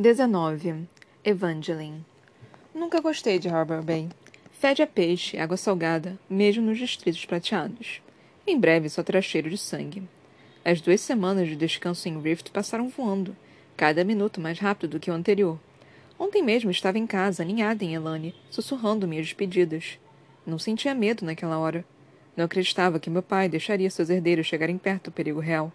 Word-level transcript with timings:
19. 0.00 0.88
Evangeline. 1.22 2.06
Nunca 2.74 3.02
gostei 3.02 3.38
de 3.38 3.50
Harbor 3.50 3.82
Bay. 3.82 4.08
Fede 4.50 4.80
a 4.80 4.86
peixe, 4.86 5.36
água 5.36 5.58
salgada, 5.58 6.18
mesmo 6.26 6.64
nos 6.64 6.78
distritos 6.78 7.26
prateados. 7.26 8.00
Em 8.46 8.58
breve 8.58 8.88
só 8.88 9.02
terá 9.02 9.20
cheiro 9.20 9.50
de 9.50 9.58
sangue. 9.58 10.02
As 10.64 10.80
duas 10.80 11.02
semanas 11.02 11.48
de 11.48 11.54
descanso 11.54 12.08
em 12.08 12.18
Rift 12.18 12.50
passaram 12.50 12.88
voando, 12.88 13.36
cada 13.76 14.02
minuto 14.02 14.40
mais 14.40 14.58
rápido 14.58 14.92
do 14.92 14.98
que 14.98 15.10
o 15.10 15.14
anterior. 15.14 15.60
Ontem 16.18 16.42
mesmo 16.42 16.70
estava 16.70 16.96
em 16.96 17.06
casa, 17.06 17.42
aninhada 17.42 17.84
em 17.84 17.92
Elane, 17.92 18.34
sussurrando 18.48 19.06
minhas 19.06 19.26
despedidas. 19.26 19.98
Não 20.46 20.58
sentia 20.58 20.94
medo 20.94 21.26
naquela 21.26 21.58
hora. 21.58 21.84
Não 22.34 22.46
acreditava 22.46 22.98
que 22.98 23.10
meu 23.10 23.22
pai 23.22 23.50
deixaria 23.50 23.90
seus 23.90 24.08
herdeiros 24.08 24.46
chegarem 24.46 24.78
perto 24.78 25.10
do 25.10 25.12
perigo 25.12 25.40
real. 25.40 25.70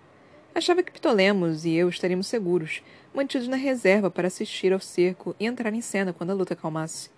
Achava 0.55 0.81
que 0.81 0.91
Ptolemos 0.93 1.65
e 1.65 1.73
eu 1.73 1.89
estaríamos 1.89 2.27
seguros, 2.27 2.81
mantidos 3.15 3.47
na 3.47 3.55
reserva 3.55 4.11
para 4.11 4.27
assistir 4.27 4.73
ao 4.73 4.79
cerco 4.79 5.35
e 5.39 5.45
entrar 5.45 5.73
em 5.73 5.81
cena 5.81 6.11
quando 6.11 6.31
a 6.31 6.33
luta 6.33 6.53
acalmasse. 6.53 7.09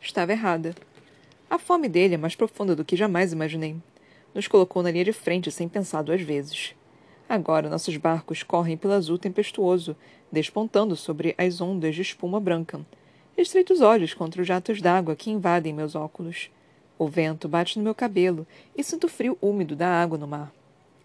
Estava 0.00 0.32
errada. 0.32 0.74
A 1.50 1.58
fome 1.58 1.88
dele 1.88 2.14
é 2.14 2.18
mais 2.18 2.36
profunda 2.36 2.76
do 2.76 2.84
que 2.84 2.96
jamais 2.96 3.32
imaginei. 3.32 3.76
Nos 4.32 4.46
colocou 4.46 4.82
na 4.82 4.90
linha 4.90 5.04
de 5.04 5.12
frente 5.12 5.50
sem 5.50 5.68
pensar 5.68 6.02
duas 6.02 6.22
vezes. 6.22 6.74
Agora 7.28 7.68
nossos 7.68 7.96
barcos 7.96 8.42
correm 8.42 8.76
pelo 8.76 8.94
azul 8.94 9.18
tempestuoso, 9.18 9.96
despontando 10.30 10.94
sobre 10.94 11.34
as 11.36 11.60
ondas 11.60 11.94
de 11.94 12.02
espuma 12.02 12.38
branca. 12.38 12.80
Estreito 13.36 13.72
os 13.72 13.80
olhos 13.80 14.14
contra 14.14 14.42
os 14.42 14.48
jatos 14.48 14.80
d'água 14.80 15.16
que 15.16 15.30
invadem 15.30 15.72
meus 15.72 15.94
óculos. 15.94 16.50
O 16.98 17.08
vento 17.08 17.48
bate 17.48 17.78
no 17.78 17.84
meu 17.84 17.94
cabelo 17.94 18.46
e 18.76 18.84
sinto 18.84 19.04
o 19.04 19.10
frio 19.10 19.36
úmido 19.42 19.74
da 19.74 19.88
água 19.88 20.16
no 20.16 20.28
mar. 20.28 20.52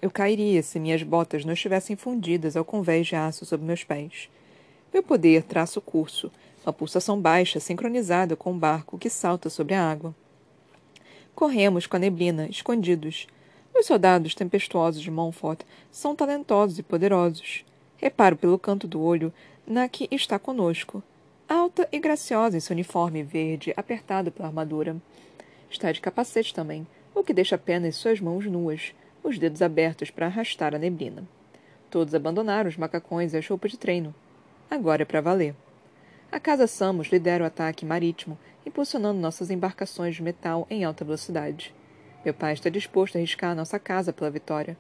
Eu 0.01 0.11
cairia 0.11 0.61
se 0.61 0.79
minhas 0.79 1.01
botas 1.01 1.43
não 1.43 1.53
estivessem 1.53 1.95
fundidas 1.95 2.55
ao 2.55 2.63
convés 2.63 3.07
de 3.07 3.15
aço 3.15 3.45
sob 3.45 3.63
meus 3.63 3.83
pés. 3.83 4.29
Meu 4.93 5.01
poder 5.01 5.43
traça 5.43 5.79
o 5.79 5.81
curso, 5.81 6.31
uma 6.65 6.71
pulsação 6.71 7.19
baixa 7.19 7.59
sincronizada 7.59 8.35
com 8.35 8.51
o 8.51 8.57
barco 8.57 8.97
que 8.97 9.09
salta 9.09 9.49
sobre 9.49 9.73
a 9.73 9.89
água. 9.89 10.13
Corremos 11.33 11.87
com 11.87 11.95
a 11.95 11.99
neblina, 11.99 12.47
escondidos. 12.47 13.27
Os 13.73 13.85
soldados 13.85 14.35
tempestuosos 14.35 15.01
de 15.01 15.09
Montfort 15.09 15.61
são 15.91 16.15
talentosos 16.15 16.77
e 16.77 16.83
poderosos. 16.83 17.65
Reparo 17.97 18.35
pelo 18.35 18.59
canto 18.59 18.87
do 18.87 19.01
olho 19.01 19.33
na 19.65 19.87
que 19.89 20.07
está 20.11 20.37
conosco. 20.37 21.01
Alta 21.49 21.87
e 21.91 21.99
graciosa 21.99 22.57
em 22.57 22.59
seu 22.59 22.73
uniforme 22.73 23.23
verde, 23.23 23.73
apertado 23.75 24.31
pela 24.31 24.47
armadura. 24.47 24.95
Está 25.69 25.91
de 25.91 26.01
capacete 26.01 26.53
também, 26.53 26.85
o 27.13 27.23
que 27.23 27.33
deixa 27.33 27.55
apenas 27.55 27.95
suas 27.95 28.19
mãos 28.19 28.45
nuas, 28.45 28.93
os 29.27 29.37
dedos 29.37 29.61
abertos 29.61 30.09
para 30.09 30.27
arrastar 30.27 30.73
a 30.73 30.79
neblina. 30.79 31.23
Todos 31.89 32.15
abandonaram 32.15 32.69
os 32.69 32.77
macacões 32.77 33.33
e 33.33 33.37
as 33.37 33.47
roupas 33.47 33.71
de 33.71 33.77
treino. 33.77 34.13
Agora 34.69 35.01
é 35.01 35.05
para 35.05 35.21
valer. 35.21 35.55
A 36.31 36.39
Casa 36.39 36.67
Samos 36.67 37.07
lidera 37.07 37.43
o 37.43 37.47
ataque 37.47 37.85
marítimo, 37.85 38.37
impulsionando 38.65 39.19
nossas 39.19 39.49
embarcações 39.49 40.15
de 40.15 40.23
metal 40.23 40.65
em 40.69 40.83
alta 40.83 41.05
velocidade. 41.05 41.73
Meu 42.23 42.33
pai 42.33 42.53
está 42.53 42.69
disposto 42.69 43.15
a 43.15 43.19
arriscar 43.19 43.51
a 43.51 43.55
nossa 43.55 43.79
casa 43.79 44.11
pela 44.11 44.29
vitória. 44.29 44.77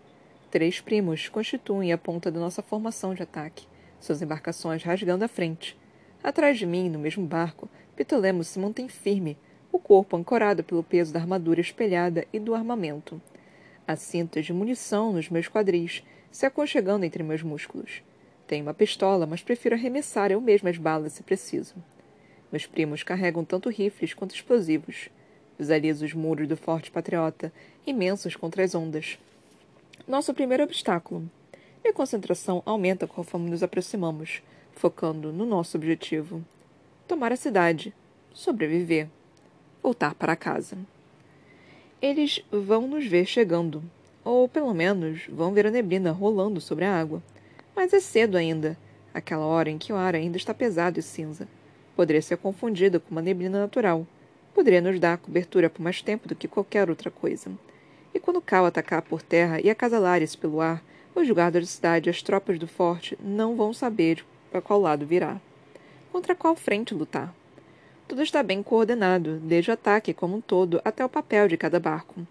Três 0.49 0.81
primos 0.81 1.29
constituem 1.29 1.93
a 1.93 1.97
ponta 1.97 2.31
da 2.31 2.39
nossa 2.39 2.61
formação 2.61 3.13
de 3.13 3.23
ataque, 3.23 3.67
suas 3.99 4.21
embarcações 4.21 4.83
rasgando 4.83 5.23
a 5.23 5.27
frente. 5.27 5.77
Atrás 6.23 6.57
de 6.57 6.65
mim, 6.65 6.89
no 6.89 6.99
mesmo 6.99 7.25
barco, 7.25 7.69
Pitolemos 7.95 8.47
se 8.47 8.59
mantém 8.59 8.87
firme, 8.87 9.37
o 9.71 9.79
corpo 9.79 10.15
ancorado 10.15 10.63
pelo 10.63 10.83
peso 10.83 11.11
da 11.11 11.19
armadura 11.19 11.59
espelhada 11.59 12.27
e 12.31 12.39
do 12.39 12.53
armamento. 12.53 13.19
Há 13.87 13.95
cintas 13.95 14.45
de 14.45 14.51
munição 14.51 15.13
nos 15.13 15.29
meus 15.29 15.47
quadris, 15.47 16.03
se 16.29 16.45
aconchegando 16.45 17.05
entre 17.05 17.23
meus 17.23 17.41
músculos. 17.41 18.03
Tenho 18.45 18.63
uma 18.63 18.73
pistola, 18.73 19.25
mas 19.25 19.41
prefiro 19.41 19.75
arremessar 19.75 20.29
eu 20.29 20.41
mesma 20.41 20.69
as 20.69 20.77
balas 20.77 21.13
se 21.13 21.23
preciso. 21.23 21.73
Meus 22.51 22.65
primos 22.65 23.01
carregam 23.01 23.45
tanto 23.45 23.69
rifles 23.69 24.13
quanto 24.13 24.35
explosivos. 24.35 25.07
Visualizo 25.57 26.03
os 26.03 26.13
muros 26.13 26.49
do 26.49 26.57
Forte 26.57 26.91
Patriota, 26.91 27.51
imensos 27.85 28.35
contra 28.35 28.61
as 28.61 28.75
ondas. 28.75 29.17
Nosso 30.05 30.33
primeiro 30.33 30.65
obstáculo. 30.65 31.31
Minha 31.81 31.93
concentração 31.93 32.61
aumenta 32.65 33.07
conforme 33.07 33.49
nos 33.49 33.63
aproximamos, 33.63 34.41
focando 34.73 35.31
no 35.31 35.45
nosso 35.45 35.77
objetivo: 35.77 36.43
tomar 37.07 37.31
a 37.31 37.37
cidade, 37.37 37.93
sobreviver, 38.33 39.07
voltar 39.81 40.13
para 40.13 40.35
casa. 40.35 40.77
Eles 41.99 42.45
vão 42.51 42.87
nos 42.87 43.07
ver 43.07 43.25
chegando, 43.25 43.83
ou 44.23 44.47
pelo 44.47 44.71
menos 44.71 45.25
vão 45.27 45.51
ver 45.51 45.65
a 45.65 45.71
neblina 45.71 46.11
rolando 46.11 46.61
sobre 46.61 46.85
a 46.85 46.95
água. 46.95 47.23
Mas 47.75 47.91
é 47.91 47.99
cedo 47.99 48.37
ainda, 48.37 48.77
aquela 49.11 49.43
hora 49.43 49.71
em 49.71 49.79
que 49.79 49.91
o 49.91 49.95
ar 49.95 50.13
ainda 50.13 50.37
está 50.37 50.53
pesado 50.53 50.99
e 50.99 51.01
cinza. 51.01 51.47
Poderia 51.95 52.21
ser 52.21 52.37
confundida 52.37 52.99
com 52.99 53.09
uma 53.09 53.21
neblina 53.21 53.59
natural. 53.59 54.05
Poderia 54.53 54.79
nos 54.79 54.99
dar 54.99 55.17
cobertura 55.17 55.71
por 55.71 55.81
mais 55.81 55.99
tempo 55.99 56.27
do 56.27 56.35
que 56.35 56.47
qualquer 56.47 56.87
outra 56.87 57.09
coisa. 57.09 57.49
E 58.13 58.19
quando 58.19 58.41
Cal 58.41 58.67
atacar 58.67 59.01
por 59.01 59.23
terra 59.23 59.59
e 59.59 59.67
acasalar-se 59.67 60.37
pelo 60.37 60.61
ar, 60.61 60.83
os 61.15 61.27
guardas 61.31 61.63
da 61.63 61.67
cidade 61.67 62.09
e 62.09 62.11
as 62.11 62.21
tropas 62.21 62.59
do 62.59 62.67
forte 62.67 63.17
não 63.19 63.55
vão 63.55 63.73
saber 63.73 64.23
para 64.51 64.61
qual 64.61 64.79
lado 64.79 65.03
virá. 65.03 65.41
Contra 66.11 66.35
qual 66.35 66.55
frente 66.55 66.93
lutar? 66.93 67.33
Tudo 68.07 68.21
está 68.21 68.41
bem 68.41 68.63
coordenado, 68.63 69.37
desde 69.39 69.69
o 69.69 69.73
ataque 69.73 70.13
como 70.13 70.37
um 70.37 70.41
todo 70.41 70.79
até 70.85 71.03
o 71.03 71.09
papel 71.09 71.49
de 71.49 71.57
cada 71.57 71.77
barco. 71.77 72.25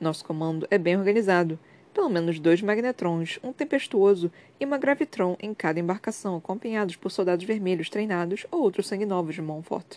Nosso 0.00 0.24
comando 0.24 0.68
é 0.70 0.78
bem 0.78 0.96
organizado. 0.96 1.58
Pelo 1.92 2.08
menos 2.08 2.38
dois 2.38 2.62
magnetrons, 2.62 3.40
um 3.42 3.52
tempestuoso 3.52 4.30
e 4.60 4.64
uma 4.64 4.78
gravitron 4.78 5.36
em 5.40 5.52
cada 5.52 5.80
embarcação, 5.80 6.36
acompanhados 6.36 6.94
por 6.94 7.10
soldados 7.10 7.44
vermelhos 7.44 7.90
treinados 7.90 8.46
ou 8.52 8.62
outros 8.62 8.86
sanguinovos 8.86 9.34
de 9.34 9.42
Montfort. 9.42 9.96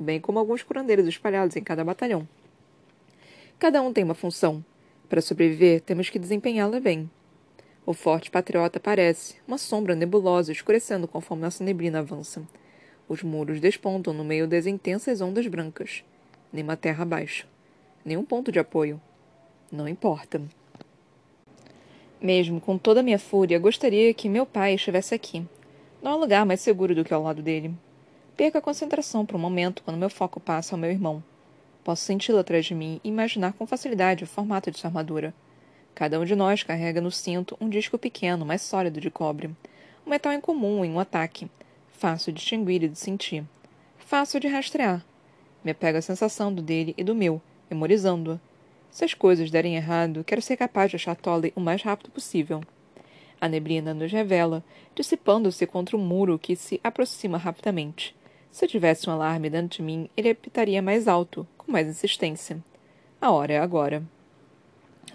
Bem 0.00 0.18
como 0.18 0.38
alguns 0.38 0.62
curandeiros 0.62 1.06
espalhados 1.06 1.56
em 1.56 1.62
cada 1.62 1.84
batalhão. 1.84 2.26
Cada 3.58 3.82
um 3.82 3.92
tem 3.92 4.02
uma 4.02 4.14
função. 4.14 4.64
Para 5.10 5.20
sobreviver, 5.20 5.82
temos 5.82 6.08
que 6.08 6.18
desempenhá-la 6.18 6.80
bem. 6.80 7.10
O 7.84 7.92
forte 7.92 8.30
patriota 8.30 8.80
parece, 8.80 9.36
uma 9.46 9.58
sombra 9.58 9.94
nebulosa 9.94 10.52
escurecendo 10.52 11.06
conforme 11.06 11.42
nossa 11.42 11.62
neblina 11.62 11.98
avança. 11.98 12.42
Os 13.08 13.22
muros 13.22 13.60
despontam 13.60 14.14
no 14.14 14.24
meio 14.24 14.46
das 14.46 14.66
intensas 14.66 15.20
ondas 15.20 15.46
brancas. 15.46 16.02
Nenhuma 16.52 16.76
terra 16.76 17.02
abaixo. 17.02 17.46
Nenhum 18.04 18.24
ponto 18.24 18.50
de 18.50 18.58
apoio. 18.58 19.00
Não 19.70 19.88
importa. 19.88 20.40
Mesmo 22.20 22.60
com 22.60 22.78
toda 22.78 23.00
a 23.00 23.02
minha 23.02 23.18
fúria, 23.18 23.58
gostaria 23.58 24.14
que 24.14 24.28
meu 24.28 24.46
pai 24.46 24.74
estivesse 24.74 25.14
aqui. 25.14 25.44
Não 26.02 26.12
há 26.12 26.16
lugar 26.16 26.46
mais 26.46 26.60
seguro 26.60 26.94
do 26.94 27.04
que 27.04 27.12
ao 27.12 27.22
lado 27.22 27.42
dele. 27.42 27.74
Perco 28.36 28.58
a 28.58 28.62
concentração 28.62 29.26
por 29.26 29.36
um 29.36 29.38
momento 29.40 29.82
quando 29.82 29.98
meu 29.98 30.08
foco 30.10 30.40
passa 30.40 30.74
ao 30.74 30.78
meu 30.78 30.90
irmão. 30.90 31.22
Posso 31.84 32.02
senti-lo 32.02 32.38
atrás 32.38 32.64
de 32.64 32.74
mim 32.74 32.98
e 33.04 33.08
imaginar 33.08 33.52
com 33.52 33.66
facilidade 33.66 34.24
o 34.24 34.26
formato 34.26 34.70
de 34.70 34.78
sua 34.78 34.88
armadura. 34.88 35.34
Cada 35.94 36.18
um 36.18 36.24
de 36.24 36.34
nós 36.34 36.62
carrega 36.62 37.00
no 37.00 37.10
cinto 37.10 37.56
um 37.60 37.68
disco 37.68 37.98
pequeno, 37.98 38.44
mais 38.44 38.62
sólido 38.62 39.00
de 39.00 39.10
cobre. 39.10 39.50
Um 40.06 40.10
metal 40.10 40.32
incomum 40.32 40.84
em 40.84 40.90
um 40.90 40.98
ataque, 40.98 41.48
Fácil 42.04 42.34
de 42.34 42.40
distinguir 42.40 42.82
e 42.82 42.88
de 42.88 42.98
sentir. 42.98 43.46
Fácil 43.96 44.38
de 44.38 44.46
rastrear. 44.46 45.02
Me 45.64 45.70
apego 45.70 45.96
à 45.96 46.02
sensação 46.02 46.52
do 46.52 46.60
dele 46.60 46.94
e 46.98 47.02
do 47.02 47.14
meu, 47.14 47.40
memorizando-a. 47.70 48.38
Se 48.90 49.06
as 49.06 49.14
coisas 49.14 49.50
derem 49.50 49.76
errado, 49.76 50.22
quero 50.22 50.42
ser 50.42 50.58
capaz 50.58 50.90
de 50.90 50.96
achar 50.96 51.16
Tolley 51.16 51.50
o 51.56 51.60
mais 51.62 51.80
rápido 51.82 52.10
possível. 52.10 52.60
A 53.40 53.48
neblina 53.48 53.94
nos 53.94 54.12
revela, 54.12 54.62
dissipando-se 54.94 55.66
contra 55.66 55.96
um 55.96 56.00
muro 56.00 56.38
que 56.38 56.54
se 56.54 56.78
aproxima 56.84 57.38
rapidamente. 57.38 58.14
Se 58.50 58.66
eu 58.66 58.68
tivesse 58.68 59.08
um 59.08 59.12
alarme 59.14 59.48
dentro 59.48 59.78
de 59.78 59.82
mim, 59.82 60.10
ele 60.14 60.28
apitaria 60.28 60.82
mais 60.82 61.08
alto, 61.08 61.48
com 61.56 61.72
mais 61.72 61.88
insistência. 61.88 62.62
A 63.18 63.30
hora 63.30 63.54
é 63.54 63.58
agora. 63.58 64.02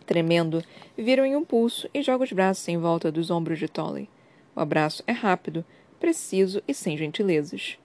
Tremendo, 0.07 0.63
viro 0.97 1.23
em 1.23 1.35
um 1.35 1.45
pulso 1.45 1.87
e 1.93 2.01
jogo 2.01 2.23
os 2.23 2.31
braços 2.31 2.67
em 2.67 2.79
volta 2.79 3.11
dos 3.11 3.29
ombros 3.29 3.59
de 3.59 3.67
Tolley. 3.67 4.09
O 4.55 4.59
abraço 4.59 5.03
é 5.05 5.11
rápido, 5.11 5.63
preciso 5.99 6.63
e 6.67 6.73
sem 6.73 6.97
gentilezas. 6.97 7.77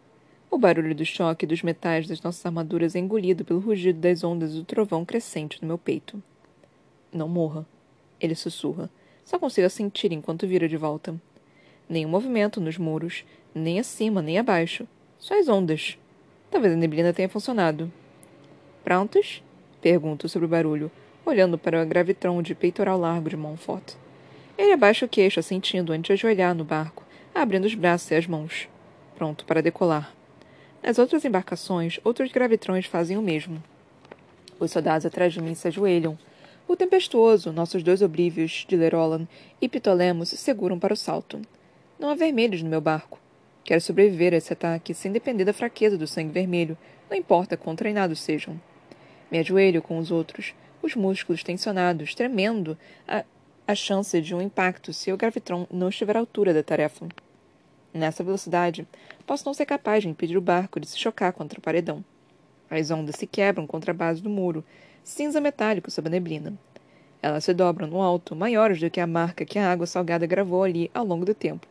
O 0.50 0.56
barulho 0.56 0.94
do 0.94 1.05
choque 1.05 1.47
dos 1.47 1.62
metais 1.62 2.06
das 2.06 2.23
nossas 2.23 2.47
armaduras 2.47 2.94
é 2.94 3.00
engolido 3.00 3.44
pelo 3.44 3.59
rugido 3.59 3.99
das 3.99 4.23
ondas 4.23 4.55
do 4.55 4.65
trovão 4.65 5.05
crescente 5.05 5.61
no 5.61 5.67
meu 5.67 5.77
peito. 5.77 6.23
Não 7.12 7.29
morra, 7.29 7.67
ele 8.21 8.35
sussurra. 8.35 8.88
Só 9.25 9.38
consigo 9.38 9.69
sentir 9.69 10.12
enquanto 10.12 10.47
vira 10.47 10.69
de 10.69 10.77
volta. 10.77 11.21
Nenhum 11.88 12.09
movimento 12.09 12.61
nos 12.61 12.79
muros, 12.79 13.25
nem 13.55 13.81
acima 13.81 14.23
nem 14.23 14.38
abaixo. 14.38 14.87
Só 15.19 15.38
as 15.38 15.49
ondas. 15.49 15.99
Talvez 16.50 16.73
a 16.73 16.77
neblina 16.77 17.12
tenha 17.12 17.29
funcionado. 17.29 17.93
Prontos? 18.85 19.43
Pergunto 19.81 20.29
sobre 20.29 20.47
o 20.47 20.49
barulho, 20.49 20.91
olhando 21.27 21.59
para 21.59 21.83
o 21.83 21.87
gravitron 21.87 22.41
de 22.43 22.55
peitoral 22.55 22.99
largo 22.99 23.29
de 23.29 23.37
Montfort. 23.37 23.94
Ele 24.56 24.73
abaixa 24.73 25.05
o 25.05 25.09
queixo, 25.09 25.41
assentindo 25.41 25.93
antes 25.93 26.06
de 26.06 26.12
ajoelhar 26.12 26.55
no 26.55 26.65
barco 26.65 27.04
abrindo 27.43 27.65
os 27.65 27.75
braços 27.75 28.11
e 28.11 28.15
as 28.15 28.27
mãos, 28.27 28.69
pronto 29.17 29.45
para 29.45 29.63
decolar. 29.63 30.15
Nas 30.83 30.99
outras 30.99 31.25
embarcações, 31.25 31.99
outros 32.05 32.31
gravitrões 32.31 32.87
fazem 32.87 33.17
o 33.17 33.23
mesmo. 33.23 33.63
Os 34.61 34.71
soldados 34.71 35.07
atrás 35.07 35.33
de 35.33 35.41
mim 35.43 35.55
se 35.55 35.67
ajoelham. 35.67 36.19
O 36.69 36.77
tempestuoso, 36.77 37.53
nossos 37.53 37.83
dois 37.83 38.03
obrívios 38.03 38.65
de 38.69 38.77
Lerolan 38.77 39.27
e 39.61 39.71
se 40.25 40.37
seguram 40.37 40.79
para 40.79 40.95
o 40.95 40.97
salto. 40.97 41.41
Não 41.99 42.09
há 42.09 42.15
vermelhos 42.15 42.63
no 42.63 42.71
meu 42.71 42.81
barco. 42.81 43.19
Quero 43.65 43.81
sobreviver 43.81 44.35
a 44.35 44.37
esse 44.37 44.53
ataque 44.53 44.93
sem 44.93 45.11
depender 45.11 45.45
da 45.45 45.53
fraqueza 45.53 45.97
do 45.97 46.07
sangue 46.07 46.33
vermelho, 46.33 46.77
não 47.11 47.17
importa 47.17 47.57
quão 47.57 47.75
treinados 47.75 48.21
sejam. 48.21 48.61
Me 49.31 49.39
ajoelho 49.39 49.81
com 49.81 49.99
os 49.99 50.11
outros, 50.11 50.55
os 50.83 50.95
músculos 50.95 51.43
tensionados, 51.43 52.15
tremendo 52.15 52.77
a, 53.09 53.25
a 53.67 53.75
chance 53.75 54.21
de 54.21 54.35
um 54.35 54.43
impacto 54.43 54.93
se 54.93 55.11
o 55.11 55.17
gravitron 55.17 55.67
não 55.71 55.89
estiver 55.89 56.17
à 56.17 56.21
altura 56.21 56.53
da 56.53 56.63
tarefa. 56.63 57.09
Nessa 57.94 58.23
velocidade, 58.23 58.87
posso 59.25 59.46
não 59.46 59.55
ser 59.55 59.64
capaz 59.64 60.02
de 60.02 60.11
impedir 60.11 60.37
o 60.37 60.43
barco 60.43 60.79
de 60.79 60.87
se 60.87 60.99
chocar 60.99 61.32
contra 61.32 61.58
o 61.58 61.62
paredão. 61.62 62.05
As 62.69 62.91
ondas 62.91 63.14
se 63.14 63.26
quebram 63.26 63.67
contra 63.67 63.93
a 63.93 63.94
base 63.94 64.20
do 64.20 64.29
muro, 64.29 64.62
cinza 65.02 65.41
metálico 65.41 65.91
sob 65.91 66.08
a 66.08 66.11
neblina. 66.11 66.52
Elas 67.23 67.44
se 67.44 67.55
dobram 67.55 67.87
no 67.87 68.02
alto, 68.02 68.37
maiores 68.37 68.81
do 68.81 68.91
que 68.91 69.00
a 69.00 69.06
marca 69.06 69.46
que 69.46 69.58
a 69.58 69.70
água 69.70 69.87
salgada 69.87 70.26
gravou 70.26 70.64
ali 70.64 70.91
ao 70.93 71.06
longo 71.06 71.25
do 71.25 71.32
tempo 71.32 71.69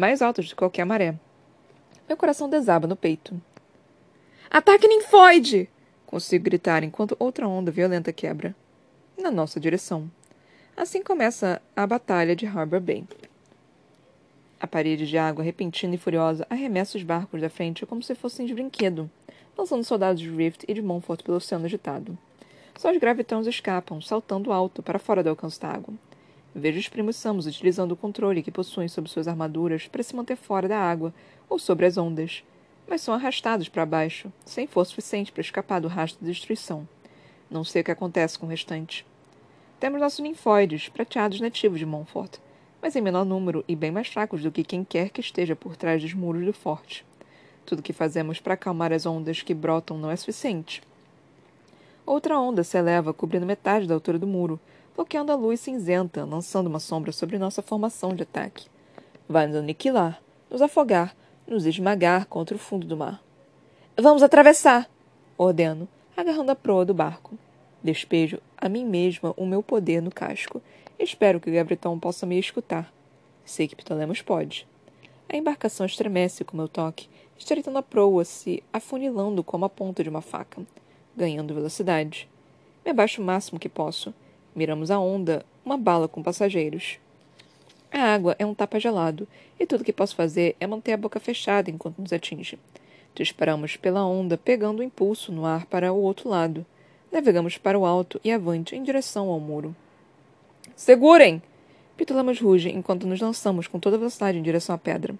mais 0.00 0.22
altas 0.22 0.46
que 0.46 0.54
qualquer 0.54 0.84
maré. 0.84 1.14
Meu 2.08 2.16
coração 2.16 2.48
desaba 2.48 2.86
no 2.86 2.96
peito. 2.96 3.40
Ataque 4.50 4.88
ninfoide! 4.88 5.68
Consigo 6.06 6.44
gritar 6.44 6.82
enquanto 6.82 7.16
outra 7.18 7.46
onda 7.46 7.70
violenta 7.70 8.12
quebra. 8.12 8.54
Na 9.16 9.30
nossa 9.30 9.60
direção. 9.60 10.10
Assim 10.76 11.02
começa 11.02 11.60
a 11.76 11.86
Batalha 11.86 12.34
de 12.34 12.46
Harbor 12.46 12.80
Bay. 12.80 13.04
A 14.60 14.66
parede 14.66 15.06
de 15.06 15.16
água, 15.16 15.42
repentina 15.42 15.94
e 15.94 15.98
furiosa, 15.98 16.46
arremessa 16.50 16.98
os 16.98 17.02
barcos 17.02 17.40
da 17.40 17.48
frente 17.48 17.86
como 17.86 18.02
se 18.02 18.14
fossem 18.14 18.44
de 18.44 18.52
brinquedo, 18.52 19.10
lançando 19.56 19.82
soldados 19.82 20.20
de 20.20 20.28
Rift 20.28 20.66
e 20.68 20.74
de 20.74 20.82
Montfort 20.82 21.22
pelo 21.22 21.38
oceano 21.38 21.64
agitado. 21.64 22.18
Só 22.76 22.90
os 22.92 22.98
gravitões 22.98 23.46
escapam, 23.46 24.02
saltando 24.02 24.52
alto 24.52 24.82
para 24.82 24.98
fora 24.98 25.22
do 25.22 25.30
alcance 25.30 25.58
da 25.58 25.68
água. 25.68 25.94
Vejo 26.54 26.78
os 26.78 26.88
primos 26.88 27.16
Samus 27.16 27.46
utilizando 27.46 27.92
o 27.92 27.96
controle 27.96 28.42
que 28.42 28.50
possuem 28.50 28.86
sobre 28.86 29.10
suas 29.10 29.26
armaduras 29.26 29.88
para 29.88 30.02
se 30.02 30.14
manter 30.14 30.36
fora 30.36 30.68
da 30.68 30.78
água 30.78 31.14
ou 31.48 31.58
sobre 31.58 31.86
as 31.86 31.96
ondas, 31.96 32.44
mas 32.86 33.00
são 33.00 33.14
arrastados 33.14 33.70
para 33.70 33.86
baixo, 33.86 34.30
sem 34.44 34.66
força 34.66 34.90
suficiente 34.90 35.32
para 35.32 35.40
escapar 35.40 35.80
do 35.80 35.88
rastro 35.88 36.22
de 36.22 36.30
destruição. 36.30 36.86
Não 37.50 37.64
sei 37.64 37.80
o 37.80 37.84
que 37.84 37.90
acontece 37.90 38.38
com 38.38 38.44
o 38.44 38.50
restante. 38.50 39.06
Temos 39.78 40.00
nossos 40.00 40.20
ninfóides, 40.20 40.90
prateados 40.90 41.40
nativos 41.40 41.78
de 41.78 41.86
Montfort, 41.86 42.38
mas 42.80 42.96
em 42.96 43.00
menor 43.00 43.24
número 43.24 43.64
e 43.66 43.76
bem 43.76 43.90
mais 43.90 44.08
fracos 44.08 44.42
do 44.42 44.50
que 44.50 44.64
quem 44.64 44.84
quer 44.84 45.10
que 45.10 45.20
esteja 45.20 45.54
por 45.54 45.76
trás 45.76 46.02
dos 46.02 46.14
muros 46.14 46.44
do 46.44 46.52
forte. 46.52 47.04
Tudo 47.66 47.82
que 47.82 47.92
fazemos 47.92 48.40
para 48.40 48.54
acalmar 48.54 48.92
as 48.92 49.06
ondas 49.06 49.42
que 49.42 49.54
brotam 49.54 49.98
não 49.98 50.10
é 50.10 50.16
suficiente. 50.16 50.82
Outra 52.06 52.38
onda 52.38 52.64
se 52.64 52.76
eleva, 52.76 53.12
cobrindo 53.12 53.46
metade 53.46 53.86
da 53.86 53.94
altura 53.94 54.18
do 54.18 54.26
muro, 54.26 54.58
bloqueando 54.96 55.30
a 55.30 55.36
luz 55.36 55.60
cinzenta, 55.60 56.24
lançando 56.24 56.66
uma 56.66 56.80
sombra 56.80 57.12
sobre 57.12 57.38
nossa 57.38 57.62
formação 57.62 58.14
de 58.14 58.22
ataque. 58.22 58.66
Vai 59.28 59.46
nos 59.46 59.56
aniquilar, 59.56 60.20
nos 60.50 60.62
afogar, 60.62 61.14
nos 61.46 61.66
esmagar 61.66 62.26
contra 62.26 62.56
o 62.56 62.58
fundo 62.58 62.86
do 62.86 62.96
mar. 62.96 63.22
Vamos 63.96 64.22
atravessar! 64.22 64.90
ordeno, 65.42 65.88
agarrando 66.14 66.52
a 66.52 66.56
proa 66.56 66.84
do 66.84 66.92
barco. 66.92 67.38
Despejo 67.82 68.40
a 68.58 68.68
mim 68.68 68.84
mesma 68.84 69.32
o 69.36 69.46
meu 69.46 69.62
poder 69.62 70.02
no 70.02 70.10
casco. 70.10 70.60
Espero 71.02 71.40
que 71.40 71.50
o 71.50 71.52
Gabritão 71.52 71.98
possa 71.98 72.26
me 72.26 72.38
escutar. 72.38 72.92
Sei 73.44 73.66
que 73.66 73.74
Ptolemos 73.74 74.22
pode. 74.22 74.68
A 75.28 75.36
embarcação 75.36 75.86
estremece 75.86 76.44
com 76.44 76.56
meu 76.56 76.68
toque, 76.68 77.08
estreitando 77.36 77.78
a 77.78 77.82
proa, 77.82 78.24
se 78.24 78.62
afunilando 78.72 79.42
como 79.42 79.64
a 79.64 79.68
ponta 79.68 80.04
de 80.04 80.10
uma 80.10 80.20
faca, 80.20 80.62
ganhando 81.16 81.54
velocidade. 81.54 82.28
Me 82.84 82.90
abaixo 82.90 83.20
o 83.20 83.24
máximo 83.24 83.58
que 83.58 83.68
posso, 83.68 84.14
Miramos 84.54 84.90
a 84.90 84.98
onda, 84.98 85.46
uma 85.64 85.78
bala 85.78 86.08
com 86.08 86.22
passageiros. 86.22 86.98
A 87.92 88.00
água 88.00 88.34
é 88.38 88.44
um 88.44 88.54
tapa 88.54 88.80
gelado, 88.80 89.26
e 89.58 89.64
tudo 89.64 89.84
que 89.84 89.92
posso 89.92 90.16
fazer 90.16 90.56
é 90.58 90.66
manter 90.66 90.92
a 90.92 90.96
boca 90.96 91.20
fechada 91.20 91.70
enquanto 91.70 92.00
nos 92.00 92.12
atinge. 92.12 92.58
Disparamos 93.14 93.76
pela 93.76 94.04
onda, 94.04 94.36
pegando 94.36 94.80
o 94.80 94.82
impulso 94.82 95.30
no 95.30 95.46
ar 95.46 95.66
para 95.66 95.92
o 95.92 96.02
outro 96.02 96.28
lado. 96.28 96.66
Navegamos 97.12 97.58
para 97.58 97.78
o 97.78 97.86
alto 97.86 98.20
e 98.24 98.32
avante 98.32 98.74
em 98.74 98.82
direção 98.82 99.28
ao 99.28 99.38
muro. 99.38 99.74
Segurem! 100.80 101.42
Pitulamos 101.94 102.40
ruge 102.40 102.70
enquanto 102.70 103.06
nos 103.06 103.20
lançamos 103.20 103.66
com 103.66 103.78
toda 103.78 103.98
velocidade 103.98 104.38
em 104.38 104.42
direção 104.42 104.74
à 104.74 104.78
pedra. 104.78 105.14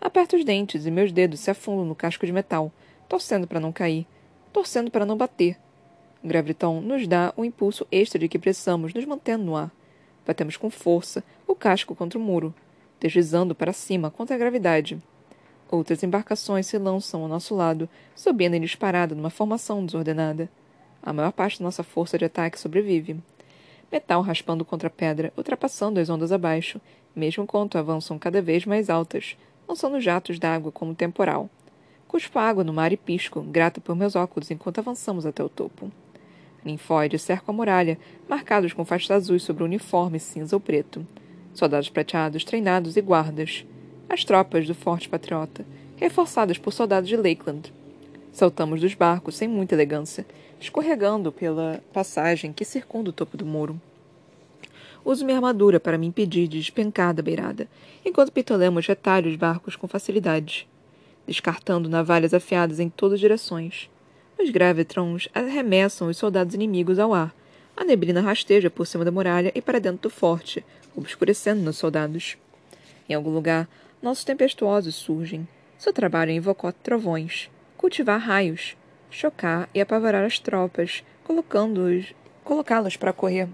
Aperto 0.00 0.36
os 0.36 0.42
dentes 0.42 0.86
e 0.86 0.90
meus 0.90 1.12
dedos 1.12 1.40
se 1.40 1.50
afundam 1.50 1.84
no 1.84 1.94
casco 1.94 2.24
de 2.24 2.32
metal, 2.32 2.72
torcendo 3.06 3.46
para 3.46 3.60
não 3.60 3.70
cair, 3.70 4.06
torcendo 4.54 4.90
para 4.90 5.04
não 5.04 5.14
bater, 5.14 5.58
Graviton 6.24 6.80
nos 6.80 7.06
dá 7.06 7.30
o 7.36 7.44
impulso 7.44 7.86
extra 7.92 8.18
de 8.18 8.26
que 8.26 8.38
precisamos, 8.38 8.94
nos 8.94 9.04
mantendo 9.04 9.44
no 9.44 9.54
ar. 9.54 9.70
Batemos 10.26 10.56
com 10.56 10.70
força 10.70 11.22
o 11.46 11.54
casco 11.54 11.94
contra 11.94 12.18
o 12.18 12.22
muro, 12.22 12.54
deslizando 12.98 13.54
para 13.54 13.74
cima 13.74 14.10
contra 14.10 14.34
a 14.34 14.38
gravidade. 14.38 14.98
Outras 15.70 16.02
embarcações 16.02 16.68
se 16.68 16.78
lançam 16.78 17.20
ao 17.20 17.28
nosso 17.28 17.54
lado, 17.54 17.86
subindo 18.14 18.54
em 18.54 18.62
disparada 18.62 19.14
numa 19.14 19.28
formação 19.28 19.84
desordenada. 19.84 20.48
A 21.02 21.12
maior 21.12 21.32
parte 21.32 21.58
da 21.58 21.66
nossa 21.66 21.82
força 21.82 22.16
de 22.16 22.24
ataque 22.24 22.58
sobrevive. 22.58 23.20
Metal 23.90 24.20
raspando 24.20 24.64
contra 24.64 24.90
pedra, 24.90 25.32
ultrapassando 25.36 26.00
as 26.00 26.10
ondas 26.10 26.32
abaixo, 26.32 26.80
mesmo 27.14 27.44
enquanto 27.44 27.78
avançam 27.78 28.18
cada 28.18 28.42
vez 28.42 28.66
mais 28.66 28.90
altas, 28.90 29.36
lançando 29.68 30.00
jatos 30.00 30.38
d'água 30.38 30.72
como 30.72 30.94
temporal. 30.94 31.48
Cuspo 32.08 32.38
água 32.38 32.64
no 32.64 32.72
mar 32.72 32.92
e 32.92 32.96
pisco, 32.96 33.42
grato 33.42 33.80
por 33.80 33.96
meus 33.96 34.14
óculos 34.14 34.50
enquanto 34.50 34.78
avançamos 34.78 35.26
até 35.26 35.42
o 35.42 35.48
topo. 35.48 35.90
Ninfóides 36.64 37.22
cercam 37.22 37.54
a 37.54 37.56
muralha, 37.56 37.98
marcados 38.28 38.72
com 38.72 38.84
faixas 38.84 39.10
azuis 39.12 39.42
sobre 39.42 39.62
o 39.62 39.66
uniforme 39.66 40.18
cinza 40.18 40.56
ou 40.56 40.60
preto. 40.60 41.06
Soldados 41.54 41.88
prateados, 41.88 42.44
treinados 42.44 42.96
e 42.96 43.00
guardas. 43.00 43.64
As 44.08 44.24
tropas 44.24 44.66
do 44.66 44.74
Forte 44.74 45.08
Patriota, 45.08 45.64
reforçadas 45.96 46.58
por 46.58 46.72
soldados 46.72 47.08
de 47.08 47.16
Lakeland. 47.16 47.72
Saltamos 48.32 48.80
dos 48.80 48.94
barcos 48.94 49.36
sem 49.36 49.48
muita 49.48 49.74
elegância, 49.74 50.26
escorregando 50.60 51.30
pela 51.30 51.82
passagem 51.92 52.52
que 52.52 52.64
circunda 52.64 53.10
o 53.10 53.12
topo 53.12 53.36
do 53.36 53.46
muro. 53.46 53.80
Uso 55.04 55.24
minha 55.24 55.36
armadura 55.36 55.78
para 55.78 55.96
me 55.96 56.06
impedir 56.06 56.48
de 56.48 56.58
despencar 56.58 57.14
da 57.14 57.22
beirada, 57.22 57.68
enquanto 58.04 58.32
pitolemos 58.32 58.86
retalho 58.86 59.30
os 59.30 59.36
barcos 59.36 59.76
com 59.76 59.86
facilidade, 59.86 60.68
descartando 61.26 61.88
navalhas 61.88 62.34
afiadas 62.34 62.80
em 62.80 62.88
todas 62.88 63.20
direções. 63.20 63.88
Os 64.38 64.50
gravitrons 64.50 65.28
arremessam 65.32 66.08
os 66.08 66.16
soldados 66.16 66.54
inimigos 66.54 66.98
ao 66.98 67.14
ar. 67.14 67.34
A 67.76 67.84
neblina 67.84 68.20
rasteja 68.20 68.70
por 68.70 68.86
cima 68.86 69.04
da 69.04 69.10
muralha 69.10 69.52
e 69.54 69.62
para 69.62 69.78
dentro 69.78 70.08
do 70.08 70.10
forte, 70.10 70.64
obscurecendo 70.96 71.62
nos 71.62 71.76
soldados. 71.76 72.36
Em 73.08 73.14
algum 73.14 73.30
lugar, 73.30 73.68
nossos 74.02 74.24
tempestuosos 74.24 74.94
surgem. 74.94 75.46
Seu 75.78 75.92
trabalho 75.92 76.30
é 76.30 76.34
invocar 76.34 76.72
trovões, 76.72 77.50
cultivar 77.76 78.18
raios, 78.18 78.76
chocar 79.10 79.68
e 79.74 79.80
apavorar 79.80 80.24
as 80.24 80.38
tropas, 80.38 81.04
colocando-os, 81.24 82.14
colocá-las 82.44 82.96
para 82.96 83.12
correr, 83.12 83.48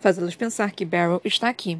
fazê-las 0.00 0.34
pensar 0.34 0.72
que 0.72 0.84
Barrow 0.84 1.20
está 1.24 1.48
aqui. 1.48 1.78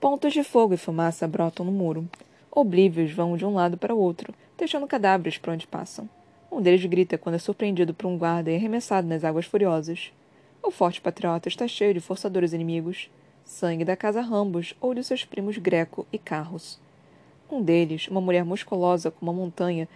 Pontos 0.00 0.32
de 0.32 0.44
fogo 0.44 0.74
e 0.74 0.76
fumaça 0.76 1.26
brotam 1.26 1.64
no 1.66 1.72
muro. 1.72 2.08
Oblívios 2.50 3.10
vão 3.12 3.36
de 3.36 3.44
um 3.44 3.54
lado 3.54 3.76
para 3.76 3.94
o 3.94 3.98
outro, 3.98 4.32
deixando 4.56 4.86
cadáveres 4.86 5.38
por 5.38 5.52
onde 5.52 5.66
passam. 5.66 6.08
Um 6.50 6.62
deles 6.62 6.84
grita 6.86 7.18
quando 7.18 7.34
é 7.34 7.38
surpreendido 7.38 7.92
por 7.92 8.06
um 8.06 8.16
guarda 8.16 8.50
e 8.50 8.56
arremessado 8.56 9.06
nas 9.06 9.24
águas 9.24 9.46
furiosas. 9.46 10.12
O 10.62 10.70
forte 10.70 11.00
patriota 11.00 11.48
está 11.48 11.66
cheio 11.66 11.92
de 11.92 12.00
forçadores 12.00 12.52
inimigos, 12.52 13.10
sangue 13.44 13.84
da 13.84 13.96
casa 13.96 14.20
Rambos 14.20 14.74
ou 14.80 14.94
de 14.94 15.02
seus 15.02 15.24
primos 15.24 15.58
Greco 15.58 16.06
e 16.12 16.18
Carros. 16.18 16.80
Um 17.50 17.62
deles, 17.62 18.08
uma 18.08 18.20
mulher 18.20 18.44
musculosa 18.44 19.10
como 19.10 19.30
uma 19.30 19.40
montanha, 19.40 19.88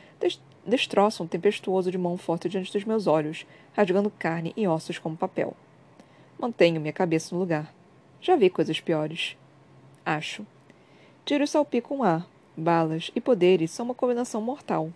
destroça 0.66 1.22
um 1.22 1.26
tempestuoso 1.26 1.90
de 1.90 1.98
mão 1.98 2.16
forte 2.16 2.48
diante 2.48 2.72
dos 2.72 2.84
meus 2.84 3.06
olhos, 3.06 3.46
rasgando 3.72 4.10
carne 4.10 4.52
e 4.56 4.66
ossos 4.66 4.98
como 4.98 5.16
papel. 5.16 5.56
Mantenho 6.38 6.80
minha 6.80 6.92
cabeça 6.92 7.34
no 7.34 7.40
lugar. 7.40 7.72
Já 8.20 8.36
vi 8.36 8.50
coisas 8.50 8.80
piores. 8.80 9.36
Acho. 10.04 10.46
Tiros 11.24 11.50
salpicam 11.50 12.02
ar. 12.02 12.26
Balas 12.56 13.10
e 13.14 13.20
poderes 13.20 13.70
são 13.70 13.86
uma 13.86 13.94
combinação 13.94 14.40
mortal. 14.40 14.90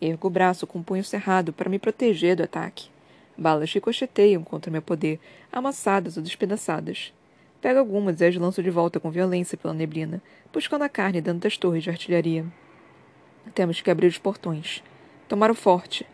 Ergo 0.00 0.28
o 0.28 0.30
braço 0.30 0.66
com 0.66 0.78
o 0.78 0.84
punho 0.84 1.04
cerrado 1.04 1.52
para 1.52 1.70
me 1.70 1.78
proteger 1.78 2.36
do 2.36 2.42
ataque. 2.42 2.88
Balas 3.36 3.72
ricocheteiam 3.72 4.44
contra 4.44 4.70
meu 4.70 4.82
poder, 4.82 5.18
amassadas 5.52 6.16
ou 6.16 6.22
despedaçadas. 6.22 7.12
Pego 7.60 7.78
algumas 7.78 8.20
e 8.20 8.26
as 8.26 8.36
lanço 8.36 8.62
de 8.62 8.70
volta 8.70 9.00
com 9.00 9.10
violência 9.10 9.56
pela 9.56 9.74
neblina, 9.74 10.22
buscando 10.52 10.82
a 10.82 10.88
carne 10.88 11.20
dentro 11.20 11.40
das 11.40 11.56
torres 11.56 11.82
de 11.82 11.90
artilharia. 11.90 12.44
Temos 13.54 13.80
que 13.80 13.90
abrir 13.90 14.06
os 14.06 14.18
portões. 14.18 14.82
Tomar 15.34 15.50
o 15.50 15.54
forte. 15.56 16.06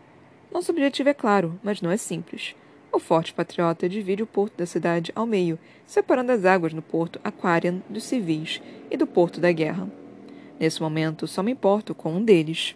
Nosso 0.51 0.71
objetivo 0.71 1.09
é 1.09 1.13
claro, 1.13 1.59
mas 1.61 1.79
não 1.79 1.91
é 1.91 1.95
simples. 1.95 2.55
O 2.91 2.97
Forte 2.97 3.31
Patriota 3.31 3.87
divide 3.87 4.23
o 4.23 4.25
porto 4.25 4.57
da 4.57 4.65
cidade 4.65 5.11
ao 5.13 5.27
meio, 5.27 5.59
separando 5.85 6.31
as 6.31 6.43
águas 6.43 6.73
no 6.73 6.81
porto 6.81 7.21
Aquarian 7.23 7.83
dos 7.87 8.03
civis 8.03 8.59
e 8.89 8.97
do 8.97 9.05
porto 9.05 9.39
da 9.39 9.51
guerra. 9.51 9.87
Nesse 10.59 10.81
momento, 10.81 11.27
só 11.27 11.43
me 11.43 11.51
importo 11.51 11.93
com 11.93 12.13
um 12.13 12.25
deles. 12.25 12.75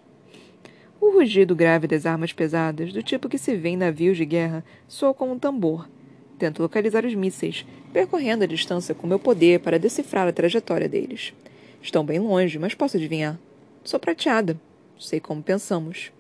O 1.02 1.10
rugido 1.14 1.56
grave 1.56 1.88
das 1.88 2.06
armas 2.06 2.32
pesadas, 2.32 2.94
do 2.94 3.02
tipo 3.02 3.28
que 3.28 3.40
se 3.40 3.56
vê 3.56 3.70
em 3.70 3.78
navios 3.78 4.16
de 4.16 4.24
guerra, 4.24 4.64
soa 4.88 5.16
como 5.16 5.34
um 5.34 5.40
tambor. 5.40 5.90
Tento 6.38 6.62
localizar 6.62 7.06
os 7.06 7.16
mísseis, 7.16 7.66
percorrendo 7.92 8.44
a 8.44 8.48
distância 8.48 8.94
com 8.94 9.08
meu 9.08 9.18
poder 9.18 9.62
para 9.62 9.80
decifrar 9.80 10.28
a 10.28 10.32
trajetória 10.32 10.88
deles. 10.88 11.34
Estão 11.82 12.06
bem 12.06 12.20
longe, 12.20 12.60
mas 12.60 12.76
posso 12.76 12.98
adivinhar. 12.98 13.36
Sou 13.84 14.00
prateada. 14.00 14.62
Sei 15.00 15.20
como 15.20 15.42
pensamos. 15.42 16.14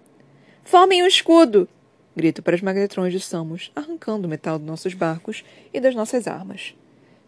Formem 0.67 1.03
um 1.03 1.05
escudo! 1.05 1.69
Grito 2.17 2.41
para 2.41 2.55
os 2.55 2.61
magnetrões 2.61 3.13
de 3.13 3.19
Samus, 3.19 3.71
arrancando 3.75 4.25
o 4.25 4.29
metal 4.29 4.57
dos 4.57 4.65
nossos 4.65 4.95
barcos 4.95 5.45
e 5.71 5.79
das 5.79 5.93
nossas 5.93 6.27
armas. 6.27 6.73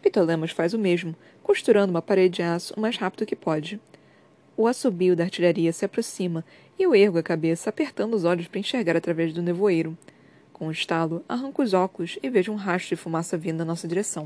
Pitolemos 0.01 0.49
faz 0.49 0.73
o 0.73 0.79
mesmo, 0.79 1.15
costurando 1.43 1.91
uma 1.91 2.01
parede 2.01 2.37
de 2.37 2.41
aço 2.41 2.73
o 2.75 2.81
mais 2.81 2.97
rápido 2.97 3.27
que 3.27 3.35
pode. 3.35 3.79
O 4.57 4.65
assobio 4.65 5.15
da 5.15 5.23
artilharia 5.23 5.71
se 5.71 5.85
aproxima 5.85 6.43
e 6.79 6.83
eu 6.83 6.95
ergo 6.95 7.19
a 7.19 7.23
cabeça, 7.23 7.69
apertando 7.69 8.15
os 8.15 8.23
olhos 8.23 8.47
para 8.47 8.59
enxergar 8.59 8.97
através 8.97 9.31
do 9.31 9.43
nevoeiro. 9.43 9.95
Com 10.51 10.65
um 10.65 10.71
estalo, 10.71 11.23
arranco 11.29 11.61
os 11.61 11.75
óculos 11.75 12.17
e 12.23 12.31
vejo 12.31 12.51
um 12.51 12.55
rastro 12.55 12.95
de 12.95 13.01
fumaça 13.01 13.37
vindo 13.37 13.59
na 13.59 13.65
nossa 13.65 13.87
direção. 13.87 14.25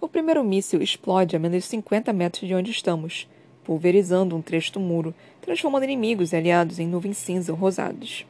O 0.00 0.08
primeiro 0.08 0.42
míssil 0.42 0.82
explode 0.82 1.36
a 1.36 1.38
menos 1.38 1.62
de 1.62 1.68
50 1.68 2.12
metros 2.12 2.48
de 2.48 2.56
onde 2.56 2.72
estamos, 2.72 3.28
pulverizando 3.62 4.34
um 4.34 4.42
trecho 4.42 4.72
do 4.72 4.80
muro, 4.80 5.14
transformando 5.42 5.84
inimigos 5.84 6.32
e 6.32 6.36
aliados 6.36 6.78
em 6.78 6.86
nuvens 6.86 7.18
cinza 7.18 7.52
ou 7.52 7.58
rosados. 7.58 8.24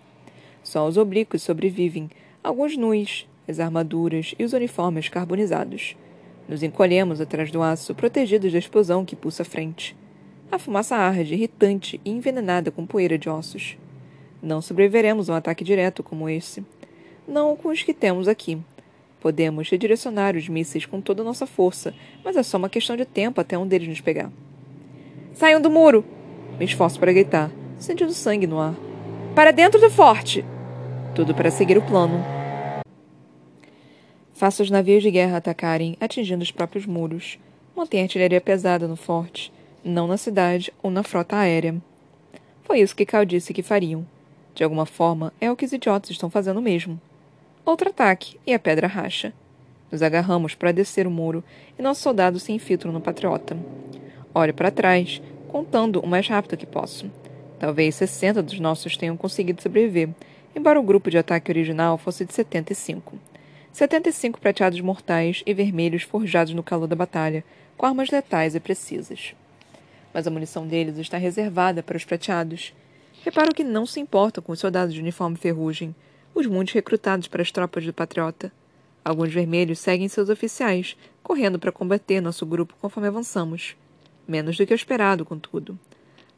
Só 0.64 0.88
os 0.88 0.96
oblíquos 0.96 1.42
sobrevivem, 1.42 2.10
alguns 2.42 2.76
nus, 2.76 3.28
as 3.46 3.60
armaduras 3.60 4.34
e 4.38 4.44
os 4.44 4.52
uniformes 4.52 5.08
carbonizados. 5.08 5.96
Nos 6.48 6.62
encolhemos 6.62 7.20
atrás 7.20 7.50
do 7.50 7.62
aço, 7.62 7.94
protegidos 7.94 8.52
da 8.52 8.58
explosão 8.58 9.04
que 9.04 9.14
pulsa 9.14 9.42
à 9.42 9.46
frente. 9.46 9.96
A 10.50 10.58
fumaça 10.58 10.96
arde, 10.96 11.34
irritante 11.34 12.00
e 12.04 12.10
envenenada 12.10 12.70
com 12.70 12.86
poeira 12.86 13.18
de 13.18 13.28
ossos. 13.28 13.76
Não 14.42 14.60
sobreviveremos 14.60 15.28
a 15.30 15.34
um 15.34 15.36
ataque 15.36 15.62
direto 15.62 16.02
como 16.02 16.28
esse. 16.28 16.64
Não 17.28 17.56
com 17.56 17.68
os 17.68 17.82
que 17.82 17.94
temos 17.94 18.26
aqui. 18.26 18.58
Podemos 19.20 19.68
redirecionar 19.68 20.36
os 20.36 20.48
mísseis 20.48 20.84
com 20.84 21.00
toda 21.00 21.22
a 21.22 21.24
nossa 21.24 21.46
força, 21.46 21.94
mas 22.24 22.36
é 22.36 22.42
só 22.42 22.58
uma 22.58 22.68
questão 22.68 22.96
de 22.96 23.04
tempo 23.04 23.40
até 23.40 23.56
um 23.56 23.66
deles 23.66 23.88
nos 23.88 24.00
pegar. 24.00 24.32
Saiam 25.32 25.60
do 25.60 25.70
muro! 25.70 26.04
Me 26.58 26.64
esforço 26.64 26.98
para 26.98 27.12
gritar, 27.12 27.50
sentindo 27.78 28.12
sangue 28.12 28.46
no 28.46 28.60
ar. 28.60 28.74
Para 29.34 29.50
dentro 29.50 29.80
do 29.80 29.90
forte! 29.90 30.44
Tudo 31.14 31.34
para 31.34 31.50
seguir 31.50 31.76
o 31.76 31.82
plano. 31.82 32.24
Faço 34.32 34.62
os 34.62 34.70
navios 34.70 35.02
de 35.02 35.10
guerra 35.10 35.36
atacarem, 35.36 35.96
atingindo 36.00 36.42
os 36.42 36.50
próprios 36.50 36.86
muros. 36.86 37.38
Mantém 37.76 38.02
artilharia 38.02 38.40
pesada 38.40 38.88
no 38.88 38.96
forte, 38.96 39.52
não 39.84 40.06
na 40.06 40.16
cidade 40.16 40.72
ou 40.82 40.90
na 40.90 41.02
frota 41.02 41.36
aérea. 41.36 41.76
Foi 42.62 42.80
isso 42.80 42.96
que 42.96 43.06
Cal 43.06 43.24
disse 43.24 43.54
que 43.54 43.62
fariam. 43.62 44.06
De 44.54 44.64
alguma 44.64 44.84
forma, 44.84 45.32
é 45.40 45.50
o 45.50 45.56
que 45.56 45.64
os 45.64 45.72
idiotas 45.72 46.10
estão 46.10 46.28
fazendo 46.28 46.60
mesmo. 46.60 47.00
Outro 47.64 47.90
ataque, 47.90 48.38
e 48.46 48.52
a 48.52 48.58
pedra 48.58 48.86
racha. 48.86 49.32
Nos 49.90 50.02
agarramos 50.02 50.54
para 50.54 50.72
descer 50.72 51.06
o 51.06 51.10
muro 51.10 51.44
e 51.78 51.82
nossos 51.82 52.02
soldados 52.02 52.42
se 52.42 52.52
infiltram 52.52 52.92
no 52.92 53.00
patriota. 53.00 53.56
Olho 54.34 54.54
para 54.54 54.70
trás, 54.70 55.22
contando 55.52 56.00
o 56.00 56.06
mais 56.06 56.26
rápido 56.26 56.56
que 56.56 56.64
posso. 56.64 57.10
Talvez 57.58 57.96
60 57.96 58.42
dos 58.42 58.58
nossos 58.58 58.96
tenham 58.96 59.18
conseguido 59.18 59.60
sobreviver, 59.60 60.08
embora 60.56 60.80
o 60.80 60.82
grupo 60.82 61.10
de 61.10 61.18
ataque 61.18 61.50
original 61.50 61.98
fosse 61.98 62.24
de 62.24 62.32
75. 62.32 63.18
75 63.70 64.40
prateados 64.40 64.80
mortais 64.80 65.42
e 65.44 65.52
vermelhos 65.52 66.04
forjados 66.04 66.54
no 66.54 66.62
calor 66.62 66.86
da 66.86 66.96
batalha, 66.96 67.44
com 67.76 67.84
armas 67.84 68.10
letais 68.10 68.54
e 68.54 68.60
precisas. 68.60 69.34
Mas 70.14 70.26
a 70.26 70.30
munição 70.30 70.66
deles 70.66 70.96
está 70.96 71.18
reservada 71.18 71.82
para 71.82 71.98
os 71.98 72.04
prateados. 72.04 72.72
Reparo 73.22 73.54
que 73.54 73.62
não 73.62 73.84
se 73.84 74.00
importam 74.00 74.42
com 74.42 74.52
os 74.52 74.58
soldados 74.58 74.94
de 74.94 75.00
uniforme 75.00 75.36
ferrugem, 75.36 75.94
os 76.34 76.46
muitos 76.46 76.72
recrutados 76.72 77.28
para 77.28 77.42
as 77.42 77.50
tropas 77.50 77.84
do 77.84 77.92
patriota. 77.92 78.50
Alguns 79.04 79.32
vermelhos 79.32 79.78
seguem 79.78 80.08
seus 80.08 80.30
oficiais, 80.30 80.96
correndo 81.22 81.58
para 81.58 81.70
combater 81.70 82.22
nosso 82.22 82.46
grupo 82.46 82.74
conforme 82.80 83.08
avançamos. 83.08 83.76
Menos 84.26 84.56
do 84.56 84.66
que 84.66 84.72
eu 84.72 84.76
esperado, 84.76 85.24
contudo. 85.24 85.78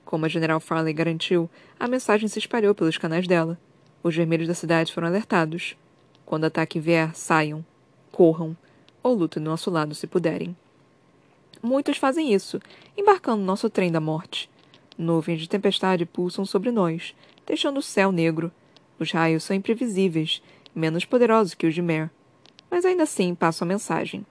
Como 0.04 0.24
a 0.24 0.28
General 0.28 0.60
Farley 0.60 0.92
garantiu, 0.92 1.48
a 1.78 1.88
mensagem 1.88 2.28
se 2.28 2.38
espalhou 2.38 2.74
pelos 2.74 2.98
canais 2.98 3.26
dela. 3.26 3.58
Os 4.02 4.14
vermelhos 4.14 4.48
da 4.48 4.54
cidade 4.54 4.92
foram 4.92 5.08
alertados. 5.08 5.76
Quando 6.24 6.44
o 6.44 6.46
ataque 6.46 6.78
vier, 6.78 7.14
saiam, 7.14 7.64
corram, 8.10 8.56
ou 9.02 9.14
lutem 9.14 9.42
do 9.42 9.50
nosso 9.50 9.70
lado 9.70 9.94
se 9.94 10.06
puderem. 10.06 10.56
Muitos 11.62 11.96
fazem 11.96 12.32
isso, 12.34 12.60
embarcando 12.96 13.38
no 13.38 13.46
nosso 13.46 13.70
trem 13.70 13.90
da 13.90 14.00
morte. 14.00 14.50
Nuvens 14.96 15.40
de 15.40 15.48
tempestade 15.48 16.06
pulsam 16.06 16.44
sobre 16.44 16.70
nós, 16.70 17.14
deixando 17.46 17.78
o 17.78 17.82
céu 17.82 18.12
negro. 18.12 18.52
Os 18.98 19.10
raios 19.10 19.44
são 19.44 19.56
imprevisíveis, 19.56 20.42
menos 20.74 21.04
poderosos 21.04 21.54
que 21.54 21.66
os 21.66 21.74
de 21.74 21.82
Mer. 21.82 22.10
Mas 22.70 22.84
ainda 22.84 23.02
assim 23.02 23.34
passam 23.34 23.66
a 23.66 23.68
mensagem. 23.68 24.24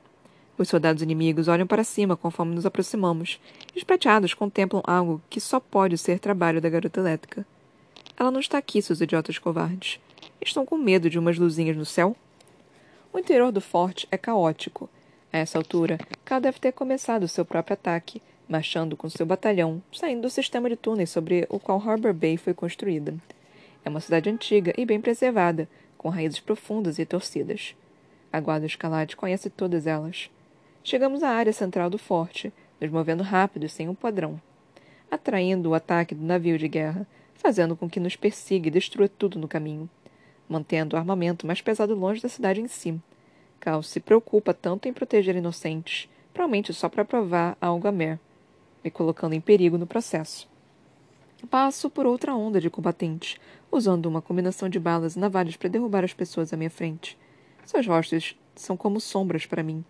Os 0.57 0.69
soldados 0.69 1.01
inimigos 1.01 1.47
olham 1.47 1.65
para 1.65 1.83
cima 1.83 2.15
conforme 2.15 2.53
nos 2.53 2.65
aproximamos, 2.65 3.39
e 3.73 3.79
os 3.79 3.83
prateados 3.83 4.33
contemplam 4.33 4.83
algo 4.85 5.21
que 5.29 5.41
só 5.41 5.59
pode 5.59 5.97
ser 5.97 6.19
trabalho 6.19 6.61
da 6.61 6.69
garota 6.69 6.99
elétrica. 6.99 7.45
Ela 8.15 8.29
não 8.29 8.39
está 8.39 8.59
aqui, 8.59 8.81
seus 8.81 9.01
idiotas 9.01 9.39
covardes. 9.39 9.99
Estão 10.39 10.65
com 10.65 10.77
medo 10.77 11.09
de 11.09 11.17
umas 11.17 11.37
luzinhas 11.37 11.75
no 11.75 11.85
céu? 11.85 12.15
O 13.11 13.17
interior 13.17 13.51
do 13.51 13.61
forte 13.61 14.07
é 14.11 14.17
caótico. 14.17 14.89
A 15.31 15.39
essa 15.39 15.57
altura, 15.57 15.97
Cal 16.23 16.39
deve 16.39 16.59
ter 16.59 16.71
começado 16.71 17.27
seu 17.27 17.43
próprio 17.43 17.73
ataque, 17.73 18.21
marchando 18.47 18.95
com 18.95 19.09
seu 19.09 19.25
batalhão, 19.25 19.81
saindo 19.91 20.21
do 20.21 20.29
sistema 20.29 20.69
de 20.69 20.75
túneis 20.75 21.09
sobre 21.09 21.47
o 21.49 21.59
qual 21.59 21.79
Harbor 21.79 22.13
Bay 22.13 22.37
foi 22.37 22.53
construída. 22.53 23.15
É 23.83 23.89
uma 23.89 23.99
cidade 23.99 24.29
antiga 24.29 24.73
e 24.77 24.85
bem 24.85 25.01
preservada, 25.01 25.67
com 25.97 26.09
raízes 26.09 26.39
profundas 26.39 26.99
e 26.99 27.05
torcidas. 27.05 27.75
A 28.31 28.39
guarda 28.39 28.65
escalade 28.65 29.15
conhece 29.15 29.49
todas 29.49 29.87
elas. 29.87 30.29
Chegamos 30.85 31.23
à 31.23 31.29
área 31.29 31.53
central 31.53 31.89
do 31.89 31.97
forte, 31.97 32.51
nos 32.81 32.91
movendo 32.91 33.23
rápido 33.23 33.69
sem 33.69 33.87
um 33.87 33.95
padrão, 33.95 34.39
atraindo 35.09 35.69
o 35.69 35.73
ataque 35.73 36.13
do 36.13 36.25
navio 36.25 36.57
de 36.57 36.67
guerra, 36.67 37.07
fazendo 37.35 37.73
com 37.73 37.89
que 37.89 38.01
nos 38.01 38.17
persiga 38.17 38.67
e 38.67 38.71
destrua 38.71 39.07
tudo 39.07 39.39
no 39.39 39.47
caminho, 39.47 39.89
mantendo 40.47 40.95
o 40.95 40.99
armamento 40.99 41.47
mais 41.47 41.61
pesado 41.61 41.95
longe 41.95 42.21
da 42.21 42.27
cidade 42.27 42.59
em 42.59 42.67
si. 42.67 42.99
Cal 43.61 43.81
se 43.81 44.01
preocupa 44.01 44.53
tanto 44.53 44.89
em 44.89 44.93
proteger 44.93 45.37
inocentes, 45.37 46.09
provavelmente 46.33 46.73
só 46.73 46.89
para 46.89 47.05
provar 47.05 47.57
algo 47.61 47.87
a 47.87 47.91
Mer, 47.91 48.19
me 48.83 48.91
colocando 48.91 49.33
em 49.33 49.39
perigo 49.39 49.77
no 49.77 49.87
processo. 49.87 50.49
Passo 51.49 51.89
por 51.89 52.05
outra 52.05 52.35
onda 52.35 52.59
de 52.59 52.69
combatentes, 52.69 53.37
usando 53.71 54.07
uma 54.07 54.21
combinação 54.21 54.67
de 54.67 54.81
balas 54.81 55.15
e 55.15 55.19
navalhas 55.19 55.55
para 55.55 55.69
derrubar 55.69 56.03
as 56.03 56.13
pessoas 56.13 56.51
à 56.51 56.57
minha 56.57 56.69
frente. 56.69 57.17
Seus 57.65 57.87
rostos 57.87 58.37
são 58.53 58.75
como 58.75 58.99
sombras 58.99 59.45
para 59.45 59.63
mim, 59.63 59.83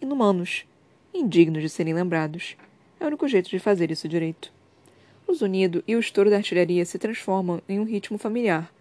inumanos, 0.00 0.64
indignos 1.12 1.62
de 1.62 1.68
serem 1.68 1.94
lembrados. 1.94 2.56
É 3.00 3.04
o 3.04 3.08
único 3.08 3.28
jeito 3.28 3.50
de 3.50 3.58
fazer 3.58 3.90
isso 3.90 4.08
direito. 4.08 4.52
O 5.26 5.34
zunido 5.34 5.82
e 5.86 5.96
o 5.96 6.00
estouro 6.00 6.30
da 6.30 6.36
artilharia 6.36 6.84
se 6.84 6.98
transformam 6.98 7.60
em 7.68 7.80
um 7.80 7.84
ritmo 7.84 8.16
familiar. 8.16 8.72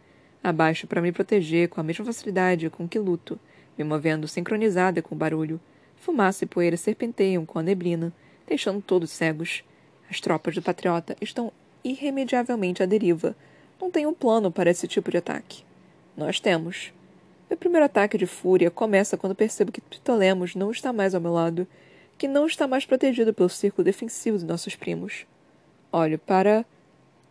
Abaixo 0.43 0.85
para 0.85 1.01
me 1.01 1.11
proteger 1.11 1.69
com 1.69 1.81
a 1.81 1.83
mesma 1.83 2.05
facilidade 2.05 2.69
com 2.69 2.87
que 2.87 2.99
luto, 2.99 3.39
me 3.77 3.83
movendo 3.83 4.27
sincronizada 4.27 5.01
com 5.01 5.15
o 5.15 5.17
barulho. 5.17 5.59
Fumaça 5.95 6.43
e 6.43 6.47
poeira 6.47 6.77
serpenteiam 6.77 7.45
com 7.45 7.57
a 7.57 7.63
neblina, 7.63 8.13
deixando 8.47 8.81
todos 8.81 9.09
cegos. 9.09 9.63
As 10.09 10.21
tropas 10.21 10.53
do 10.53 10.61
patriota 10.61 11.17
estão 11.19 11.51
irremediavelmente 11.83 12.83
à 12.83 12.85
deriva. 12.85 13.35
Não 13.81 13.89
tem 13.89 14.05
um 14.05 14.13
plano 14.13 14.51
para 14.51 14.69
esse 14.69 14.87
tipo 14.87 15.09
de 15.09 15.17
ataque. 15.17 15.63
Nós 16.15 16.39
temos. 16.39 16.93
Meu 17.55 17.59
primeiro 17.61 17.85
ataque 17.85 18.17
de 18.17 18.25
fúria 18.25 18.69
começa 18.69 19.15
quando 19.15 19.33
percebo 19.33 19.71
que 19.71 19.79
Ptolemos 19.79 20.55
não 20.55 20.71
está 20.71 20.91
mais 20.91 21.15
ao 21.15 21.21
meu 21.21 21.31
lado, 21.31 21.65
que 22.17 22.27
não 22.27 22.45
está 22.45 22.67
mais 22.67 22.85
protegido 22.85 23.33
pelo 23.33 23.47
círculo 23.47 23.85
defensivo 23.85 24.37
de 24.37 24.43
nossos 24.43 24.75
primos. 24.75 25.25
Olho 25.89 26.19
para 26.19 26.65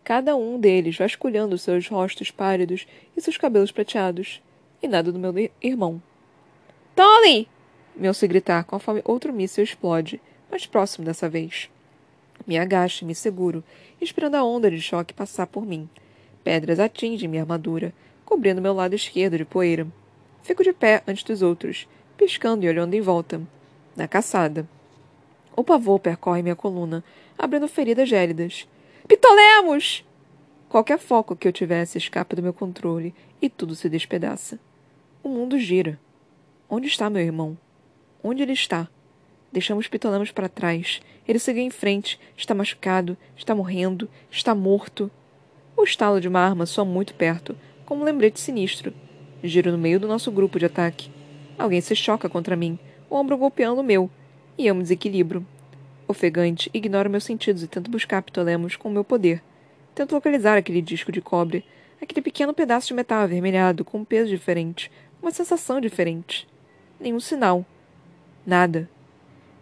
cada 0.03 0.35
um 0.35 0.59
deles, 0.59 0.97
vasculhando 0.97 1.59
seus 1.59 1.89
rostos 1.89 2.31
pálidos 2.31 2.87
e 3.15 3.21
seus 3.21 3.37
cabelos 3.37 3.71
prateados, 3.71 4.41
e 4.83 4.89
nada 4.89 5.13
do 5.13 5.19
meu 5.19 5.35
irmão. 5.61 6.03
Tolly! 6.97 7.47
Me 7.95 8.09
ouço 8.09 8.27
gritar 8.27 8.65
conforme 8.65 9.03
outro 9.05 9.31
míssil 9.31 9.63
explode, 9.63 10.23
mais 10.51 10.65
próximo 10.65 11.05
dessa 11.05 11.29
vez. 11.29 11.69
Me 12.47 12.57
agacho 12.57 13.05
e 13.05 13.07
me 13.07 13.15
seguro, 13.15 13.63
esperando 14.01 14.37
a 14.37 14.43
onda 14.43 14.71
de 14.71 14.81
choque 14.81 15.13
passar 15.13 15.47
por 15.47 15.67
mim. 15.67 15.87
Pedras 16.43 16.81
atingem 16.81 17.29
minha 17.29 17.43
armadura, 17.43 17.93
cobrindo 18.25 18.63
meu 18.63 18.73
lado 18.73 18.95
esquerdo 18.95 19.37
de 19.37 19.45
poeira. 19.45 19.87
Fico 20.45 20.63
de 20.63 20.75
pé 20.75 21.03
antes 21.09 21.25
dos 21.25 21.41
outros, 21.41 21.89
piscando 22.19 22.67
e 22.67 22.69
olhando 22.69 22.93
em 22.93 23.01
volta. 23.01 23.41
Na 23.97 24.07
caçada. 24.07 24.69
O 25.57 25.65
pavor 25.65 25.99
percorre 25.99 26.43
minha 26.43 26.55
coluna, 26.55 27.03
abrindo 27.39 27.67
feridas 27.67 28.11
gélidas. 28.11 28.69
Pitolemos! 29.09 30.05
Qualquer 30.69 30.99
foco 30.99 31.35
que 31.35 31.49
eu 31.49 31.53
tivesse 31.53 31.97
escapa 31.97 32.37
do 32.37 32.43
meu 32.43 32.53
controle 32.53 33.15
e 33.41 33.49
tudo 33.49 33.75
se 33.75 33.89
despedaça. 33.89 34.61
O 35.23 35.31
mundo 35.31 35.59
gira. 35.59 35.99
Onde 36.69 36.89
está 36.89 37.09
meu 37.09 37.23
irmão? 37.23 37.57
Onde 38.23 38.43
ele 38.43 38.53
está? 38.53 38.87
Deixamos 39.51 39.89
Pitolemos 39.89 40.31
para 40.31 40.47
trás. 40.47 41.01
Ele 41.27 41.39
seguiu 41.39 41.63
em 41.63 41.71
frente. 41.71 42.21
Está 42.37 42.55
machucado. 42.55 43.17
Está 43.35 43.55
morrendo. 43.55 44.11
Está 44.31 44.55
morto. 44.55 45.11
O 45.75 45.85
estalo 45.85 46.21
de 46.21 46.29
uma 46.29 46.41
arma 46.41 46.67
soa 46.67 46.85
muito 46.85 47.15
perto, 47.15 47.57
como 47.87 48.03
um 48.03 48.05
lembrete 48.05 48.39
sinistro. 48.39 48.93
Giro 49.47 49.71
no 49.71 49.77
meio 49.77 50.01
do 50.01 50.09
nosso 50.09 50.33
grupo 50.33 50.59
de 50.59 50.65
ataque. 50.65 51.11
Alguém 51.59 51.79
se 51.83 51.95
choca 51.95 52.31
contra 52.31 52.57
mim, 52.57 52.79
o 53.11 53.15
ombro 53.15 53.37
golpeando 53.37 53.83
o 53.83 53.85
meu, 53.85 54.09
e 54.57 54.67
eu 54.67 54.75
me 54.75 54.81
desequilibro. 54.81 55.47
Ofegante, 56.09 56.71
ignoro 56.73 57.11
meus 57.11 57.25
sentidos 57.25 57.63
e 57.63 57.69
tento 57.69 57.91
buscar 57.91 58.23
Ptolemos 58.23 58.75
com 58.75 58.89
o 58.89 58.91
meu 58.91 59.05
poder. 59.05 59.43
Tento 59.95 60.15
localizar 60.15 60.57
aquele 60.57 60.81
disco 60.81 61.13
de 61.13 61.21
cobre, 61.21 61.63
aquele 62.01 62.23
pequeno 62.23 62.55
pedaço 62.55 62.89
de 62.89 62.95
metal 62.95 63.21
avermelhado 63.21 63.85
com 63.85 63.99
um 63.99 64.05
peso 64.05 64.31
diferente, 64.31 64.91
uma 65.21 65.31
sensação 65.31 65.79
diferente. 65.79 66.49
Nenhum 66.99 67.21
sinal. 67.21 67.67
Nada. 68.47 68.89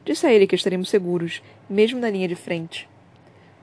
Disse 0.05 0.25
a 0.29 0.33
ele 0.33 0.47
que 0.47 0.55
estaremos 0.55 0.91
seguros, 0.91 1.43
mesmo 1.69 1.99
na 1.99 2.09
linha 2.09 2.29
de 2.29 2.37
frente. 2.37 2.89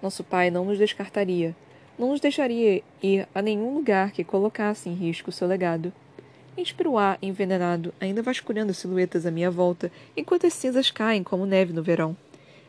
Nosso 0.02 0.22
pai 0.22 0.52
não 0.52 0.66
nos 0.66 0.78
descartaria, 0.78 1.56
não 1.98 2.10
nos 2.10 2.20
deixaria 2.20 2.84
ir 3.02 3.26
a 3.34 3.42
nenhum 3.42 3.74
lugar 3.74 4.12
que 4.12 4.26
colocasse 4.26 4.90
em 4.90 4.94
risco 4.94 5.32
seu 5.32 5.48
legado. 5.48 5.94
Inspiro 6.58 6.92
o 6.92 6.98
ar 6.98 7.18
envenenado, 7.22 7.94
ainda 8.00 8.22
vasculhando 8.22 8.74
silhuetas 8.74 9.26
à 9.26 9.32
minha 9.32 9.50
volta, 9.50 9.92
enquanto 10.16 10.46
as 10.46 10.54
cinzas 10.54 10.92
caem 10.92 11.24
como 11.24 11.46
neve 11.46 11.72
no 11.74 11.84
verão. 11.84 12.16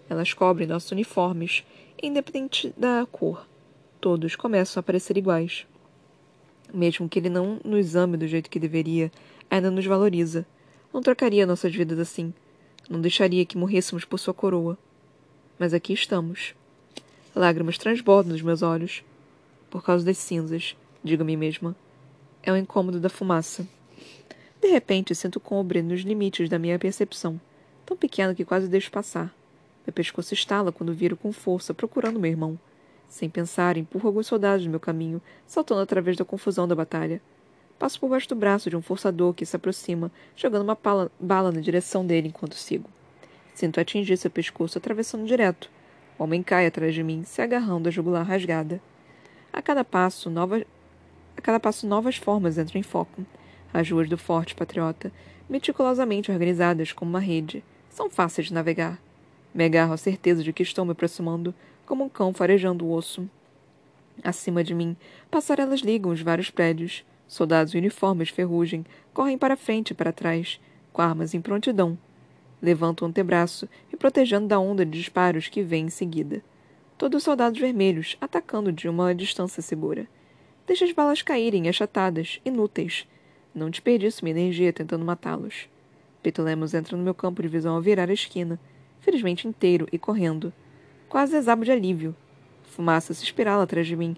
Elas 0.08 0.32
cobrem 0.32 0.66
nossos 0.66 0.90
uniformes, 0.92 1.64
independente 2.02 2.72
da 2.76 3.06
cor. 3.10 3.46
Todos 4.00 4.37
começam 4.37 4.80
a 4.80 4.82
parecer 4.82 5.16
iguais. 5.16 5.66
Mesmo 6.72 7.08
que 7.08 7.18
ele 7.18 7.28
não 7.28 7.60
nos 7.64 7.96
ame 7.96 8.16
do 8.16 8.26
jeito 8.26 8.50
que 8.50 8.58
deveria, 8.58 9.10
ainda 9.50 9.70
nos 9.70 9.84
valoriza. 9.84 10.46
Não 10.92 11.02
trocaria 11.02 11.46
nossas 11.46 11.75
vidas 11.75 11.99
assim. 11.99 12.32
Não 12.88 13.00
deixaria 13.00 13.44
que 13.44 13.58
morrêssemos 13.58 14.04
por 14.04 14.18
sua 14.18 14.34
coroa. 14.34 14.78
Mas 15.58 15.75
aqui 15.75 15.92
estamos. 15.92 16.54
Lágrimas 17.34 17.78
transbordam 17.78 18.32
dos 18.32 18.42
meus 18.42 18.62
olhos. 18.62 19.04
Por 19.68 19.84
causa 19.84 20.04
das 20.04 20.18
cinzas, 20.18 20.76
digo 21.04 21.22
a 21.22 21.26
mim 21.26 21.37
mesma. 21.37 21.76
É 22.42 22.50
o 22.50 22.56
incômodo 22.56 22.99
da 22.99 23.11
fumaça. 23.11 23.66
De 24.61 24.68
repente, 24.68 25.14
sinto 25.14 25.38
cobre 25.38 25.82
nos 25.82 26.00
limites 26.00 26.49
da 26.49 26.59
minha 26.59 26.78
percepção, 26.78 27.40
tão 27.85 27.97
pequeno 27.97 28.35
que 28.35 28.44
quase 28.44 28.66
deixo 28.66 28.90
passar. 28.90 29.35
Meu 29.87 29.92
pescoço 29.92 30.32
estala 30.32 30.73
quando 30.73 30.94
viro 30.94 31.16
com 31.16 31.32
força, 31.32 31.75
procurando 31.75 32.20
meu 32.20 32.30
irmão. 32.30 32.59
Sem 33.09 33.28
pensar, 33.28 33.76
empurro 33.76 34.06
alguns 34.06 34.26
soldados 34.26 34.64
no 34.64 34.70
meu 34.70 34.80
caminho, 34.80 35.20
saltando 35.47 35.80
através 35.80 36.16
da 36.16 36.25
confusão 36.25 36.68
da 36.68 36.75
batalha. 36.75 37.20
Passo 37.78 37.99
por 37.99 38.09
baixo 38.09 38.28
do 38.28 38.37
braço 38.37 38.70
de 38.70 38.76
um 38.76 38.82
forçador 38.82 39.35
que 39.35 39.44
se 39.44 39.56
aproxima, 39.56 40.12
jogando 40.37 40.62
uma 40.62 40.76
pala, 40.76 41.11
bala 41.18 41.50
na 41.50 41.61
direção 41.61 42.06
dele 42.06 42.28
enquanto 42.28 42.54
sigo. 42.54 42.88
Sinto 43.54 43.80
atingir 43.80 44.16
seu 44.16 44.30
pescoço, 44.30 44.78
atravessando 44.78 45.26
direto. 45.26 45.70
O 46.18 46.25
homem 46.25 46.42
cai 46.42 46.66
atrás 46.66 46.94
de 46.94 47.02
mim, 47.02 47.25
se 47.25 47.42
agarrando 47.42 47.88
à 47.88 47.90
jugular 47.90 48.26
rasgada. 48.26 48.80
A 49.52 49.61
cada 49.61 49.85
passo, 49.85 50.30
nova... 50.30 50.64
a 51.40 51.42
cada 51.42 51.59
passo 51.59 51.87
novas 51.87 52.16
formas 52.16 52.59
entram 52.59 52.78
em 52.78 52.82
foco. 52.82 53.25
As 53.73 53.90
ruas 53.90 54.11
do 54.11 54.18
Forte 54.18 54.54
Patriota, 54.54 55.11
meticulosamente 55.49 56.30
organizadas 56.30 56.92
como 56.92 57.11
uma 57.11 57.18
rede, 57.18 57.64
são 57.88 58.11
fáceis 58.11 58.49
de 58.49 58.54
navegar. 58.54 59.00
Me 59.54 59.64
agarro 59.64 59.94
à 59.94 59.97
certeza 59.97 60.44
de 60.44 60.52
que 60.52 60.62
estou 60.62 60.85
me 60.85 60.92
aproximando, 60.92 61.54
como 61.87 62.04
um 62.04 62.11
cão 62.11 62.35
farejando 62.35 62.85
o 62.85 62.92
osso. 62.92 63.26
Acima 64.23 64.62
de 64.62 64.75
mim, 64.75 64.94
passarelas 65.30 65.80
ligam 65.80 66.12
os 66.12 66.20
vários 66.20 66.50
prédios. 66.50 67.04
Soldados 67.26 67.73
uniformes 67.73 68.28
ferrugem 68.28 68.85
correm 69.14 69.38
para 69.38 69.56
frente 69.56 69.92
e 69.92 69.94
para 69.94 70.12
trás, 70.12 70.61
com 70.92 71.00
armas 71.00 71.32
em 71.32 71.40
prontidão. 71.40 71.99
Levanto 72.61 73.00
o 73.00 73.06
antebraço, 73.06 73.66
me 73.90 73.99
protegendo 73.99 74.47
da 74.47 74.61
onda 74.61 74.85
de 74.85 74.99
disparos 74.99 75.49
que 75.49 75.62
vem 75.62 75.87
em 75.87 75.90
seguida. 75.90 76.42
Todos 76.99 77.23
soldados 77.23 77.59
vermelhos, 77.59 78.18
atacando 78.20 78.70
de 78.70 78.90
uma 78.90 79.14
distância 79.14 79.62
segura. 79.62 80.06
Deixa 80.70 80.84
as 80.84 80.92
balas 80.92 81.20
caírem, 81.20 81.68
achatadas, 81.68 82.40
inúteis. 82.44 83.04
Não 83.52 83.70
desperdiço 83.70 84.24
minha 84.24 84.38
energia 84.38 84.72
tentando 84.72 85.04
matá-los. 85.04 85.68
Petulemos 86.22 86.74
entra 86.74 86.96
no 86.96 87.02
meu 87.02 87.12
campo 87.12 87.42
de 87.42 87.48
visão 87.48 87.74
ao 87.74 87.82
virar 87.82 88.08
a 88.08 88.12
esquina, 88.12 88.56
felizmente 89.00 89.48
inteiro 89.48 89.88
e 89.90 89.98
correndo. 89.98 90.52
Quase 91.08 91.36
exabo 91.36 91.64
de 91.64 91.72
alívio. 91.72 92.14
Fumaça 92.62 93.12
se 93.12 93.24
espirala 93.24 93.64
atrás 93.64 93.84
de 93.84 93.96
mim, 93.96 94.16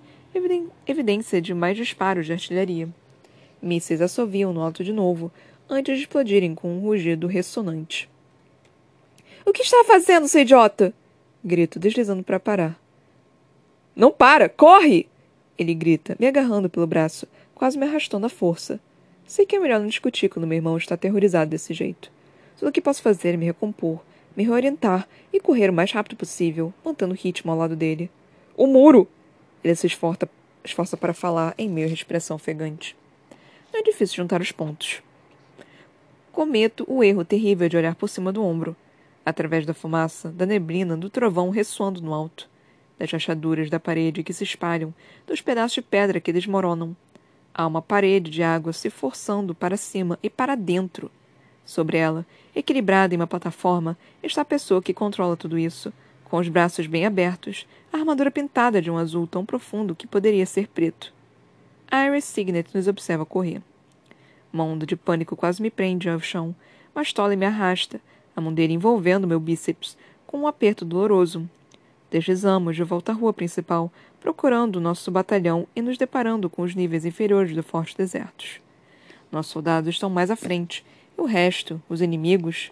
evidência 0.87 1.41
de 1.41 1.55
mais 1.55 1.75
disparos 1.75 2.27
de 2.27 2.35
artilharia. 2.35 2.87
Mísseis 3.63 4.03
assoviam 4.03 4.53
no 4.53 4.61
alto 4.61 4.85
de 4.85 4.93
novo, 4.93 5.33
antes 5.71 5.97
de 5.97 6.03
explodirem 6.03 6.55
com 6.55 6.77
um 6.77 6.81
rugido 6.81 7.27
ressonante. 7.27 8.11
O 9.47 9.53
que 9.53 9.63
está 9.63 9.83
fazendo, 9.85 10.29
seu 10.29 10.43
idiota? 10.43 10.93
Grito, 11.43 11.79
deslizando 11.79 12.23
para 12.23 12.39
parar. 12.39 12.79
Não 13.97 14.13
para! 14.13 14.51
Corre! 14.51 15.11
Ele 15.63 15.75
grita, 15.75 16.17
me 16.19 16.27
agarrando 16.27 16.69
pelo 16.69 16.89
braço, 16.89 17.27
quase 17.55 17.79
me 17.79 17.87
arrastando 17.87 18.27
à 18.27 18.29
força. 18.29 18.81
Sei 19.25 19.47
que 19.47 19.55
é 19.55 19.61
melhor 19.61 19.79
não 19.79 19.87
discutir 19.87 20.29
quando 20.29 20.45
meu 20.45 20.57
irmão 20.57 20.77
está 20.77 20.97
aterrorizado 20.97 21.51
desse 21.51 21.73
jeito. 21.73 22.11
Tudo 22.59 22.69
o 22.69 22.73
que 22.73 22.81
posso 22.81 23.01
fazer 23.01 23.35
é 23.35 23.37
me 23.37 23.47
recompor, 23.47 24.01
me 24.37 24.43
reorientar 24.43 25.09
e 25.33 25.39
correr 25.39 25.71
o 25.71 25.73
mais 25.73 25.93
rápido 25.93 26.17
possível, 26.17 26.75
mantendo 26.85 27.15
o 27.15 27.17
ritmo 27.17 27.53
ao 27.53 27.59
lado 27.59 27.77
dele. 27.77 28.11
O 28.57 28.67
muro! 28.67 29.07
Ele 29.63 29.77
se 29.77 29.87
esforça, 29.87 30.29
esforça 30.65 30.97
para 30.97 31.15
falar 31.15 31.55
em 31.57 31.69
meio 31.69 31.87
à 31.87 31.91
respiração 31.91 32.35
ofegante. 32.35 32.97
Não 33.73 33.79
é 33.79 33.83
difícil 33.85 34.17
juntar 34.17 34.41
os 34.41 34.51
pontos. 34.51 35.01
Cometo 36.33 36.85
o 36.89 37.05
erro 37.05 37.25
terrível 37.25 37.69
de 37.69 37.77
olhar 37.77 37.95
por 37.95 38.09
cima 38.09 38.33
do 38.33 38.45
ombro, 38.45 38.75
através 39.25 39.65
da 39.65 39.73
fumaça, 39.73 40.29
da 40.29 40.45
neblina, 40.45 40.97
do 40.97 41.09
trovão 41.09 41.51
ressoando 41.51 42.03
no 42.03 42.13
alto, 42.13 42.51
das 42.99 43.11
rachaduras 43.11 43.69
da 43.69 43.81
parede 43.81 44.23
que 44.23 44.33
se 44.33 44.45
espalham, 44.45 44.95
dos 45.27 45.41
pedaços 45.41 45.75
de 45.75 45.83
pedra 45.83 46.21
que 46.21 46.33
desmoronam. 46.33 46.97
Há 47.55 47.67
uma 47.67 47.83
parede 47.83 48.31
de 48.31 48.43
água 48.43 48.73
se 48.73 48.91
forçando 48.91 49.55
para 49.55 49.77
cima 49.77 50.19
e 50.23 50.31
para 50.31 50.55
dentro. 50.55 51.11
Sobre 51.65 51.97
ela, 51.97 52.27
equilibrada 52.55 53.15
em 53.15 53.17
uma 53.17 53.27
plataforma, 53.27 53.97
está 54.23 54.43
a 54.43 54.45
pessoa 54.45 54.83
que 54.83 54.95
controla 54.95 55.37
tudo 55.37 55.59
isso, 55.59 55.93
com 56.25 56.39
os 56.39 56.49
braços 56.49 56.87
bem 56.87 57.05
abertos, 57.05 57.67
a 57.93 57.99
armadura 57.99 58.31
pintada 58.31 58.81
de 58.81 58.91
um 58.91 58.97
azul 58.97 59.27
tão 59.27 59.45
profundo 59.45 59.95
que 59.95 60.07
poderia 60.07 60.47
ser 60.47 60.67
preto. 60.69 61.13
Iris 61.93 62.25
Signet 62.25 62.71
nos 62.75 62.89
observa 62.89 63.27
correr. 63.27 63.61
Uma 64.51 64.65
onda 64.65 64.87
de 64.87 64.97
pânico 64.97 65.37
quase 65.37 65.61
me 65.61 65.71
prende 65.71 66.09
ao 66.09 66.21
chão, 66.21 66.55
mas 66.95 67.13
Tolly 67.13 67.37
me 67.37 67.45
arrasta, 67.45 68.01
a 68.35 68.41
mão 68.41 68.53
dele 68.53 68.73
envolvendo 68.73 69.27
meu 69.27 69.39
bíceps, 69.39 69.97
com 70.27 70.39
um 70.39 70.47
aperto 70.47 70.85
doloroso. 70.85 71.49
Deslizamos 72.13 72.77
de 72.77 72.85
volta 72.85 73.11
à 73.11 73.15
rua 73.15 73.33
principal, 73.33 73.91
procurando 74.21 74.79
nosso 74.79 75.11
batalhão 75.11 75.67
e 75.75 75.81
nos 75.81 75.97
deparando 75.97 76.51
com 76.51 76.61
os 76.61 76.75
níveis 76.75 77.07
inferiores 77.07 77.57
do 77.57 77.63
Forte 77.63 77.97
Desertos. 77.97 78.61
Nossos 79.33 79.51
soldados 79.51 79.95
estão 79.95 80.11
mais 80.11 80.31
à 80.31 80.37
frente, 80.37 80.85
e 81.17 81.21
o 81.23 81.25
resto, 81.25 81.81
os 81.89 82.03
inimigos, 82.03 82.71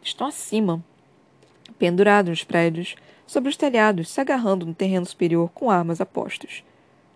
estão 0.00 0.28
acima, 0.28 0.80
pendurados 1.76 2.30
nos 2.30 2.44
prédios, 2.44 2.94
sobre 3.26 3.48
os 3.48 3.56
telhados, 3.56 4.10
se 4.10 4.20
agarrando 4.20 4.64
no 4.64 4.72
terreno 4.72 5.04
superior 5.04 5.50
com 5.52 5.72
armas 5.72 6.00
a 6.00 6.06
postos. 6.06 6.62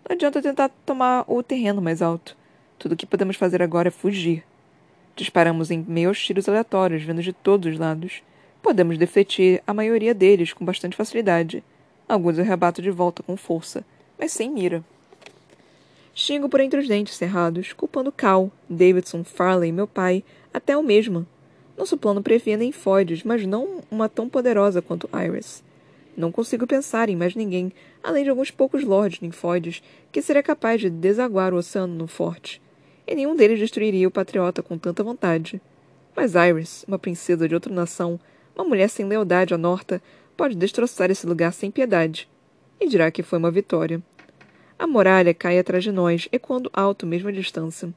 Não 0.04 0.16
adianta 0.16 0.42
tentar 0.42 0.68
tomar 0.84 1.24
o 1.28 1.44
terreno 1.44 1.80
mais 1.80 2.02
alto. 2.02 2.36
Tudo 2.76 2.94
o 2.94 2.96
que 2.96 3.06
podemos 3.06 3.36
fazer 3.36 3.62
agora 3.62 3.86
é 3.86 3.92
fugir. 3.92 4.42
Disparamos 5.14 5.70
em 5.70 5.78
meio 5.86 6.08
aos 6.08 6.20
tiros 6.20 6.48
aleatórios, 6.48 7.04
vindo 7.04 7.22
de 7.22 7.32
todos 7.32 7.72
os 7.72 7.78
lados. 7.78 8.20
Podemos 8.62 8.96
defletir 8.96 9.60
a 9.66 9.74
maioria 9.74 10.14
deles 10.14 10.52
com 10.52 10.64
bastante 10.64 10.96
facilidade. 10.96 11.64
Alguns 12.08 12.38
eu 12.38 12.44
rebato 12.44 12.80
de 12.80 12.90
volta 12.90 13.22
com 13.22 13.36
força, 13.36 13.84
mas 14.16 14.30
sem 14.30 14.48
mira. 14.48 14.84
Xingo 16.14 16.48
por 16.48 16.60
entre 16.60 16.78
os 16.78 16.86
dentes 16.86 17.16
cerrados, 17.16 17.72
culpando 17.72 18.12
Cal, 18.12 18.52
Davidson, 18.70 19.24
Farley, 19.24 19.72
meu 19.72 19.88
pai, 19.88 20.22
até 20.54 20.76
o 20.76 20.82
mesmo. 20.82 21.26
Nosso 21.76 21.96
plano 21.96 22.22
previa 22.22 22.56
Foides, 22.72 23.24
mas 23.24 23.44
não 23.44 23.80
uma 23.90 24.08
tão 24.08 24.28
poderosa 24.28 24.80
quanto 24.80 25.10
Iris. 25.12 25.64
Não 26.16 26.30
consigo 26.30 26.66
pensar 26.66 27.08
em 27.08 27.16
mais 27.16 27.34
ninguém, 27.34 27.72
além 28.02 28.22
de 28.22 28.30
alguns 28.30 28.50
poucos 28.50 28.84
lords 28.84 29.20
ninfóides, 29.20 29.82
que 30.12 30.22
seria 30.22 30.42
capaz 30.42 30.80
de 30.80 30.90
desaguar 30.90 31.54
o 31.54 31.56
oceano 31.56 31.94
no 31.94 32.06
forte. 32.06 32.60
E 33.06 33.14
nenhum 33.14 33.34
deles 33.34 33.58
destruiria 33.58 34.06
o 34.06 34.10
patriota 34.10 34.62
com 34.62 34.78
tanta 34.78 35.02
vontade. 35.02 35.60
Mas 36.14 36.34
Iris, 36.34 36.84
uma 36.86 36.98
princesa 36.98 37.48
de 37.48 37.54
outra 37.54 37.72
nação, 37.72 38.20
uma 38.54 38.64
mulher 38.64 38.88
sem 38.88 39.06
lealdade 39.06 39.54
à 39.54 39.58
Norta, 39.58 40.02
pode 40.36 40.54
destroçar 40.54 41.10
esse 41.10 41.26
lugar 41.26 41.52
sem 41.52 41.70
piedade. 41.70 42.28
E 42.80 42.88
dirá 42.88 43.10
que 43.10 43.22
foi 43.22 43.38
uma 43.38 43.50
vitória. 43.50 44.02
A 44.78 44.86
muralha 44.86 45.32
cai 45.32 45.58
atrás 45.58 45.84
de 45.84 45.92
nós, 45.92 46.28
ecoando 46.32 46.70
alto 46.72 47.06
mesmo 47.06 47.28
à 47.28 47.32
distância. 47.32 47.92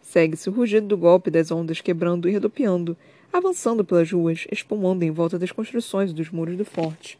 Segue-se 0.00 0.48
o 0.48 0.52
rugido 0.52 0.86
do 0.86 0.96
golpe 0.96 1.30
das 1.30 1.50
ondas 1.50 1.80
quebrando 1.80 2.28
e 2.28 2.32
redupiando, 2.32 2.96
avançando 3.32 3.84
pelas 3.84 4.10
ruas, 4.10 4.46
espumando 4.50 5.02
em 5.02 5.10
volta 5.10 5.38
das 5.38 5.52
construções 5.52 6.10
e 6.10 6.14
dos 6.14 6.30
muros 6.30 6.56
do 6.56 6.64
forte. 6.64 7.18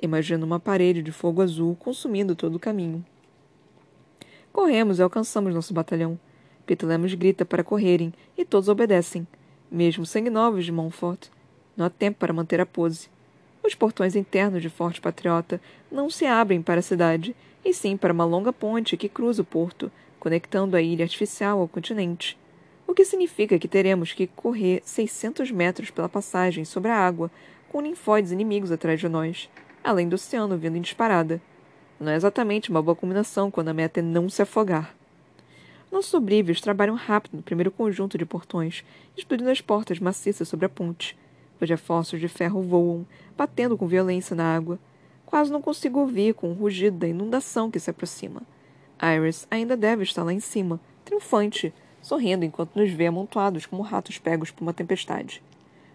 Imagino 0.00 0.44
uma 0.44 0.58
parede 0.58 1.02
de 1.02 1.12
fogo 1.12 1.42
azul 1.42 1.76
consumindo 1.76 2.34
todo 2.34 2.56
o 2.56 2.60
caminho. 2.60 3.04
Corremos 4.52 4.98
e 4.98 5.02
alcançamos 5.02 5.54
nosso 5.54 5.74
batalhão. 5.74 6.18
Petelemos 6.66 7.12
grita 7.14 7.44
para 7.44 7.62
correrem, 7.62 8.12
e 8.36 8.44
todos 8.44 8.68
obedecem, 8.68 9.26
mesmo 9.70 10.06
sanguinovos 10.06 10.64
de 10.64 10.72
Montfort. 10.72 11.28
Não 11.76 11.86
há 11.86 11.90
tempo 11.90 12.18
para 12.18 12.32
manter 12.32 12.60
a 12.60 12.66
pose. 12.66 13.08
Os 13.62 13.74
portões 13.74 14.14
internos 14.14 14.62
de 14.62 14.68
Forte 14.68 15.00
Patriota 15.00 15.60
não 15.90 16.10
se 16.10 16.26
abrem 16.26 16.60
para 16.60 16.80
a 16.80 16.82
cidade, 16.82 17.34
e 17.64 17.72
sim 17.72 17.96
para 17.96 18.12
uma 18.12 18.24
longa 18.24 18.52
ponte 18.52 18.96
que 18.96 19.08
cruza 19.08 19.42
o 19.42 19.44
porto, 19.44 19.90
conectando 20.20 20.76
a 20.76 20.82
ilha 20.82 21.04
artificial 21.04 21.60
ao 21.60 21.68
continente. 21.68 22.38
O 22.86 22.92
que 22.92 23.04
significa 23.04 23.58
que 23.58 23.66
teremos 23.66 24.12
que 24.12 24.26
correr 24.26 24.82
600 24.84 25.50
metros 25.50 25.90
pela 25.90 26.08
passagem 26.08 26.64
sobre 26.64 26.90
a 26.90 26.96
água, 26.96 27.30
com 27.70 27.80
ninfóides 27.80 28.30
inimigos 28.30 28.70
atrás 28.70 29.00
de 29.00 29.08
nós, 29.08 29.48
além 29.82 30.08
do 30.08 30.14
oceano 30.14 30.56
vindo 30.56 30.76
em 30.76 30.80
disparada. 30.82 31.40
Não 31.98 32.12
é 32.12 32.16
exatamente 32.16 32.70
uma 32.70 32.82
boa 32.82 32.94
combinação 32.94 33.50
quando 33.50 33.68
a 33.68 33.74
meta 33.74 34.00
é 34.00 34.02
não 34.02 34.28
se 34.28 34.42
afogar. 34.42 34.94
Nossos 35.90 36.10
sobríveis 36.10 36.60
trabalham 36.60 36.96
rápido 36.96 37.36
no 37.36 37.42
primeiro 37.42 37.70
conjunto 37.70 38.18
de 38.18 38.26
portões, 38.26 38.84
explodindo 39.16 39.50
as 39.50 39.60
portas 39.60 39.98
maciças 39.98 40.48
sobre 40.48 40.66
a 40.66 40.68
ponte. 40.68 41.16
Os 41.64 41.70
reforços 41.70 42.20
de 42.20 42.28
ferro 42.28 42.60
voam, 42.60 43.06
batendo 43.34 43.74
com 43.74 43.86
violência 43.86 44.36
na 44.36 44.54
água. 44.54 44.78
Quase 45.24 45.50
não 45.50 45.62
consigo 45.62 45.98
ouvir 45.98 46.34
com 46.34 46.50
o 46.50 46.52
rugido 46.52 46.98
da 46.98 47.08
inundação 47.08 47.70
que 47.70 47.80
se 47.80 47.88
aproxima. 47.88 48.42
Iris 49.02 49.46
ainda 49.50 49.74
deve 49.74 50.02
estar 50.02 50.22
lá 50.22 50.32
em 50.32 50.40
cima, 50.40 50.78
triunfante, 51.06 51.72
sorrindo 52.02 52.44
enquanto 52.44 52.76
nos 52.76 52.90
vê 52.90 53.06
amontoados 53.06 53.64
como 53.64 53.82
ratos 53.82 54.18
pegos 54.18 54.50
por 54.50 54.62
uma 54.62 54.74
tempestade. 54.74 55.42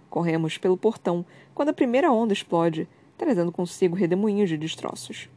Corremos 0.10 0.58
pelo 0.58 0.76
portão 0.76 1.24
quando 1.54 1.70
a 1.70 1.74
primeira 1.74 2.12
onda 2.12 2.34
explode, 2.34 2.88
trazendo 3.16 3.52
consigo 3.52 3.96
redemoinhos 3.96 4.50
de 4.50 4.58
destroços. 4.58 5.30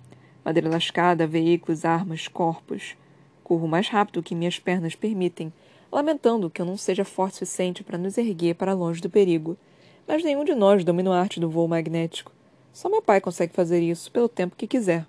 Madeira 0.43 0.71
lascada, 0.71 1.27
veículos, 1.27 1.85
armas, 1.85 2.27
corpos. 2.27 2.97
Corro 3.45 3.69
mais 3.69 3.87
rápido 3.87 4.23
que 4.23 4.35
minhas 4.35 4.59
pernas 4.59 4.95
permitem, 4.95 5.53
lamentando 5.93 6.49
que 6.49 6.63
eu 6.63 6.67
não 6.67 6.79
seja 6.79 7.05
forte 7.05 7.35
o 7.35 7.39
suficiente 7.41 7.85
para 7.85 7.99
nos 7.99 8.17
erguer 8.17 8.55
para 8.55 8.73
longe 8.73 9.03
do 9.03 9.11
perigo. 9.11 9.59
Mas 10.13 10.23
nenhum 10.23 10.45
de 10.45 10.55
nós 10.55 10.85
domina 10.85 11.11
a 11.15 11.19
arte 11.19 11.41
do 11.41 11.49
voo 11.49 11.67
magnético. 11.67 12.31
Só 12.71 12.87
meu 12.91 13.01
pai 13.01 13.19
consegue 13.19 13.55
fazer 13.55 13.81
isso 13.81 14.13
pelo 14.13 14.29
tempo 14.29 14.55
que 14.55 14.67
quiser. 14.67 15.07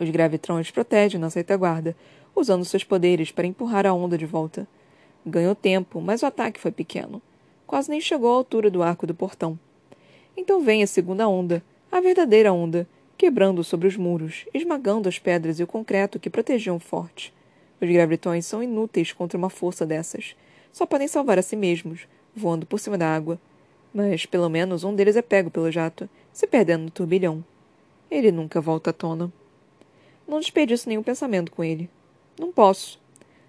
Os 0.00 0.10
gravitrões 0.10 0.68
protegem 0.68 1.20
nossa 1.20 1.38
retaguarda, 1.38 1.94
usando 2.34 2.64
seus 2.64 2.82
poderes 2.82 3.30
para 3.30 3.46
empurrar 3.46 3.86
a 3.86 3.94
onda 3.94 4.18
de 4.18 4.26
volta. 4.26 4.66
Ganhou 5.24 5.54
tempo, 5.54 6.00
mas 6.00 6.22
o 6.22 6.26
ataque 6.26 6.58
foi 6.58 6.72
pequeno. 6.72 7.22
Quase 7.68 7.88
nem 7.88 8.00
chegou 8.00 8.32
à 8.32 8.34
altura 8.34 8.68
do 8.68 8.82
arco 8.82 9.06
do 9.06 9.14
portão. 9.14 9.56
Então 10.36 10.60
vem 10.60 10.82
a 10.82 10.88
segunda 10.88 11.28
onda, 11.28 11.62
a 11.92 12.00
verdadeira 12.00 12.52
onda, 12.52 12.88
quebrando 13.16 13.62
sobre 13.62 13.86
os 13.86 13.96
muros, 13.96 14.44
esmagando 14.52 15.08
as 15.08 15.20
pedras 15.20 15.60
e 15.60 15.62
o 15.62 15.68
concreto 15.68 16.18
que 16.18 16.28
protegiam 16.28 16.74
o 16.74 16.80
forte. 16.80 17.32
Os 17.80 17.88
gravitões 17.88 18.44
são 18.44 18.60
inúteis 18.60 19.12
contra 19.12 19.38
uma 19.38 19.50
força 19.50 19.86
dessas. 19.86 20.34
Só 20.72 20.84
podem 20.84 21.06
salvar 21.06 21.38
a 21.38 21.42
si 21.42 21.54
mesmos, 21.54 22.08
voando 22.34 22.66
por 22.66 22.80
cima 22.80 22.98
da 22.98 23.06
água. 23.06 23.38
Mas 23.92 24.24
pelo 24.26 24.48
menos 24.48 24.84
um 24.84 24.94
deles 24.94 25.16
é 25.16 25.22
pego 25.22 25.50
pelo 25.50 25.70
jato, 25.70 26.08
se 26.32 26.46
perdendo 26.46 26.84
no 26.84 26.90
turbilhão. 26.90 27.44
Ele 28.10 28.30
nunca 28.30 28.60
volta 28.60 28.90
à 28.90 28.92
tona. 28.92 29.32
Não 30.26 30.38
desperdiço 30.38 30.88
nenhum 30.88 31.02
pensamento 31.02 31.50
com 31.50 31.64
ele. 31.64 31.90
Não 32.38 32.52
posso. 32.52 33.00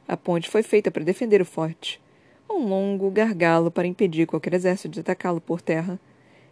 A 0.07 0.17
ponte 0.17 0.49
foi 0.49 0.63
feita 0.63 0.91
para 0.91 1.03
defender 1.03 1.41
o 1.41 1.45
forte. 1.45 2.01
Um 2.49 2.67
longo 2.67 3.09
gargalo 3.09 3.71
para 3.71 3.87
impedir 3.87 4.25
qualquer 4.25 4.53
exército 4.53 4.89
de 4.89 4.99
atacá-lo 4.99 5.39
por 5.39 5.61
terra. 5.61 5.99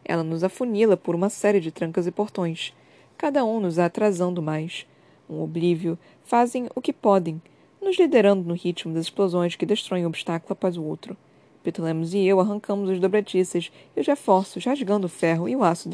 Ela 0.06 0.24
nos 0.24 0.44
afunila 0.44 0.96
por 0.96 1.14
uma 1.14 1.30
série 1.30 1.60
de 1.60 1.72
trancas 1.72 2.08
e 2.08 2.12
portões, 2.12 2.74
cada 3.18 3.44
um 3.44 3.60
nos 3.60 3.78
atrasando 3.78 4.42
mais. 4.42 4.88
Um 5.30 5.42
oblívio, 5.42 6.00
fazem 6.24 6.70
o 6.74 6.82
que 6.82 6.94
podem, 6.94 7.42
nos 7.82 7.98
liderando 7.98 8.48
no 8.48 8.54
ritmo 8.54 8.94
das 8.94 9.06
explosões 9.06 9.56
que 9.56 9.66
destroem 9.66 10.06
um 10.06 10.10
obstáculo 10.10 10.54
após 10.54 10.78
o 10.78 10.84
outro. 10.84 11.18
Petulemos 11.64 12.14
e 12.14 12.26
eu 12.26 12.40
arrancamos 12.40 12.90
os 12.90 13.00
dobradiças 13.00 13.72
e 13.96 14.00
os 14.00 14.08
reforços, 14.08 14.64
rasgando 14.64 15.08
o 15.08 15.10
ferro 15.10 15.48
e 15.50 15.56
o 15.56 15.64
aço 15.64 15.90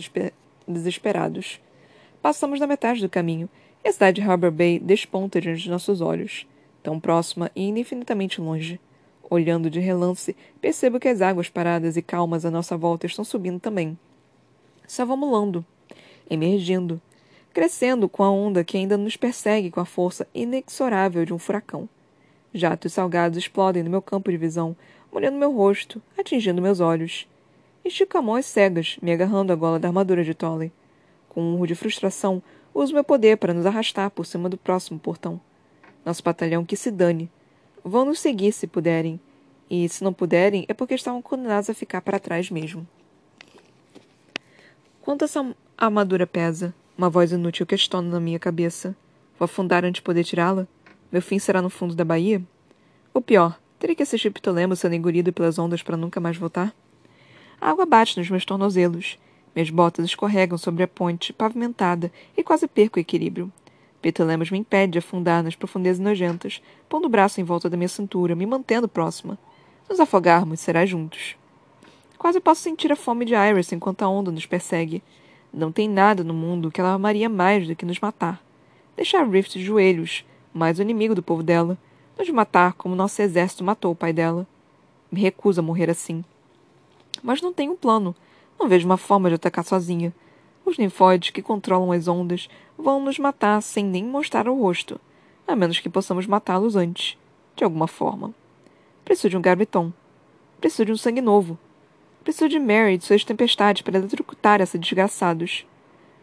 desesperados. 0.68 1.60
Passamos 2.22 2.60
da 2.60 2.68
metade 2.68 3.02
do 3.02 3.10
caminho 3.10 3.50
e 3.84 3.90
a 3.90 3.94
cidade 3.94 4.22
de 4.22 4.28
Harbor 4.28 4.52
Bay 4.52 4.80
desponta 4.80 5.42
diante 5.42 5.64
de 5.64 5.70
nossos 5.70 6.02
olhos, 6.02 6.48
tão 6.82 7.00
próxima 7.00 7.52
e 7.56 7.68
infinitamente 7.68 8.42
longe. 8.42 8.80
Olhando 9.30 9.70
de 9.70 9.80
relance, 9.80 10.36
percebo 10.62 11.00
que 11.00 11.08
as 11.08 11.22
águas 11.22 11.50
paradas 11.50 11.98
e 11.98 12.02
calmas 12.02 12.46
à 12.46 12.52
nossa 12.52 12.78
volta 12.78 13.08
estão 13.08 13.26
subindo 13.26 13.60
também. 13.60 13.98
Savamulando, 14.88 15.66
emergindo, 16.30 17.02
crescendo 17.52 18.08
com 18.08 18.24
a 18.24 18.30
onda 18.30 18.64
que 18.64 18.78
ainda 18.78 18.98
nos 18.98 19.16
persegue 19.18 19.72
com 19.72 19.80
a 19.80 19.86
força 19.86 20.28
inexorável 20.34 21.26
de 21.26 21.34
um 21.34 21.40
furacão. 21.40 21.90
Jatos 22.54 22.94
salgados 22.94 23.38
explodem 23.38 23.84
no 23.84 23.90
meu 23.90 24.02
campo 24.02 24.32
de 24.32 24.38
visão, 24.38 24.76
molhando 25.16 25.38
meu 25.38 25.50
rosto, 25.50 26.02
atingindo 26.18 26.62
meus 26.62 26.82
olhos. 26.82 27.26
Estico 27.86 28.18
a 28.18 28.22
mãos 28.22 28.46
cegas, 28.46 28.98
me 29.02 29.14
agarrando 29.14 29.54
à 29.54 29.56
gola 29.56 29.80
da 29.80 29.88
armadura 29.88 30.26
de 30.26 30.34
Tolley. 30.34 30.74
Com 31.30 31.42
um 31.42 31.54
urro 31.56 31.68
de 31.68 31.74
frustração, 31.74 32.44
uso 32.74 32.94
meu 32.94 33.02
poder 33.04 33.38
para 33.38 33.54
nos 33.54 33.66
arrastar 33.66 34.12
por 34.12 34.26
cima 34.26 34.50
do 34.50 34.58
próximo 34.58 35.00
portão. 35.00 35.40
Nosso 36.04 36.22
batalhão 36.22 36.66
que 36.66 36.76
se 36.76 36.92
dane. 36.92 37.32
Vão 37.82 38.04
nos 38.04 38.20
seguir 38.20 38.52
se 38.52 38.68
puderem. 38.68 39.18
E 39.70 39.88
se 39.88 40.04
não 40.04 40.12
puderem, 40.12 40.66
é 40.68 40.74
porque 40.74 40.96
estavam 40.96 41.22
condenados 41.22 41.70
a 41.70 41.74
ficar 41.74 42.02
para 42.02 42.20
trás 42.20 42.52
mesmo. 42.52 42.86
Quanto 45.02 45.24
essa 45.24 45.56
armadura 45.78 46.28
pesa? 46.28 46.76
Uma 46.98 47.10
voz 47.10 47.32
inútil 47.32 47.66
questiona 47.66 48.10
na 48.10 48.20
minha 48.20 48.38
cabeça. 48.38 48.94
Vou 49.40 49.46
afundar 49.46 49.86
antes 49.86 50.00
de 50.00 50.02
poder 50.02 50.26
tirá-la? 50.26 50.68
Meu 51.10 51.22
fim 51.22 51.40
será 51.40 51.62
no 51.62 51.70
fundo 51.70 51.96
da 51.96 52.04
baía? 52.04 52.44
Ou 53.14 53.22
pior, 53.22 53.58
terei 53.86 53.96
que 53.96 54.02
assistir 54.02 54.32
Ptolemo 54.32 54.76
sendo 54.76 54.96
engolido 54.96 55.32
pelas 55.32 55.60
ondas 55.60 55.84
para 55.84 55.96
nunca 55.96 56.20
mais 56.20 56.36
voltar? 56.36 56.74
A 57.62 57.70
água 57.70 57.86
bate 57.86 58.18
nos 58.18 58.28
meus 58.28 58.44
tornozelos. 58.44 59.20
Minhas 59.56 59.70
botas 59.70 60.06
escorregam 60.06 60.58
sobre 60.58 60.82
a 60.82 60.88
ponte 60.88 61.32
pavimentada 61.32 62.12
e 62.36 62.44
quase 62.44 62.68
perco 62.68 62.98
o 62.98 63.00
equilíbrio. 63.00 63.54
Ptolemos 64.02 64.50
me 64.50 64.58
impede 64.58 64.94
de 64.94 64.98
afundar 64.98 65.44
nas 65.44 65.56
profundezas 65.56 66.00
nojentas, 66.00 66.64
pondo 66.90 67.06
o 67.06 67.10
braço 67.10 67.40
em 67.40 67.44
volta 67.44 67.70
da 67.70 67.78
minha 67.78 67.88
cintura, 67.88 68.34
me 68.34 68.48
mantendo 68.48 68.88
próxima. 68.88 69.38
Nos 69.88 70.00
afogarmos, 70.00 70.62
será 70.62 70.84
juntos. 70.84 71.36
Quase 72.18 72.40
posso 72.40 72.62
sentir 72.62 72.92
a 72.92 72.96
fome 72.96 73.24
de 73.24 73.36
Iris 73.36 73.72
enquanto 73.72 74.02
a 74.02 74.10
onda 74.10 74.32
nos 74.32 74.48
persegue. 74.48 75.04
Não 75.54 75.72
tem 75.72 75.88
nada 75.88 76.24
no 76.24 76.34
mundo 76.34 76.72
que 76.72 76.82
ela 76.82 76.94
amaria 76.94 77.30
mais 77.30 77.68
do 77.68 77.76
que 77.76 77.86
nos 77.86 78.00
matar. 78.00 78.44
Deixar 78.96 79.30
Rift 79.30 79.60
de 79.60 79.64
joelhos, 79.64 80.26
mais 80.52 80.80
o 80.80 80.82
inimigo 80.82 81.14
do 81.14 81.22
povo 81.22 81.44
dela. 81.44 81.78
Nos 82.18 82.30
matar 82.30 82.74
como 82.74 82.96
nosso 82.96 83.22
exército 83.22 83.64
matou 83.64 83.92
o 83.92 83.96
pai 83.96 84.14
dela. 84.14 84.48
Me 85.12 85.20
recuso 85.20 85.60
a 85.60 85.64
morrer 85.64 85.90
assim. 85.90 86.24
Mas 87.22 87.42
não 87.42 87.52
tenho 87.52 87.74
um 87.74 87.76
plano. 87.76 88.16
Não 88.58 88.70
vejo 88.70 88.86
uma 88.86 88.98
forma 88.98 89.28
de 89.28 89.36
atacar 89.36 89.66
sozinha. 89.66 90.14
Os 90.66 90.78
ninfóides 90.78 91.30
que 91.30 91.42
controlam 91.42 91.92
as 91.92 92.08
ondas 92.08 92.48
vão 92.78 93.04
nos 93.04 93.20
matar 93.20 93.62
sem 93.62 93.84
nem 93.84 94.04
mostrar 94.04 94.48
o 94.48 94.60
rosto, 94.60 95.00
a 95.48 95.56
menos 95.56 95.80
que 95.80 95.90
possamos 95.90 96.26
matá-los 96.26 96.76
antes, 96.76 97.18
de 97.56 97.64
alguma 97.64 97.88
forma. 97.88 98.34
Preciso 99.04 99.30
de 99.30 99.38
um 99.38 99.42
garbeton. 99.42 99.92
Preciso 100.60 100.86
de 100.86 100.92
um 100.92 100.98
sangue 100.98 101.22
novo. 101.22 101.60
Preciso 102.24 102.50
de 102.50 102.60
Mary 102.60 102.94
e 102.94 102.98
de 102.98 103.06
suas 103.06 103.24
tempestades 103.24 103.84
para 103.84 103.98
eletrocutar 103.98 104.62
esses 104.62 104.80
desgraçados. 104.80 105.68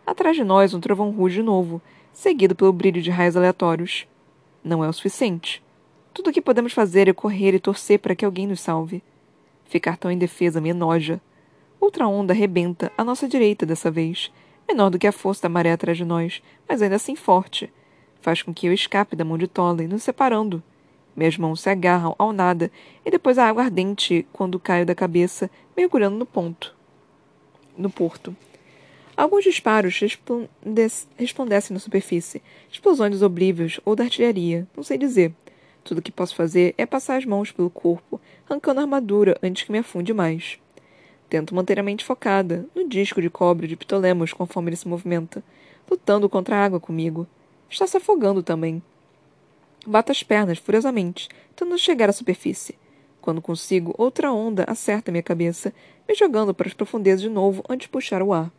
Atrás 0.04 0.34
de 0.34 0.42
nós, 0.42 0.74
um 0.74 0.80
trovão 0.80 1.10
ruge 1.10 1.36
de 1.36 1.42
novo, 1.42 1.80
seguido 2.12 2.56
pelo 2.56 2.72
brilho 2.72 3.00
de 3.00 3.10
raios 3.10 3.36
aleatórios. 3.36 4.06
Não 4.64 4.82
é 4.82 4.88
o 4.88 4.92
suficiente. 4.92 5.62
Tudo 6.14 6.28
o 6.28 6.32
que 6.32 6.42
podemos 6.42 6.74
fazer 6.74 7.08
é 7.08 7.12
correr 7.12 7.54
e 7.54 7.58
torcer 7.58 7.98
para 7.98 8.14
que 8.14 8.24
alguém 8.24 8.46
nos 8.46 8.60
salve. 8.60 9.02
Ficar 9.64 9.96
tão 9.96 10.10
indefesa 10.10 10.60
me 10.60 10.68
enoja. 10.68 11.18
Outra 11.80 12.06
onda 12.06 12.34
arrebenta 12.34 12.92
à 12.98 13.02
nossa 13.02 13.26
direita 13.26 13.64
dessa 13.64 13.90
vez, 13.90 14.30
menor 14.68 14.90
do 14.90 14.98
que 14.98 15.06
a 15.06 15.12
força 15.12 15.42
da 15.42 15.48
maré 15.48 15.72
atrás 15.72 15.96
de 15.96 16.04
nós, 16.04 16.42
mas 16.68 16.82
ainda 16.82 16.96
assim 16.96 17.16
forte. 17.16 17.72
Faz 18.20 18.42
com 18.42 18.52
que 18.52 18.66
eu 18.66 18.74
escape 18.74 19.16
da 19.16 19.24
mão 19.24 19.38
de 19.38 19.46
Tolley, 19.46 19.88
nos 19.88 20.02
separando. 20.02 20.62
Minhas 21.16 21.38
mãos 21.38 21.62
se 21.62 21.70
agarram 21.70 22.14
ao 22.18 22.30
nada 22.30 22.70
e 23.04 23.10
depois 23.10 23.38
a 23.38 23.48
água 23.48 23.64
ardente 23.64 24.26
quando 24.32 24.60
caio 24.60 24.84
da 24.84 24.94
cabeça, 24.94 25.50
mergulhando 25.74 26.16
no 26.18 26.26
ponto. 26.26 26.76
No 27.76 27.88
porto. 27.88 28.36
Alguns 29.16 29.44
disparos 29.44 29.98
resplandecem 31.18 31.74
na 31.74 31.80
superfície, 31.80 32.42
explosões 32.70 33.12
dos 33.12 33.22
oblívios 33.22 33.80
ou 33.84 33.96
da 33.96 34.04
artilharia, 34.04 34.68
não 34.76 34.82
sei 34.82 34.98
dizer. 34.98 35.34
Tudo 35.84 35.98
o 35.98 36.02
que 36.02 36.12
posso 36.12 36.34
fazer 36.34 36.74
é 36.78 36.86
passar 36.86 37.16
as 37.16 37.24
mãos 37.24 37.50
pelo 37.50 37.68
corpo, 37.68 38.20
arrancando 38.48 38.80
a 38.80 38.82
armadura 38.84 39.36
antes 39.42 39.64
que 39.64 39.72
me 39.72 39.78
afunde 39.78 40.12
mais. 40.14 40.58
Tento 41.28 41.54
manter 41.54 41.78
a 41.80 41.82
mente 41.82 42.04
focada 42.04 42.66
no 42.74 42.88
disco 42.88 43.20
de 43.20 43.30
cobre 43.30 43.66
de 43.66 43.76
Ptolemos 43.76 44.32
conforme 44.32 44.68
ele 44.68 44.76
se 44.76 44.86
movimenta, 44.86 45.42
lutando 45.90 46.28
contra 46.28 46.56
a 46.56 46.64
água 46.64 46.78
comigo. 46.78 47.26
Está 47.70 47.86
se 47.86 47.96
afogando 47.96 48.42
também. 48.42 48.82
Bato 49.86 50.12
as 50.12 50.22
pernas 50.22 50.58
furiosamente, 50.58 51.28
tentando 51.56 51.78
chegar 51.78 52.08
à 52.08 52.12
superfície. 52.12 52.76
Quando 53.20 53.40
consigo, 53.40 53.94
outra 53.96 54.32
onda 54.32 54.64
acerta 54.68 55.10
minha 55.10 55.22
cabeça, 55.22 55.72
me 56.08 56.14
jogando 56.14 56.52
para 56.52 56.68
as 56.68 56.74
profundezas 56.74 57.22
de 57.22 57.28
novo 57.28 57.64
antes 57.68 57.86
de 57.86 57.88
puxar 57.88 58.22
o 58.22 58.32
ar. 58.32 58.52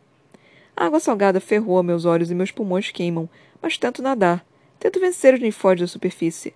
A 0.76 0.86
água 0.86 0.98
salgada 0.98 1.40
ferroa 1.40 1.82
meus 1.82 2.04
olhos 2.04 2.30
e 2.30 2.34
meus 2.34 2.50
pulmões 2.50 2.90
queimam, 2.90 3.28
mas 3.62 3.78
tento 3.78 4.02
nadar. 4.02 4.44
Tento 4.80 4.98
vencer 4.98 5.32
os 5.34 5.40
ninfóides 5.40 5.82
da 5.82 5.86
superfície. 5.86 6.52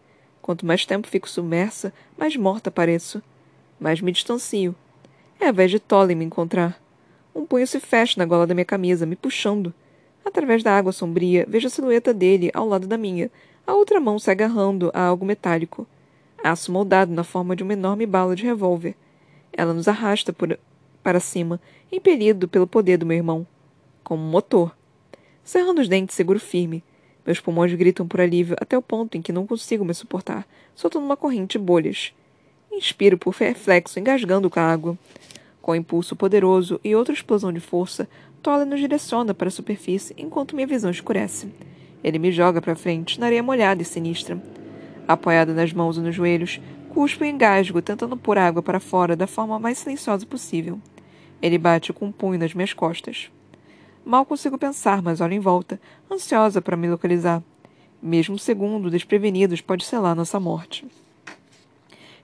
Quanto 0.48 0.64
mais 0.64 0.86
tempo 0.86 1.06
fico 1.06 1.28
submersa, 1.28 1.92
mais 2.16 2.34
morta 2.34 2.70
pareço. 2.70 3.22
Mais 3.78 4.00
me 4.00 4.10
distancio. 4.10 4.74
É 5.38 5.48
a 5.48 5.52
vez 5.52 5.70
de 5.70 5.78
Tolly 5.78 6.14
me 6.14 6.24
encontrar. 6.24 6.80
Um 7.34 7.44
punho 7.44 7.66
se 7.66 7.78
fecha 7.78 8.14
na 8.16 8.24
gola 8.24 8.46
da 8.46 8.54
minha 8.54 8.64
camisa, 8.64 9.04
me 9.04 9.14
puxando. 9.14 9.74
Através 10.24 10.62
da 10.62 10.74
água 10.74 10.90
sombria, 10.90 11.44
vejo 11.46 11.66
a 11.66 11.70
silhueta 11.70 12.14
dele 12.14 12.50
ao 12.54 12.66
lado 12.66 12.86
da 12.86 12.96
minha, 12.96 13.30
a 13.66 13.74
outra 13.74 14.00
mão 14.00 14.18
se 14.18 14.30
agarrando 14.30 14.90
a 14.94 15.02
algo 15.02 15.26
metálico. 15.26 15.86
Aço 16.42 16.72
moldado 16.72 17.12
na 17.12 17.24
forma 17.24 17.54
de 17.54 17.62
uma 17.62 17.74
enorme 17.74 18.06
bala 18.06 18.34
de 18.34 18.44
revólver. 18.44 18.94
Ela 19.52 19.74
nos 19.74 19.86
arrasta 19.86 20.32
por, 20.32 20.58
para 21.02 21.20
cima, 21.20 21.60
impelido 21.92 22.48
pelo 22.48 22.66
poder 22.66 22.96
do 22.96 23.04
meu 23.04 23.18
irmão. 23.18 23.46
Como 24.02 24.22
um 24.22 24.30
motor. 24.30 24.74
Cerrando 25.44 25.82
os 25.82 25.88
dentes, 25.90 26.16
seguro 26.16 26.40
firme. 26.40 26.82
Meus 27.28 27.40
pulmões 27.40 27.74
gritam 27.74 28.08
por 28.08 28.22
alívio 28.22 28.56
até 28.58 28.78
o 28.78 28.80
ponto 28.80 29.14
em 29.14 29.20
que 29.20 29.34
não 29.34 29.46
consigo 29.46 29.84
me 29.84 29.92
suportar, 29.92 30.48
soltando 30.74 31.04
uma 31.04 31.14
corrente 31.14 31.58
de 31.58 31.62
bolhas. 31.62 32.14
Inspiro 32.72 33.18
por 33.18 33.34
reflexo, 33.34 34.00
engasgando 34.00 34.48
com 34.48 34.58
a 34.58 34.62
água. 34.62 34.98
Com 35.60 35.72
um 35.72 35.74
impulso 35.74 36.16
poderoso 36.16 36.80
e 36.82 36.96
outra 36.96 37.12
explosão 37.12 37.52
de 37.52 37.60
força, 37.60 38.08
Toller 38.42 38.66
nos 38.66 38.80
direciona 38.80 39.34
para 39.34 39.48
a 39.48 39.50
superfície 39.50 40.14
enquanto 40.16 40.56
minha 40.56 40.66
visão 40.66 40.90
escurece. 40.90 41.50
Ele 42.02 42.18
me 42.18 42.32
joga 42.32 42.62
para 42.62 42.74
frente, 42.74 43.20
na 43.20 43.26
areia 43.26 43.42
molhada 43.42 43.82
e 43.82 43.84
sinistra. 43.84 44.42
Apoiado 45.06 45.52
nas 45.52 45.70
mãos 45.70 45.98
e 45.98 46.00
nos 46.00 46.14
joelhos, 46.14 46.58
cuspo 46.88 47.26
e 47.26 47.28
engasgo, 47.28 47.82
tentando 47.82 48.16
pôr 48.16 48.38
água 48.38 48.62
para 48.62 48.80
fora 48.80 49.14
da 49.14 49.26
forma 49.26 49.58
mais 49.58 49.76
silenciosa 49.76 50.24
possível. 50.24 50.80
Ele 51.42 51.58
bate 51.58 51.92
com 51.92 52.06
um 52.06 52.12
punho 52.12 52.38
nas 52.38 52.54
minhas 52.54 52.72
costas. 52.72 53.30
Mal 54.08 54.24
consigo 54.24 54.56
pensar, 54.56 55.02
mas 55.02 55.20
olho 55.20 55.34
em 55.34 55.38
volta, 55.38 55.78
ansiosa 56.10 56.62
para 56.62 56.78
me 56.78 56.88
localizar. 56.88 57.42
Mesmo 58.00 58.36
um 58.36 58.38
segundo 58.38 58.90
desprevenidos 58.90 59.60
pode 59.60 59.84
selar 59.84 60.16
nossa 60.16 60.40
morte. 60.40 60.86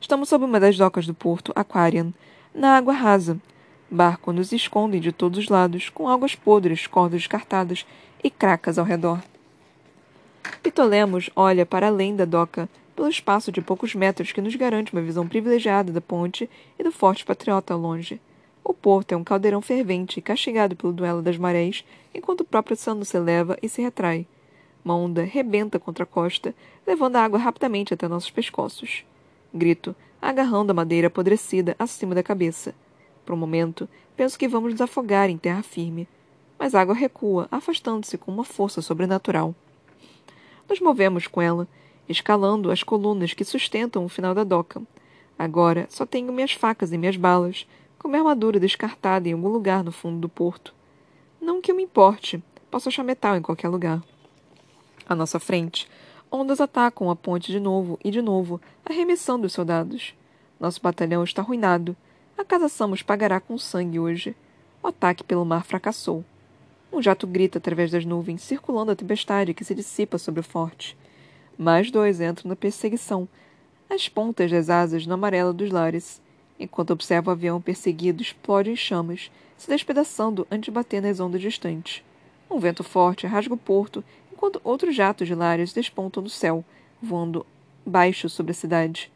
Estamos 0.00 0.30
sob 0.30 0.46
uma 0.46 0.58
das 0.58 0.78
docas 0.78 1.06
do 1.06 1.12
porto 1.12 1.52
Aquarian, 1.54 2.10
na 2.54 2.78
água 2.78 2.94
rasa. 2.94 3.38
Barcos 3.90 4.34
nos 4.34 4.50
escondem 4.50 4.98
de 4.98 5.12
todos 5.12 5.38
os 5.38 5.50
lados, 5.50 5.90
com 5.90 6.08
águas 6.08 6.34
podres, 6.34 6.86
cordas 6.86 7.20
descartadas 7.20 7.84
e 8.22 8.30
cracas 8.30 8.78
ao 8.78 8.86
redor. 8.86 9.22
Pitolemos 10.62 11.28
olha 11.36 11.66
para 11.66 11.88
além 11.88 12.16
da 12.16 12.24
doca, 12.24 12.66
pelo 12.96 13.10
espaço 13.10 13.52
de 13.52 13.60
poucos 13.60 13.94
metros 13.94 14.32
que 14.32 14.40
nos 14.40 14.56
garante 14.56 14.94
uma 14.94 15.02
visão 15.02 15.28
privilegiada 15.28 15.92
da 15.92 16.00
ponte 16.00 16.48
e 16.78 16.82
do 16.82 16.90
forte 16.90 17.26
patriota 17.26 17.74
ao 17.74 17.78
longe. 17.78 18.18
O 18.64 18.72
porto 18.72 19.12
é 19.12 19.16
um 19.16 19.22
caldeirão 19.22 19.60
fervente, 19.60 20.22
castigado 20.22 20.74
pelo 20.74 20.92
duelo 20.92 21.20
das 21.20 21.36
marés, 21.36 21.84
enquanto 22.14 22.40
o 22.40 22.44
próprio 22.44 22.72
oceano 22.72 23.04
se 23.04 23.14
eleva 23.14 23.58
e 23.62 23.68
se 23.68 23.82
retrai. 23.82 24.26
Uma 24.82 24.96
onda 24.96 25.22
rebenta 25.22 25.78
contra 25.78 26.04
a 26.04 26.06
costa, 26.06 26.54
levando 26.86 27.16
a 27.16 27.22
água 27.22 27.38
rapidamente 27.38 27.92
até 27.92 28.08
nossos 28.08 28.30
pescoços. 28.30 29.04
Grito, 29.52 29.94
agarrando 30.20 30.70
a 30.70 30.74
madeira 30.74 31.08
apodrecida 31.08 31.76
acima 31.78 32.14
da 32.14 32.22
cabeça. 32.22 32.74
Por 33.26 33.34
um 33.34 33.38
momento, 33.38 33.86
penso 34.16 34.38
que 34.38 34.48
vamos 34.48 34.72
nos 34.72 34.80
afogar 34.80 35.28
em 35.28 35.36
terra 35.36 35.62
firme. 35.62 36.08
Mas 36.58 36.74
a 36.74 36.80
água 36.80 36.94
recua, 36.94 37.46
afastando-se 37.50 38.16
com 38.16 38.32
uma 38.32 38.44
força 38.44 38.80
sobrenatural. 38.80 39.54
Nos 40.68 40.80
movemos 40.80 41.26
com 41.26 41.42
ela, 41.42 41.68
escalando 42.08 42.70
as 42.70 42.82
colunas 42.82 43.34
que 43.34 43.44
sustentam 43.44 44.04
o 44.04 44.08
final 44.08 44.34
da 44.34 44.44
doca. 44.44 44.80
Agora 45.38 45.86
só 45.90 46.06
tenho 46.06 46.32
minhas 46.32 46.52
facas 46.52 46.92
e 46.92 46.98
minhas 46.98 47.16
balas, 47.16 47.66
com 48.04 48.08
minha 48.08 48.20
armadura 48.20 48.60
descartada 48.60 49.30
em 49.30 49.32
algum 49.32 49.48
lugar 49.48 49.82
no 49.82 49.90
fundo 49.90 50.20
do 50.20 50.28
porto. 50.28 50.74
Não 51.40 51.62
que 51.62 51.72
eu 51.72 51.74
me 51.74 51.84
importe, 51.84 52.44
posso 52.70 52.90
achar 52.90 53.02
metal 53.02 53.34
em 53.34 53.40
qualquer 53.40 53.68
lugar. 53.68 54.02
À 55.08 55.14
nossa 55.14 55.40
frente, 55.40 55.88
Ondas 56.30 56.60
atacam 56.60 57.08
a 57.08 57.16
ponte 57.16 57.50
de 57.50 57.58
novo 57.58 57.98
e 58.04 58.10
de 58.10 58.20
novo, 58.20 58.60
arremessando 58.84 59.46
os 59.46 59.54
soldados. 59.54 60.14
Nosso 60.60 60.82
batalhão 60.82 61.24
está 61.24 61.40
arruinado. 61.40 61.96
A 62.36 62.44
casa 62.44 62.68
Samos 62.68 63.00
pagará 63.00 63.40
com 63.40 63.56
sangue 63.56 63.98
hoje. 63.98 64.36
O 64.82 64.88
ataque 64.88 65.24
pelo 65.24 65.46
mar 65.46 65.64
fracassou. 65.64 66.22
Um 66.92 67.00
jato 67.00 67.26
grita 67.26 67.56
através 67.56 67.90
das 67.90 68.04
nuvens, 68.04 68.42
circulando 68.42 68.92
a 68.92 68.96
tempestade 68.96 69.54
que 69.54 69.64
se 69.64 69.74
dissipa 69.74 70.18
sobre 70.18 70.40
o 70.40 70.44
forte. 70.44 70.94
Mais 71.56 71.90
dois 71.90 72.20
entram 72.20 72.50
na 72.50 72.56
perseguição, 72.56 73.26
as 73.88 74.10
pontas 74.10 74.50
das 74.50 74.68
asas 74.68 75.06
no 75.06 75.14
amarelo 75.14 75.54
dos 75.54 75.70
lares. 75.70 76.22
Enquanto 76.58 76.92
observo 76.92 77.30
o 77.30 77.32
avião 77.32 77.60
perseguido, 77.60 78.22
explode 78.22 78.70
em 78.70 78.76
chamas, 78.76 79.30
se 79.56 79.68
despedaçando 79.68 80.46
antes 80.50 80.66
de 80.66 80.70
bater 80.70 81.02
nas 81.02 81.20
ondas 81.20 81.40
distantes. 81.40 82.02
Um 82.50 82.58
vento 82.58 82.84
forte 82.84 83.26
rasga 83.26 83.54
o 83.54 83.58
porto 83.58 84.04
enquanto 84.32 84.60
outros 84.62 84.94
jatos 84.94 85.26
de 85.26 85.34
lares 85.34 85.72
despontam 85.72 86.22
no 86.22 86.28
céu, 86.28 86.64
voando 87.02 87.46
baixo 87.84 88.28
sobre 88.28 88.52
a 88.52 88.54
cidade. 88.54 89.10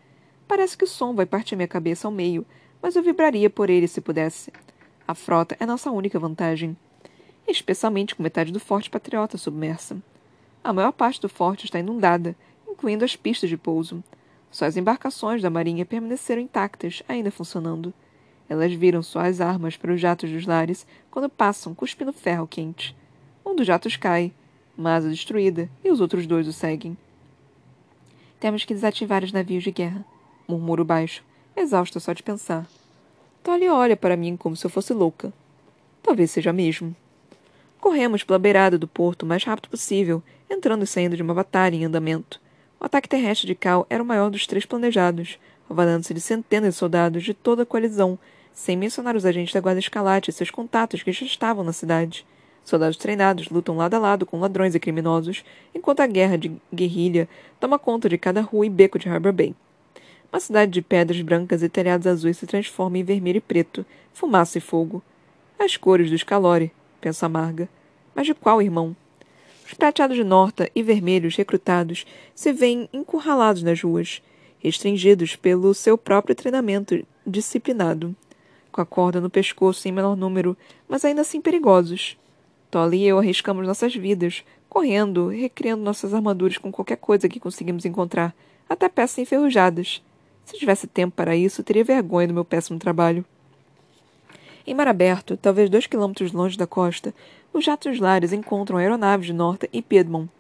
Parece 0.47 0.77
que 0.77 0.85
o 0.85 0.89
som 0.89 1.15
vai 1.15 1.27
partir 1.27 1.57
minha 1.57 1.69
cabeça 1.69 2.09
ao 2.09 2.13
meio, 2.13 2.47
mas 2.81 2.97
eu 2.97 3.03
vibraria 3.03 3.51
por 3.51 3.69
ele 3.71 3.87
se 3.87 4.01
pudesse. 4.01 4.53
A 5.07 5.15
frota 5.15 5.57
é 5.61 5.67
nossa 5.67 5.91
única 5.91 6.19
vantagem, 6.19 6.77
especialmente 7.47 8.15
com 8.15 8.23
metade 8.23 8.53
do 8.53 8.61
forte 8.61 8.91
patriota 8.91 9.39
submersa. 9.39 9.97
A 10.63 10.73
maior 10.73 10.93
parte 10.93 11.21
do 11.21 11.29
forte 11.29 11.65
está 11.65 11.79
inundada, 11.79 12.37
incluindo 12.69 13.05
as 13.05 13.17
pistas 13.17 13.49
de 13.49 13.57
pouso. 13.57 14.03
Só 14.51 14.65
as 14.65 14.77
embarcações 14.77 15.43
da 15.43 15.51
marinha 15.51 15.85
permaneceram 15.85 16.43
intactas, 16.43 17.03
ainda 17.09 17.31
funcionando. 17.31 17.93
Elas 18.49 18.73
viram 18.73 19.03
suas 19.03 19.41
armas 19.41 19.77
para 19.77 19.93
os 19.93 20.01
jatos 20.01 20.31
dos 20.31 20.47
lares 20.47 20.87
quando 21.11 21.29
passam, 21.29 21.75
cuspindo 21.75 22.13
ferro 22.13 22.47
quente. 22.47 22.97
Um 23.45 23.55
dos 23.55 23.67
jatos 23.67 23.97
cai, 23.97 24.33
Masa 24.81 25.11
destruída, 25.11 25.69
e 25.85 25.91
os 25.91 26.01
outros 26.01 26.25
dois 26.25 26.47
o 26.47 26.53
seguem. 26.53 26.97
Temos 28.39 28.65
que 28.65 28.73
desativar 28.73 29.25
os 29.25 29.33
navios 29.33 29.65
de 29.65 29.73
guerra, 29.73 30.05
murmuro 30.47 30.85
baixo, 30.85 31.25
exausta 31.57 31.99
só 31.99 32.13
de 32.13 32.23
pensar. 32.23 32.65
Tolly 33.43 33.69
olha 33.69 33.97
para 33.97 34.17
mim 34.17 34.37
como 34.37 34.55
se 34.55 34.65
eu 34.65 34.71
fosse 34.71 34.95
louca. 34.95 35.33
Talvez 36.01 36.31
seja 36.31 36.53
mesmo. 36.53 36.95
Corremos 37.81 38.23
pela 38.23 38.39
beirada 38.39 38.79
do 38.79 38.87
porto 38.87 39.25
o 39.25 39.27
mais 39.27 39.43
rápido 39.43 39.69
possível, 39.69 40.23
entrando 40.49 40.85
e 40.85 40.87
saindo 40.87 41.17
de 41.17 41.23
uma 41.25 41.35
batalha 41.35 41.75
em 41.75 41.85
andamento. 41.85 42.41
O 42.81 42.85
ataque 42.85 43.09
terrestre 43.09 43.47
de 43.47 43.55
Cal 43.55 43.87
era 43.91 44.03
o 44.03 44.07
maior 44.07 44.31
dos 44.31 44.47
três 44.47 44.65
planejados, 44.65 45.39
valendo-se 45.69 46.15
de 46.15 46.21
centenas 46.21 46.75
de 46.75 46.79
soldados 46.79 47.25
de 47.25 47.35
toda 47.35 47.65
a 47.65 47.67
coalizão, 47.67 48.17
sem 48.53 48.77
mencionar 48.77 49.17
os 49.17 49.25
agentes 49.25 49.53
da 49.53 49.61
Guarda 49.61 49.81
Escalate 49.81 50.31
e 50.31 50.33
seus 50.33 50.51
contatos 50.51 51.03
que 51.03 51.11
já 51.11 51.27
estavam 51.27 51.65
na 51.65 51.73
cidade. 51.73 52.25
Soldados 52.65 52.97
treinados 52.97 53.49
lutam 53.49 53.77
lado 53.77 53.95
a 53.95 53.99
lado 53.99 54.27
com 54.27 54.39
ladrões 54.39 54.75
e 54.75 54.81
criminosos, 54.81 55.45
enquanto 55.75 56.01
a 56.01 56.07
guerra 56.07 56.37
de 56.37 56.53
guerrilha 56.73 57.29
toma 57.59 57.79
conta 57.79 58.09
de 58.09 58.19
cada 58.19 58.41
rua 58.43 58.67
e 58.67 58.71
beco 58.71 58.99
de 58.99 59.09
Harbor 59.09 59.33
Bay. 59.33 59.55
Uma 60.31 60.41
cidade 60.41 60.71
de 60.71 60.83
pedras 60.83 61.21
brancas 61.21 61.63
e 61.63 61.69
telhados 61.69 62.07
azuis 62.07 62.37
se 62.37 62.47
transforma 62.47 62.99
em 62.99 63.03
vermelho 63.03 63.39
e 63.39 63.41
preto, 63.41 63.85
fumaça 64.13 64.59
e 64.59 64.61
fogo. 64.61 65.03
As 65.59 65.77
cores 65.77 66.11
do 66.11 66.15
escalore, 66.15 66.71
pensa 67.01 67.27
amarga. 67.27 67.69
Mas 68.15 68.27
de 68.27 68.35
qual 68.35 68.61
irmão? 68.61 68.95
Os 69.69 69.75
prateados 69.75 70.17
de 70.17 70.25
norta 70.25 70.71
e 70.75 70.83
vermelhos 70.83 71.37
recrutados 71.37 72.07
se 72.35 72.55
veem 72.55 72.89
encurralados 72.91 73.63
nas 73.63 73.83
ruas, 73.83 74.23
restringidos 74.59 75.37
pelo 75.37 75.75
seu 75.75 75.99
próprio 75.99 76.35
treinamento 76.35 77.05
disciplinado, 77.27 78.17
com 78.73 78.81
a 78.81 78.87
corda 78.87 79.21
no 79.21 79.29
pescoço 79.29 79.87
em 79.87 79.93
menor 79.93 80.17
número, 80.17 80.57
mas 80.89 81.05
ainda 81.05 81.21
assim 81.21 81.39
perigosos. 81.39 82.17
Tolly 82.71 83.01
e 83.01 83.09
eu 83.09 83.19
arriscamos 83.19 83.67
nossas 83.67 83.95
vidas, 83.95 84.43
correndo, 84.71 85.29
recriando 85.29 85.85
nossas 85.85 86.15
armaduras 86.15 86.57
com 86.57 86.73
qualquer 86.73 86.97
coisa 86.97 87.29
que 87.29 87.39
conseguimos 87.39 87.85
encontrar, 87.85 88.35
até 88.71 88.89
peças 88.89 89.19
enferrujadas. 89.19 90.03
Se 90.47 90.57
tivesse 90.57 90.87
tempo 90.87 91.15
para 91.15 91.37
isso, 91.37 91.63
teria 91.63 91.85
vergonha 91.85 92.29
do 92.29 92.33
meu 92.33 92.45
péssimo 92.45 92.79
trabalho. 92.79 93.23
Em 94.69 94.75
mar 94.75 94.87
aberto, 94.87 95.35
talvez 95.35 95.71
dois 95.71 95.87
quilômetros 95.87 96.31
longe 96.31 96.57
da 96.57 96.67
costa, 96.67 97.15
os 97.59 97.65
jatos 97.65 97.99
lares 97.99 98.33
encontram 98.33 98.79
aeronaves 98.79 99.27
de 99.27 99.33
Norta 99.33 99.69
e 99.73 99.83
Piedmont. 99.83 100.31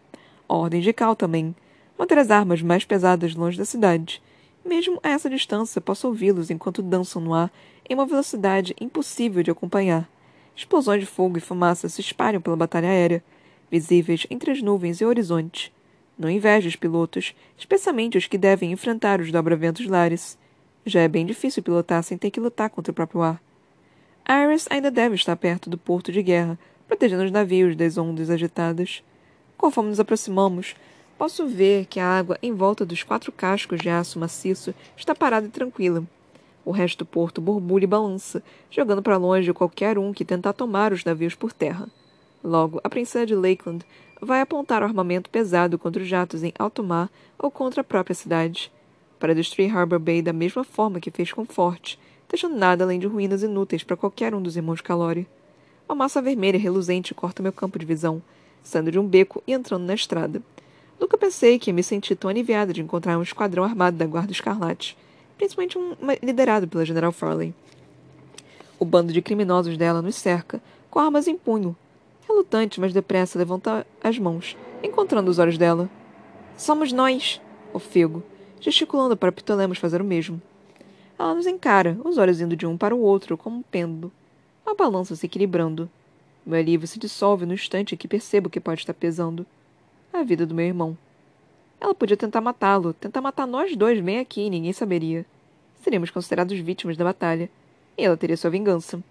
Ordens 0.48 0.84
de 0.84 0.92
Cal 0.92 1.16
também. 1.16 1.54
Manter 1.98 2.16
as 2.16 2.30
armas 2.30 2.62
mais 2.62 2.84
pesadas 2.84 3.34
longe 3.34 3.58
da 3.58 3.64
cidade. 3.64 4.22
Mesmo 4.64 5.00
a 5.02 5.10
essa 5.10 5.28
distância, 5.28 5.80
posso 5.80 6.06
ouvi-los 6.06 6.48
enquanto 6.48 6.80
dançam 6.80 7.20
no 7.20 7.34
ar 7.34 7.50
em 7.88 7.94
uma 7.94 8.06
velocidade 8.06 8.74
impossível 8.80 9.42
de 9.42 9.50
acompanhar. 9.50 10.08
Explosões 10.54 11.00
de 11.00 11.06
fogo 11.06 11.38
e 11.38 11.40
fumaça 11.40 11.88
se 11.88 12.00
espalham 12.00 12.40
pela 12.40 12.56
batalha 12.56 12.88
aérea, 12.88 13.22
visíveis 13.68 14.24
entre 14.30 14.52
as 14.52 14.62
nuvens 14.62 15.00
e 15.00 15.04
o 15.04 15.08
horizonte. 15.08 15.72
Não 16.16 16.30
invejo 16.30 16.68
os 16.68 16.76
pilotos, 16.76 17.34
especialmente 17.56 18.16
os 18.16 18.28
que 18.28 18.38
devem 18.38 18.70
enfrentar 18.70 19.20
os 19.20 19.32
dobraventos 19.32 19.86
lares. 19.86 20.38
Já 20.86 21.00
é 21.00 21.08
bem 21.08 21.26
difícil 21.26 21.64
pilotar 21.64 22.02
sem 22.04 22.16
ter 22.16 22.30
que 22.30 22.40
lutar 22.40 22.70
contra 22.70 22.92
o 22.92 22.94
próprio 22.94 23.22
ar. 23.22 23.42
Iris 24.28 24.68
ainda 24.70 24.90
deve 24.90 25.14
estar 25.16 25.36
perto 25.36 25.68
do 25.68 25.78
porto 25.78 26.12
de 26.12 26.22
guerra, 26.22 26.58
protegendo 26.88 27.22
os 27.22 27.30
navios 27.30 27.76
das 27.76 27.98
ondas 27.98 28.30
agitadas. 28.30 29.04
Conforme 29.56 29.90
nos 29.90 30.00
aproximamos, 30.00 30.74
posso 31.18 31.46
ver 31.46 31.84
que 31.84 32.00
a 32.00 32.06
água 32.06 32.38
em 32.42 32.52
volta 32.52 32.84
dos 32.84 33.02
quatro 33.02 33.30
cascos 33.30 33.80
de 33.80 33.90
aço 33.90 34.18
maciço 34.18 34.74
está 34.96 35.14
parada 35.14 35.46
e 35.46 35.50
tranquila. 35.50 36.02
O 36.64 36.70
resto 36.70 36.98
do 37.00 37.06
porto 37.06 37.40
borbulha 37.40 37.84
e 37.84 37.86
balança, 37.86 38.42
jogando 38.70 39.02
para 39.02 39.16
longe 39.16 39.52
qualquer 39.52 39.98
um 39.98 40.12
que 40.12 40.24
tentar 40.24 40.54
tomar 40.54 40.92
os 40.92 41.04
navios 41.04 41.34
por 41.34 41.52
terra. 41.52 41.88
Logo, 42.42 42.80
a 42.82 42.88
princesa 42.88 43.26
de 43.26 43.34
Lakeland 43.34 43.84
vai 44.20 44.40
apontar 44.40 44.82
o 44.82 44.84
armamento 44.84 45.30
pesado 45.30 45.78
contra 45.78 46.02
os 46.02 46.08
jatos 46.08 46.42
em 46.42 46.52
alto 46.58 46.82
mar 46.82 47.10
ou 47.38 47.50
contra 47.50 47.82
a 47.82 47.84
própria 47.84 48.14
cidade, 48.14 48.72
para 49.18 49.34
destruir 49.34 49.76
Harbor 49.76 49.98
Bay 49.98 50.22
da 50.22 50.32
mesma 50.32 50.64
forma 50.64 51.00
que 51.00 51.10
fez 51.10 51.32
com 51.32 51.44
Forte, 51.44 51.98
deixando 52.28 52.56
nada 52.56 52.84
além 52.84 52.98
de 52.98 53.06
ruínas 53.06 53.42
inúteis 53.42 53.82
para 53.82 53.96
qualquer 53.96 54.34
um 54.34 54.42
dos 54.42 54.56
irmãos 54.56 54.80
Calori. 54.80 55.26
Uma 55.88 55.94
massa 55.94 56.20
vermelha 56.20 56.58
reluzente 56.58 57.14
corta 57.14 57.42
meu 57.42 57.52
campo 57.52 57.78
de 57.78 57.86
visão, 57.86 58.22
saindo 58.62 58.92
de 58.92 58.98
um 58.98 59.06
beco 59.06 59.42
e 59.46 59.52
entrando 59.52 59.84
na 59.84 59.94
estrada. 59.94 60.42
Nunca 61.00 61.16
pensei 61.16 61.58
que 61.58 61.72
me 61.72 61.82
sentir 61.82 62.16
tão 62.16 62.28
aliviada 62.28 62.72
de 62.72 62.82
encontrar 62.82 63.16
um 63.16 63.22
esquadrão 63.22 63.64
armado 63.64 63.96
da 63.96 64.06
Guarda 64.06 64.32
Escarlate 64.32 64.96
principalmente 65.38 65.78
um 65.78 65.94
liderado 66.20 66.66
pela 66.66 66.84
General 66.84 67.12
Farley. 67.12 67.54
O 68.78 68.84
bando 68.84 69.12
de 69.12 69.22
criminosos 69.22 69.76
dela 69.78 70.02
nos 70.02 70.16
cerca, 70.16 70.60
com 70.90 70.98
armas 70.98 71.28
em 71.28 71.36
punho. 71.36 71.74
Relutante, 72.26 72.80
mas 72.80 72.92
depressa, 72.92 73.38
levanta 73.38 73.86
as 74.02 74.18
mãos, 74.18 74.56
encontrando 74.82 75.30
os 75.30 75.38
olhos 75.38 75.56
dela. 75.56 75.88
Somos 76.56 76.92
nós, 76.92 77.40
ofego, 77.72 78.22
gesticulando 78.60 79.16
para 79.16 79.32
Ptolemos 79.32 79.78
fazer 79.78 80.02
o 80.02 80.04
mesmo. 80.04 80.42
Ela 81.18 81.34
nos 81.34 81.46
encara, 81.46 81.96
os 82.04 82.18
olhos 82.18 82.40
indo 82.40 82.56
de 82.56 82.66
um 82.66 82.76
para 82.76 82.94
o 82.94 83.00
outro, 83.00 83.38
como 83.38 83.58
um 83.58 83.62
pêndulo. 83.62 84.12
A 84.68 84.74
balança 84.74 85.16
se 85.16 85.24
equilibrando. 85.24 85.88
Meu 86.44 86.58
alívio 86.58 86.86
se 86.86 86.98
dissolve 86.98 87.46
no 87.46 87.54
instante 87.54 87.94
em 87.94 87.96
que 87.96 88.06
percebo 88.06 88.50
que 88.50 88.60
pode 88.60 88.82
estar 88.82 88.92
pesando. 88.92 89.46
A 90.12 90.22
vida 90.22 90.44
do 90.44 90.54
meu 90.54 90.66
irmão. 90.66 90.96
Ela 91.80 91.94
podia 91.94 92.18
tentar 92.18 92.42
matá-lo, 92.42 92.92
tentar 92.92 93.22
matar 93.22 93.46
nós 93.46 93.74
dois 93.74 93.98
bem 93.98 94.18
aqui 94.18 94.42
e 94.42 94.50
ninguém 94.50 94.74
saberia. 94.74 95.24
Seríamos 95.82 96.10
considerados 96.10 96.58
vítimas 96.58 96.98
da 96.98 97.04
batalha. 97.04 97.48
E 97.96 98.04
ela 98.04 98.14
teria 98.14 98.36
sua 98.36 98.50
vingança. 98.50 99.02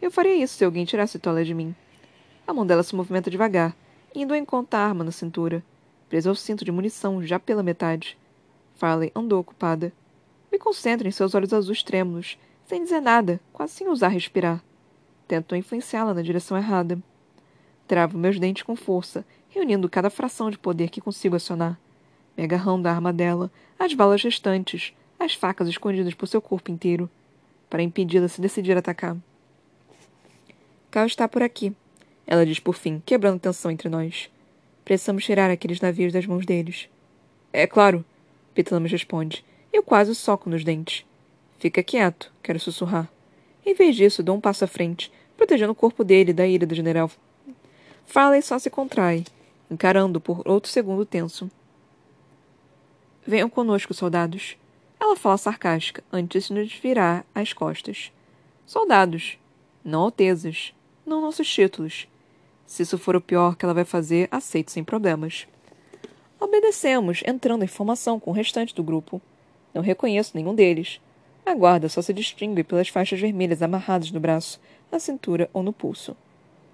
Eu 0.00 0.10
faria 0.10 0.42
isso 0.42 0.54
se 0.54 0.64
alguém 0.64 0.86
tirasse 0.86 1.18
Tola 1.18 1.44
de 1.44 1.52
mim. 1.52 1.74
A 2.46 2.54
mão 2.54 2.66
dela 2.66 2.82
se 2.82 2.96
movimenta 2.96 3.30
devagar, 3.30 3.76
indo 4.14 4.32
ao 4.32 4.40
encontro 4.40 4.70
da 4.70 4.78
arma 4.78 5.04
na 5.04 5.12
cintura, 5.12 5.62
presa 6.08 6.30
ao 6.30 6.34
cinto 6.34 6.64
de 6.64 6.72
munição 6.72 7.22
já 7.22 7.38
pela 7.38 7.62
metade. 7.62 8.16
Farley 8.76 9.12
andou 9.14 9.40
ocupada. 9.40 9.92
Me 10.50 10.58
concentro 10.58 11.06
em 11.06 11.10
seus 11.10 11.34
olhos 11.34 11.52
azuis 11.52 11.82
trêmulos, 11.82 12.38
sem 12.64 12.82
dizer 12.82 13.00
nada, 13.00 13.38
quase 13.52 13.74
sem 13.74 13.86
ousar 13.86 14.10
respirar. 14.10 14.64
Tento 15.30 15.54
influenciá-la 15.54 16.12
na 16.12 16.22
direção 16.22 16.56
errada. 16.56 17.00
Travo 17.86 18.18
meus 18.18 18.36
dentes 18.40 18.64
com 18.64 18.74
força, 18.74 19.24
reunindo 19.48 19.88
cada 19.88 20.10
fração 20.10 20.50
de 20.50 20.58
poder 20.58 20.90
que 20.90 21.00
consigo 21.00 21.36
acionar. 21.36 21.78
Me 22.36 22.42
agarrando 22.42 22.88
à 22.88 22.90
arma 22.90 23.12
dela, 23.12 23.48
as 23.78 23.94
balas 23.94 24.24
restantes, 24.24 24.92
as 25.20 25.34
facas 25.34 25.68
escondidas 25.68 26.14
por 26.14 26.26
seu 26.26 26.42
corpo 26.42 26.72
inteiro, 26.72 27.08
para 27.68 27.80
impedi-la 27.80 28.26
se 28.26 28.40
decidir 28.40 28.76
atacar. 28.76 29.16
Cal 30.90 31.06
está 31.06 31.28
por 31.28 31.44
aqui, 31.44 31.72
ela 32.26 32.44
diz 32.44 32.58
por 32.58 32.74
fim, 32.74 33.00
quebrando 33.06 33.38
tensão 33.38 33.70
entre 33.70 33.88
nós. 33.88 34.28
Precisamos 34.84 35.24
tirar 35.24 35.48
aqueles 35.48 35.80
navios 35.80 36.12
das 36.12 36.26
mãos 36.26 36.44
deles. 36.44 36.88
É 37.52 37.68
claro, 37.68 38.04
Pitlamas 38.52 38.90
responde. 38.90 39.44
Eu 39.72 39.84
quase 39.84 40.12
soco 40.12 40.50
nos 40.50 40.64
dentes. 40.64 41.06
Fica 41.60 41.84
quieto, 41.84 42.32
quero 42.42 42.58
sussurrar. 42.58 43.08
Em 43.64 43.74
vez 43.74 43.94
disso, 43.94 44.22
dou 44.22 44.36
um 44.36 44.40
passo 44.40 44.64
à 44.64 44.66
frente, 44.66 45.12
protegendo 45.40 45.72
o 45.72 45.74
corpo 45.74 46.04
dele 46.04 46.34
da 46.34 46.46
ira 46.46 46.66
do 46.66 46.74
general. 46.74 47.10
Farley 48.04 48.42
só 48.42 48.58
se 48.58 48.68
contrai, 48.68 49.24
encarando 49.70 50.20
por 50.20 50.46
outro 50.46 50.70
segundo 50.70 51.06
tenso. 51.06 51.50
Venham 53.26 53.48
conosco, 53.48 53.94
soldados. 53.94 54.58
Ela 55.00 55.16
fala 55.16 55.38
sarcástica, 55.38 56.04
antes 56.12 56.48
de 56.48 56.52
nos 56.52 56.74
virar 56.74 57.24
as 57.34 57.54
costas. 57.54 58.12
Soldados. 58.66 59.38
Não 59.82 60.02
altezas. 60.02 60.74
Não 61.06 61.22
nossos 61.22 61.50
títulos. 61.50 62.06
Se 62.66 62.82
isso 62.82 62.98
for 62.98 63.16
o 63.16 63.20
pior 63.20 63.56
que 63.56 63.64
ela 63.64 63.72
vai 63.72 63.86
fazer, 63.86 64.28
aceito 64.30 64.70
sem 64.70 64.84
problemas. 64.84 65.46
Obedecemos, 66.38 67.22
entrando 67.26 67.64
em 67.64 67.66
formação 67.66 68.20
com 68.20 68.30
o 68.30 68.34
restante 68.34 68.74
do 68.74 68.84
grupo. 68.84 69.22
Não 69.72 69.80
reconheço 69.80 70.32
nenhum 70.34 70.54
deles. 70.54 71.00
A 71.46 71.54
guarda 71.54 71.88
só 71.88 72.02
se 72.02 72.12
distingue 72.12 72.62
pelas 72.62 72.88
faixas 72.88 73.18
vermelhas 73.18 73.62
amarradas 73.62 74.10
no 74.10 74.20
braço, 74.20 74.60
na 74.90 74.98
cintura 74.98 75.48
ou 75.52 75.62
no 75.62 75.72
pulso. 75.72 76.16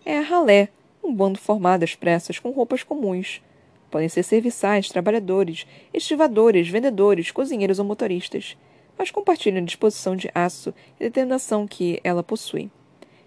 É 0.04 0.18
a 0.18 0.22
ralé, 0.22 0.68
um 1.02 1.14
bando 1.14 1.38
formado 1.38 1.82
às 1.82 1.94
pressas 1.94 2.38
com 2.38 2.50
roupas 2.50 2.82
comuns. 2.82 3.42
Podem 3.90 4.08
ser 4.08 4.22
serviçais, 4.22 4.88
trabalhadores, 4.88 5.66
estivadores, 5.92 6.68
vendedores, 6.68 7.30
cozinheiros 7.30 7.78
ou 7.78 7.84
motoristas, 7.84 8.56
mas 8.98 9.10
compartilham 9.10 9.62
a 9.62 9.64
disposição 9.64 10.16
de 10.16 10.30
aço 10.34 10.72
e 10.98 11.04
determinação 11.04 11.66
que 11.66 12.00
ela 12.02 12.22
possui. 12.22 12.70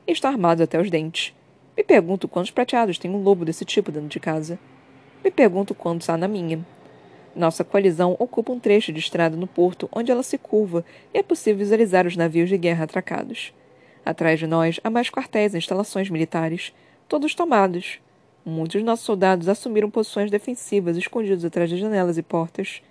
Estão 0.08 0.32
armados 0.32 0.62
até 0.62 0.80
os 0.80 0.90
dentes. 0.90 1.34
Me 1.78 1.84
pergunto 1.84 2.28
quantos 2.28 2.52
prateados 2.52 2.98
tem 2.98 3.10
um 3.12 3.22
lobo 3.22 3.46
desse 3.46 3.64
tipo 3.64 3.92
dentro 3.92 4.10
de 4.10 4.20
casa. 4.20 4.60
Me 5.24 5.32
pergunto 5.32 5.76
quantos 5.76 6.10
há 6.10 6.18
na 6.18 6.28
minha. 6.28 6.66
Nossa 7.36 7.64
coalizão 7.64 8.16
ocupa 8.20 8.52
um 8.52 8.60
trecho 8.60 8.92
de 8.92 9.00
estrada 9.00 9.38
no 9.38 9.48
porto 9.48 9.88
onde 9.94 10.12
ela 10.12 10.24
se 10.24 10.38
curva 10.38 10.84
e 11.14 11.20
é 11.20 11.24
possível 11.24 11.60
visualizar 11.60 12.06
os 12.08 12.18
navios 12.18 12.50
de 12.50 12.58
guerra 12.58 12.84
atracados. 12.84 13.54
Atrás 14.06 14.40
de 14.40 14.48
nós 14.48 14.80
há 14.84 14.90
mais 14.90 15.10
quartéis 15.10 15.54
e 15.54 15.58
instalações 15.58 16.10
militares, 16.10 16.74
todos 17.08 17.36
tomados. 17.36 18.00
Muitos 18.46 18.80
de 18.80 18.86
nossos 18.86 19.06
soldados 19.06 19.48
assumiram 19.48 19.90
posições 19.90 20.32
defensivas 20.32 20.98
escondidos 20.98 21.46
atrás 21.46 21.70
de 21.70 21.78
janelas 21.78 22.18
e 22.18 22.24
portas. 22.24 22.82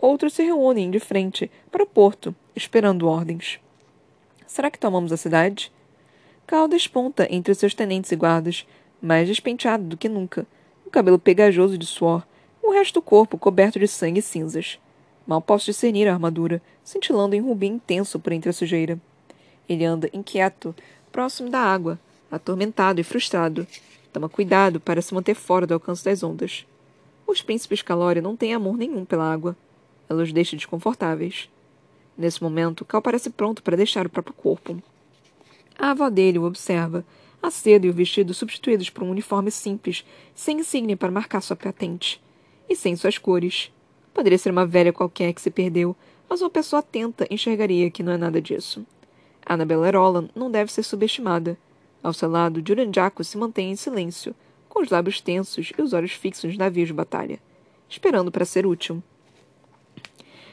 Outros 0.00 0.32
se 0.34 0.42
reúnem 0.42 0.90
de 0.90 0.98
frente 0.98 1.50
para 1.70 1.82
o 1.82 1.86
porto, 1.86 2.34
esperando 2.54 3.08
ordens. 3.08 3.60
Será 4.46 4.70
que 4.70 4.78
tomamos 4.78 5.12
a 5.12 5.16
cidade? 5.16 5.72
Cal 6.46 6.68
desponta 6.68 7.26
entre 7.30 7.54
seus 7.54 7.74
tenentes 7.74 8.12
e 8.12 8.16
guardas, 8.16 8.66
mais 9.00 9.28
despenteado 9.28 9.84
do 9.84 9.96
que 9.96 10.08
nunca, 10.08 10.46
cabelo 10.92 11.18
pegajoso 11.18 11.78
de 11.78 11.86
suor, 11.86 12.22
o 12.62 12.70
resto 12.70 12.94
do 12.94 13.02
corpo 13.02 13.38
coberto 13.38 13.78
de 13.78 13.88
sangue 13.88 14.20
e 14.20 14.22
cinzas. 14.22 14.78
Mal 15.26 15.40
posso 15.40 15.64
discernir 15.64 16.06
a 16.06 16.12
armadura, 16.12 16.60
cintilando 16.84 17.34
em 17.34 17.40
rubim 17.40 17.74
intenso 17.74 18.20
por 18.20 18.32
entre 18.32 18.50
a 18.50 18.52
sujeira. 18.52 19.00
Ele 19.68 19.84
anda 19.84 20.10
inquieto, 20.12 20.74
próximo 21.10 21.50
da 21.50 21.60
água, 21.60 21.98
atormentado 22.30 23.00
e 23.00 23.04
frustrado. 23.04 23.66
Toma 24.12 24.28
cuidado 24.28 24.80
para 24.80 25.00
se 25.00 25.14
manter 25.14 25.34
fora 25.34 25.66
do 25.66 25.74
alcance 25.74 26.04
das 26.04 26.22
ondas. 26.22 26.66
Os 27.26 27.40
príncipes 27.40 27.82
Calória 27.82 28.20
não 28.20 28.36
têm 28.36 28.54
amor 28.54 28.76
nenhum 28.76 29.04
pela 29.04 29.32
água. 29.32 29.56
Ela 30.08 30.22
os 30.22 30.32
deixa 30.32 30.56
desconfortáveis. 30.56 31.48
Nesse 32.16 32.42
momento, 32.42 32.84
Cal 32.84 33.00
parece 33.00 33.30
pronto 33.30 33.62
para 33.62 33.76
deixar 33.76 34.06
o 34.06 34.10
próprio 34.10 34.34
corpo. 34.34 34.82
A 35.78 35.92
avó 35.92 36.10
dele 36.10 36.38
o 36.38 36.44
observa, 36.44 37.04
a 37.42 37.50
seda 37.50 37.86
e 37.86 37.90
o 37.90 37.92
vestido 37.92 38.34
substituídos 38.34 38.90
por 38.90 39.02
um 39.02 39.10
uniforme 39.10 39.50
simples, 39.50 40.04
sem 40.34 40.60
insígnia 40.60 40.96
para 40.96 41.10
marcar 41.10 41.40
sua 41.40 41.56
patente. 41.56 42.22
E 42.68 42.76
sem 42.76 42.94
suas 42.94 43.18
cores. 43.18 43.72
Poderia 44.14 44.38
ser 44.38 44.50
uma 44.50 44.66
velha 44.66 44.92
qualquer 44.92 45.32
que 45.32 45.40
se 45.40 45.50
perdeu, 45.50 45.96
mas 46.28 46.40
uma 46.40 46.50
pessoa 46.50 46.80
atenta 46.80 47.26
enxergaria 47.30 47.90
que 47.90 48.02
não 48.02 48.12
é 48.12 48.16
nada 48.16 48.40
disso. 48.40 48.86
Annabella 49.44 49.90
Roland 49.90 50.28
não 50.34 50.50
deve 50.50 50.72
ser 50.72 50.82
subestimada. 50.82 51.58
Ao 52.02 52.12
seu 52.12 52.30
lado, 52.30 52.62
Juranjaco 52.66 53.22
se 53.22 53.38
mantém 53.38 53.70
em 53.70 53.76
silêncio, 53.76 54.34
com 54.68 54.82
os 54.82 54.90
lábios 54.90 55.20
tensos 55.20 55.72
e 55.76 55.82
os 55.82 55.92
olhos 55.92 56.12
fixos 56.12 56.44
nos 56.44 56.56
navios 56.56 56.88
de 56.88 56.94
batalha, 56.94 57.38
esperando 57.88 58.32
para 58.32 58.44
ser 58.44 58.66
útil. 58.66 59.02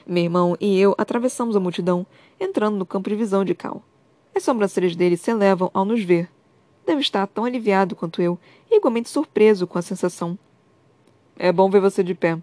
Meu 0.05 0.23
irmão 0.23 0.57
e 0.59 0.79
eu 0.79 0.95
atravessamos 0.97 1.55
a 1.55 1.59
multidão, 1.59 2.05
entrando 2.39 2.77
no 2.77 2.85
campo 2.85 3.09
de 3.09 3.15
visão 3.15 3.45
de 3.45 3.55
Cal. 3.55 3.83
As 4.35 4.43
sobrancelhas 4.43 4.95
dele 4.95 5.17
se 5.17 5.31
elevam 5.31 5.69
ao 5.73 5.85
nos 5.85 6.03
ver, 6.03 6.29
Deve 6.89 7.01
estar 7.01 7.27
tão 7.27 7.45
aliviado 7.45 7.95
quanto 7.95 8.19
eu, 8.19 8.39
e 8.67 8.77
igualmente 8.77 9.09
surpreso 9.09 9.67
com 9.67 9.77
a 9.77 9.81
sensação. 9.83 10.35
É 11.37 11.51
bom 11.51 11.69
ver 11.69 11.79
você 11.79 12.03
de 12.03 12.15
pé. 12.15 12.35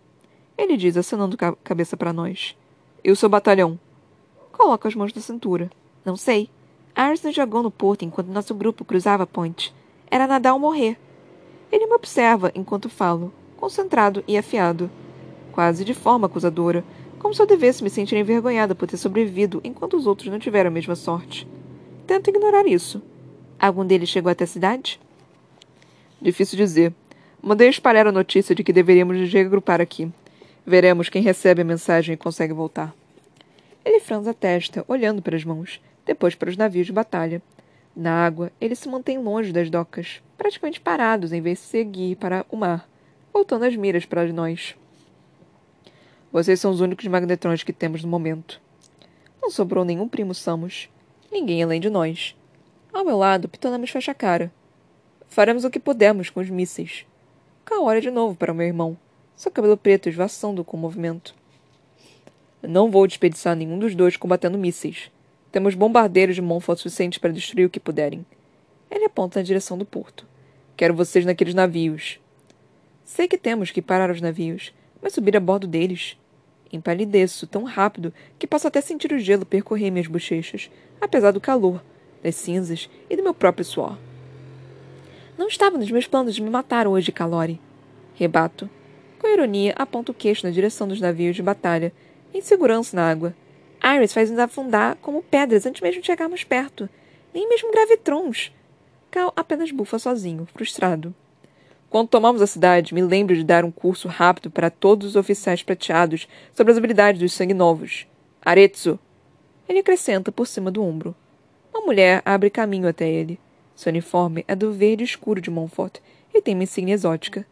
Ele 0.56 0.76
diz, 0.76 0.96
acenando 0.96 1.36
a 1.40 1.52
cabeça 1.64 1.96
para 1.96 2.12
nós. 2.12 2.56
E 3.02 3.10
o 3.10 3.16
seu 3.16 3.28
batalhão? 3.28 3.76
Coloca 4.52 4.86
as 4.86 4.94
mãos 4.94 5.12
na 5.12 5.20
cintura. 5.20 5.68
Não 6.06 6.16
sei. 6.16 6.48
Arson 6.94 7.32
jogou 7.32 7.64
no 7.64 7.70
porto 7.70 8.04
enquanto 8.04 8.28
nosso 8.28 8.54
grupo 8.54 8.84
cruzava 8.84 9.24
a 9.24 9.26
ponte. 9.26 9.74
Era 10.08 10.28
nadar 10.28 10.52
ou 10.52 10.60
morrer. 10.60 10.96
Ele 11.72 11.84
me 11.84 11.94
observa 11.94 12.52
enquanto 12.54 12.88
falo, 12.88 13.34
concentrado 13.56 14.22
e 14.28 14.38
afiado. 14.38 14.88
Quase 15.50 15.84
de 15.84 15.92
forma 15.92 16.28
acusadora, 16.28 16.84
como 17.18 17.34
se 17.34 17.42
eu 17.42 17.46
devesse 17.46 17.82
me 17.82 17.90
sentir 17.90 18.16
envergonhada 18.16 18.72
por 18.72 18.86
ter 18.86 18.96
sobrevivido 18.98 19.60
enquanto 19.64 19.96
os 19.96 20.06
outros 20.06 20.30
não 20.30 20.38
tiveram 20.38 20.68
a 20.68 20.72
mesma 20.72 20.94
sorte. 20.94 21.44
Tento 22.06 22.30
ignorar 22.30 22.68
isso. 22.68 23.02
Algum 23.58 23.84
deles 23.84 24.08
chegou 24.08 24.30
até 24.30 24.44
a 24.44 24.46
cidade? 24.46 25.00
Difícil 26.22 26.56
dizer. 26.56 26.94
Mandei 27.42 27.68
espalhar 27.68 28.06
a 28.06 28.12
notícia 28.12 28.54
de 28.54 28.62
que 28.62 28.72
deveríamos 28.72 29.16
nos 29.16 29.32
reagrupar 29.32 29.80
aqui. 29.80 30.08
Veremos 30.64 31.08
quem 31.08 31.20
recebe 31.20 31.62
a 31.62 31.64
mensagem 31.64 32.14
e 32.14 32.16
consegue 32.16 32.52
voltar. 32.52 32.94
Ele 33.84 33.98
franza 33.98 34.30
a 34.30 34.34
testa, 34.34 34.84
olhando 34.86 35.20
para 35.20 35.36
as 35.36 35.44
mãos, 35.44 35.80
depois 36.06 36.34
para 36.34 36.48
os 36.48 36.56
navios 36.56 36.86
de 36.86 36.92
batalha. 36.92 37.42
Na 37.94 38.24
água, 38.24 38.50
ele 38.60 38.74
se 38.74 38.88
mantém 38.88 39.18
longe 39.18 39.52
das 39.52 39.68
docas, 39.68 40.22
praticamente 40.38 40.80
parados 40.80 41.32
em 41.32 41.42
vez 41.42 41.58
de 41.58 41.64
seguir 41.64 42.16
para 42.16 42.46
o 42.48 42.56
mar, 42.56 42.88
voltando 43.32 43.64
as 43.64 43.76
miras 43.76 44.06
para 44.06 44.32
nós. 44.32 44.74
Vocês 46.32 46.60
são 46.60 46.70
os 46.70 46.80
únicos 46.80 47.06
magnetrões 47.06 47.62
que 47.62 47.72
temos 47.72 48.02
no 48.02 48.08
momento. 48.08 48.60
Não 49.42 49.50
sobrou 49.50 49.84
nenhum 49.84 50.08
primo 50.08 50.34
Samus. 50.34 50.88
Ninguém 51.32 51.62
além 51.62 51.80
de 51.80 51.90
nós. 51.90 52.36
Ao 52.92 53.04
meu 53.04 53.16
lado, 53.16 53.48
Ptolemos 53.48 53.90
fecha 53.90 54.12
a 54.12 54.14
cara. 54.14 54.52
Faremos 55.28 55.64
o 55.64 55.70
que 55.70 55.80
pudermos 55.80 56.30
com 56.30 56.40
os 56.40 56.50
mísseis. 56.50 57.06
Cal 57.64 57.84
olha 57.84 58.00
de 58.00 58.10
novo 58.10 58.36
para 58.36 58.52
o 58.52 58.54
meu 58.54 58.66
irmão, 58.66 58.96
seu 59.34 59.50
cabelo 59.50 59.76
preto 59.76 60.08
esvaçando 60.08 60.64
com 60.64 60.76
o 60.76 60.80
movimento. 60.80 61.34
Não 62.62 62.90
vou 62.90 63.06
desperdiçar 63.06 63.56
nenhum 63.56 63.78
dos 63.78 63.94
dois 63.94 64.16
combatendo 64.16 64.58
mísseis. 64.58 65.10
Temos 65.50 65.74
bombardeiros 65.74 66.34
de 66.34 66.42
Monfort 66.42 66.78
suficientes 66.78 67.18
para 67.18 67.32
destruir 67.32 67.66
o 67.66 67.70
que 67.70 67.80
puderem. 67.80 68.24
Ele 68.90 69.04
aponta 69.04 69.38
na 69.38 69.44
direção 69.44 69.76
do 69.78 69.84
porto. 69.84 70.26
Quero 70.76 70.94
vocês 70.94 71.24
naqueles 71.24 71.54
navios. 71.54 72.20
Sei 73.04 73.28
que 73.28 73.38
temos 73.38 73.70
que 73.70 73.80
parar 73.80 74.10
os 74.10 74.20
navios, 74.20 74.74
mas 75.00 75.12
subir 75.12 75.36
a 75.36 75.40
bordo 75.40 75.66
deles. 75.66 76.16
Empalideço 76.72 77.46
tão 77.46 77.64
rápido 77.64 78.12
que 78.38 78.46
posso 78.46 78.66
até 78.66 78.80
sentir 78.80 79.12
o 79.12 79.18
gelo 79.18 79.46
percorrer 79.46 79.90
minhas 79.90 80.08
bochechas, 80.08 80.70
apesar 81.00 81.30
do 81.30 81.40
calor, 81.40 81.82
das 82.22 82.34
cinzas 82.34 82.90
e 83.08 83.16
do 83.16 83.22
meu 83.22 83.32
próprio 83.32 83.64
suor. 83.64 83.96
Não 85.38 85.48
estava 85.48 85.78
nos 85.78 85.90
meus 85.90 86.06
planos 86.06 86.34
de 86.34 86.42
me 86.42 86.50
matar 86.50 86.86
hoje, 86.86 87.12
Calori. 87.12 87.60
Rebato. 88.14 88.68
Com 89.18 89.28
ironia, 89.28 89.74
aponto 89.76 90.12
o 90.12 90.14
queixo 90.14 90.46
na 90.46 90.52
direção 90.52 90.88
dos 90.88 91.00
navios 91.00 91.36
de 91.36 91.42
batalha, 91.42 91.92
em 92.34 92.40
segurança 92.40 92.96
na 92.96 93.08
água. 93.08 93.34
Iris 93.86 94.12
faz 94.12 94.28
nos 94.28 94.40
afundar 94.40 94.96
como 94.96 95.22
pedras 95.22 95.64
antes 95.64 95.80
mesmo 95.80 96.00
de 96.00 96.06
chegarmos 96.08 96.42
perto. 96.42 96.88
Nem 97.32 97.48
mesmo 97.48 97.70
gravitrons. 97.70 98.52
Cal 99.12 99.32
apenas 99.36 99.70
bufa 99.70 99.96
sozinho, 99.96 100.48
frustrado. 100.52 101.14
Quando 101.88 102.08
tomamos 102.08 102.42
a 102.42 102.48
cidade, 102.48 102.92
me 102.92 103.00
lembro 103.00 103.36
de 103.36 103.44
dar 103.44 103.64
um 103.64 103.70
curso 103.70 104.08
rápido 104.08 104.50
para 104.50 104.70
todos 104.70 105.10
os 105.10 105.16
oficiais 105.16 105.62
prateados 105.62 106.26
sobre 106.52 106.72
as 106.72 106.78
habilidades 106.78 107.20
dos 107.20 107.32
sangue 107.32 107.54
novos. 107.54 108.08
Aretsu! 108.44 108.98
Ele 109.68 109.78
acrescenta 109.78 110.32
por 110.32 110.48
cima 110.48 110.68
do 110.68 110.82
ombro. 110.82 111.14
Uma 111.72 111.86
mulher 111.86 112.22
abre 112.24 112.50
caminho 112.50 112.88
até 112.88 113.08
ele. 113.08 113.38
Seu 113.76 113.90
uniforme 113.90 114.44
é 114.48 114.56
do 114.56 114.72
verde 114.72 115.04
escuro 115.04 115.40
de 115.40 115.50
Montfort 115.50 115.98
e 116.34 116.42
tem 116.42 116.54
uma 116.54 116.64
insígnia 116.64 116.94
exótica. 116.94 117.46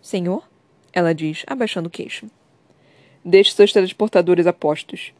Senhor? 0.00 0.48
Ela 0.92 1.12
diz, 1.12 1.44
abaixando 1.48 1.88
o 1.88 1.90
queixo. 1.90 2.26
Deixe 3.24 3.52
seus 3.52 3.72
transportadores 3.72 4.46
a 4.46 4.52
postos. 4.52 5.12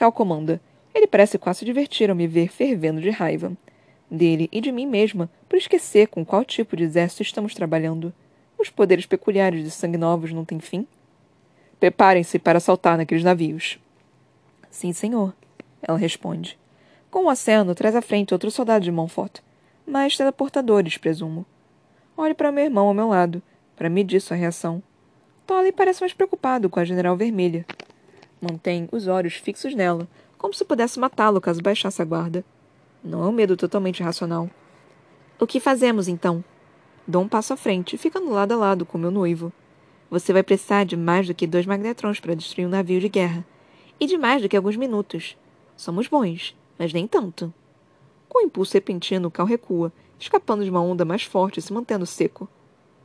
Cal 0.00 0.10
comanda. 0.10 0.58
Ele 0.94 1.06
parece 1.06 1.36
quase 1.36 1.58
se 1.58 1.64
divertir 1.66 2.08
ao 2.08 2.16
me 2.16 2.26
ver 2.26 2.48
fervendo 2.48 3.02
de 3.02 3.10
raiva. 3.10 3.52
Dele 4.10 4.48
e 4.50 4.58
de 4.58 4.72
mim 4.72 4.86
mesma, 4.86 5.28
por 5.46 5.58
esquecer 5.58 6.08
com 6.08 6.24
qual 6.24 6.42
tipo 6.42 6.74
de 6.74 6.84
exército 6.84 7.20
estamos 7.20 7.54
trabalhando. 7.54 8.10
Os 8.58 8.70
poderes 8.70 9.04
peculiares 9.04 9.62
de 9.62 9.70
sangue 9.70 9.98
novos 9.98 10.32
não 10.32 10.42
têm 10.42 10.58
fim? 10.58 10.86
Preparem-se 11.78 12.38
para 12.38 12.60
saltar 12.60 12.96
naqueles 12.96 13.22
navios. 13.22 13.78
Sim, 14.70 14.90
senhor. 14.94 15.34
Ela 15.82 15.98
responde. 15.98 16.58
Com 17.10 17.24
um 17.24 17.28
aceno, 17.28 17.74
traz 17.74 17.94
à 17.94 18.00
frente 18.00 18.32
outro 18.32 18.50
soldado 18.50 18.82
de 18.82 18.90
Montfort 18.90 19.40
mais 19.86 20.16
teleportadores, 20.16 20.96
presumo. 20.96 21.44
Olhe 22.16 22.32
para 22.32 22.50
meu 22.50 22.64
irmão 22.64 22.88
ao 22.88 22.94
meu 22.94 23.08
lado, 23.08 23.42
para 23.76 23.90
medir 23.90 24.22
sua 24.22 24.38
reação. 24.38 24.82
Tolly 25.46 25.72
parece 25.72 26.00
mais 26.00 26.14
preocupado 26.14 26.70
com 26.70 26.80
a 26.80 26.86
General 26.86 27.14
Vermelha. 27.18 27.66
Mantém 28.40 28.88
os 28.90 29.06
olhos 29.06 29.34
fixos 29.34 29.74
nela, 29.74 30.08
como 30.38 30.54
se 30.54 30.64
pudesse 30.64 30.98
matá-lo 30.98 31.40
caso 31.40 31.60
baixasse 31.62 32.00
a 32.00 32.04
guarda. 32.04 32.44
Não 33.04 33.22
é 33.22 33.26
um 33.26 33.32
medo 33.32 33.56
totalmente 33.56 34.02
racional. 34.02 34.48
O 35.38 35.46
que 35.46 35.60
fazemos, 35.60 36.08
então? 36.08 36.42
Dou 37.06 37.22
um 37.22 37.28
passo 37.28 37.52
à 37.52 37.56
frente, 37.56 37.98
ficando 37.98 38.30
lado 38.30 38.52
a 38.52 38.56
lado 38.56 38.86
com 38.86 38.96
meu 38.96 39.10
noivo. 39.10 39.52
Você 40.10 40.32
vai 40.32 40.42
precisar 40.42 40.84
de 40.84 40.96
mais 40.96 41.26
do 41.26 41.34
que 41.34 41.46
dois 41.46 41.66
magnetrons 41.66 42.20
para 42.20 42.34
destruir 42.34 42.66
um 42.66 42.70
navio 42.70 43.00
de 43.00 43.08
guerra. 43.08 43.44
E 43.98 44.06
de 44.06 44.16
mais 44.16 44.40
do 44.40 44.48
que 44.48 44.56
alguns 44.56 44.76
minutos. 44.76 45.36
Somos 45.76 46.08
bons, 46.08 46.56
mas 46.78 46.92
nem 46.92 47.06
tanto. 47.06 47.52
Com 48.28 48.38
um 48.38 48.46
impulso 48.46 48.74
repentino, 48.74 49.28
o 49.28 49.30
Cal 49.30 49.46
recua, 49.46 49.92
escapando 50.18 50.64
de 50.64 50.70
uma 50.70 50.80
onda 50.80 51.04
mais 51.04 51.24
forte 51.24 51.58
e 51.58 51.62
se 51.62 51.72
mantendo 51.72 52.06
seco. 52.06 52.48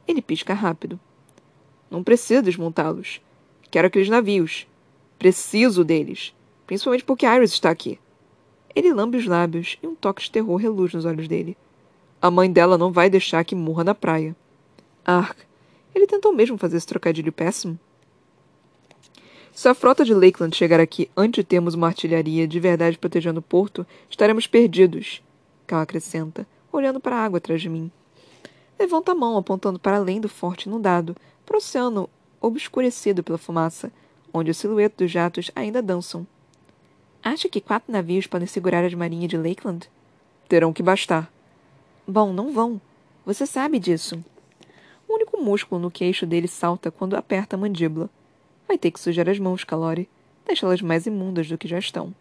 Ele 0.07 0.21
pisca 0.21 0.53
rápido. 0.53 0.99
Não 1.89 2.03
preciso 2.03 2.43
desmontá-los. 2.43 3.21
Quero 3.71 3.87
aqueles 3.87 4.09
navios. 4.09 4.67
Preciso 5.17 5.83
deles. 5.83 6.33
Principalmente 6.67 7.03
porque 7.03 7.25
Iris 7.25 7.51
está 7.51 7.69
aqui. 7.69 7.99
Ele 8.75 8.93
lambe 8.93 9.17
os 9.17 9.25
lábios 9.25 9.77
e 9.81 9.87
um 9.87 9.95
toque 9.95 10.23
de 10.23 10.31
terror 10.31 10.57
reluz 10.57 10.93
nos 10.93 11.05
olhos 11.05 11.27
dele. 11.27 11.57
A 12.21 12.29
mãe 12.29 12.51
dela 12.51 12.77
não 12.77 12.91
vai 12.91 13.09
deixar 13.09 13.45
que 13.45 13.55
morra 13.55 13.83
na 13.83 13.95
praia. 13.95 14.35
Ark, 15.05 15.37
ele 15.93 16.07
tentou 16.07 16.33
mesmo 16.33 16.57
fazer 16.57 16.77
esse 16.77 16.87
trocadilho 16.87 17.31
péssimo? 17.31 17.79
Se 19.53 19.69
a 19.69 19.73
frota 19.73 20.03
de 20.03 20.13
Lakeland 20.13 20.53
chegar 20.53 20.81
aqui 20.81 21.09
antes 21.15 21.41
de 21.41 21.47
termos 21.47 21.75
uma 21.75 21.87
artilharia 21.87 22.45
de 22.45 22.59
verdade 22.59 22.97
protegendo 22.97 23.39
o 23.39 23.43
porto, 23.43 23.87
estaremos 24.09 24.47
perdidos. 24.47 25.23
Cal 25.65 25.79
acrescenta, 25.79 26.45
olhando 26.71 26.99
para 26.99 27.15
a 27.15 27.23
água 27.23 27.37
atrás 27.37 27.61
de 27.61 27.69
mim. 27.69 27.89
Levanta 28.77 29.13
a 29.13 29.15
mão, 29.15 29.37
apontando 29.37 29.79
para 29.79 29.95
além 29.95 30.19
do 30.19 30.27
forte 30.27 30.67
inundado, 30.67 31.15
para 31.45 31.55
o 31.55 31.57
oceano 31.57 32.09
obscurecido 32.41 33.23
pela 33.23 33.37
fumaça, 33.37 33.91
onde 34.35 34.51
o 34.51 34.53
silhueto 34.53 35.03
dos 35.03 35.11
jatos 35.11 35.49
ainda 35.55 35.81
dançam. 35.81 36.27
Acha 37.23 37.47
que 37.47 37.61
quatro 37.61 37.91
navios 37.91 38.27
podem 38.27 38.45
segurar 38.45 38.83
as 38.83 38.93
marinhas 38.93 39.29
de 39.29 39.37
Lakeland? 39.37 39.89
Terão 40.49 40.73
que 40.73 40.83
bastar. 40.83 41.31
Bom, 42.05 42.33
não 42.33 42.51
vão. 42.51 42.79
Você 43.25 43.45
sabe 43.45 43.79
disso. 43.79 44.23
O 45.07 45.13
único 45.13 45.41
músculo 45.41 45.81
no 45.81 45.89
queixo 45.89 46.25
dele 46.25 46.49
salta 46.49 46.91
quando 46.91 47.15
aperta 47.15 47.55
a 47.55 47.59
mandíbula. 47.59 48.09
Vai 48.67 48.77
ter 48.77 48.91
que 48.91 48.99
sujar 48.99 49.29
as 49.29 49.39
mãos, 49.39 49.63
Calori. 49.63 50.09
Deixá-las 50.45 50.81
mais 50.81 51.05
imundas 51.05 51.47
do 51.47 51.57
que 51.57 51.67
já 51.67 51.79
estão. 51.79 52.13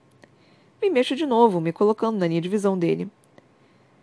Me 0.81 0.89
mexo 0.89 1.17
de 1.17 1.27
novo, 1.27 1.61
me 1.61 1.73
colocando 1.73 2.17
na 2.17 2.29
linha 2.29 2.41
de 2.41 2.49
visão 2.49 2.79
dele. 2.79 3.09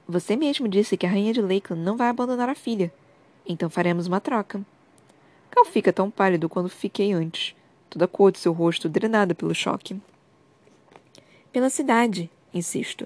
Você 0.07 0.35
mesmo 0.35 0.67
disse 0.67 0.97
que 0.97 1.05
a 1.05 1.09
rainha 1.09 1.33
de 1.33 1.41
Lakeland 1.41 1.81
não 1.81 1.95
vai 1.95 2.09
abandonar 2.09 2.49
a 2.49 2.55
filha. 2.55 2.91
Então 3.47 3.69
faremos 3.69 4.05
uma 4.05 4.19
troca. 4.19 4.61
Cal 5.49 5.63
fica 5.63 5.93
tão 5.93 6.11
pálido 6.11 6.49
quando 6.49 6.69
fiquei 6.69 7.13
antes, 7.13 7.55
toda 7.91 8.05
a 8.05 8.07
cor 8.07 8.31
de 8.31 8.39
seu 8.39 8.53
rosto 8.53 8.89
drenada 8.89 9.35
pelo 9.35 9.53
choque. 9.53 9.99
Pela 11.51 11.69
cidade, 11.69 12.31
insisto. 12.53 13.05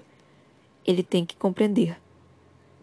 Ele 0.86 1.02
tem 1.02 1.26
que 1.26 1.36
compreender. 1.36 1.98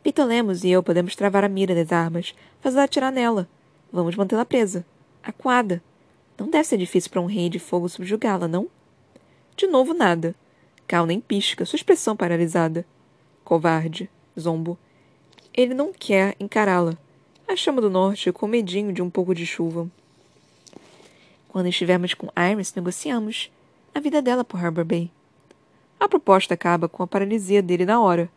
Pitolemos 0.04 0.66
e 0.66 0.70
eu 0.70 0.84
podemos 0.84 1.16
travar 1.16 1.46
a 1.46 1.50
mira 1.50 1.74
das 1.74 1.94
armas, 1.94 2.36
fazê-la 2.60 2.84
atirar 2.84 3.12
nela. 3.12 3.48
Vamos 3.92 4.16
mantê-la 4.16 4.44
presa. 4.44 4.86
Aquada. 5.24 5.82
Não 6.38 6.50
deve 6.50 6.66
ser 6.66 6.78
difícil 6.78 7.10
para 7.10 7.22
um 7.22 7.26
rei 7.26 7.48
de 7.48 7.58
fogo 7.58 7.88
subjugá-la, 7.88 8.48
não? 8.48 8.68
De 9.56 9.66
novo, 9.66 9.94
nada. 9.94 10.36
Cal 10.86 11.06
nem 11.06 11.22
pisca, 11.22 11.64
sua 11.64 11.78
expressão 11.78 12.18
paralisada. 12.18 12.86
Covarde. 13.46 14.10
Zombo. 14.38 14.78
Ele 15.54 15.74
não 15.74 15.94
quer 15.94 16.36
encará-la. 16.38 16.98
A 17.48 17.56
chama 17.56 17.80
do 17.80 17.90
norte 17.90 18.32
com 18.34 18.48
medinho 18.48 18.92
de 18.92 19.02
um 19.02 19.10
pouco 19.10 19.34
de 19.34 19.46
chuva. 19.46 19.90
Quando 21.54 21.68
estivermos 21.68 22.14
com 22.14 22.28
Iris, 22.36 22.74
negociamos. 22.74 23.50
A 23.96 24.02
vida 24.02 24.22
dela 24.22 24.44
por 24.44 24.60
Harbor 24.60 24.84
Bay. 24.84 25.10
A 25.98 26.10
proposta 26.10 26.54
acaba 26.54 26.90
com 26.90 27.02
a 27.02 27.08
paralisia 27.08 27.62
dele 27.62 27.86
na 27.86 28.02
hora. 28.02 28.30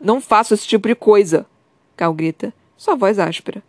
Não 0.00 0.18
faço 0.18 0.54
esse 0.54 0.66
tipo 0.66 0.88
de 0.88 0.94
coisa! 0.94 1.44
Cal 1.94 2.14
grita, 2.14 2.54
sua 2.74 2.94
voz 2.94 3.18
áspera. 3.18 3.62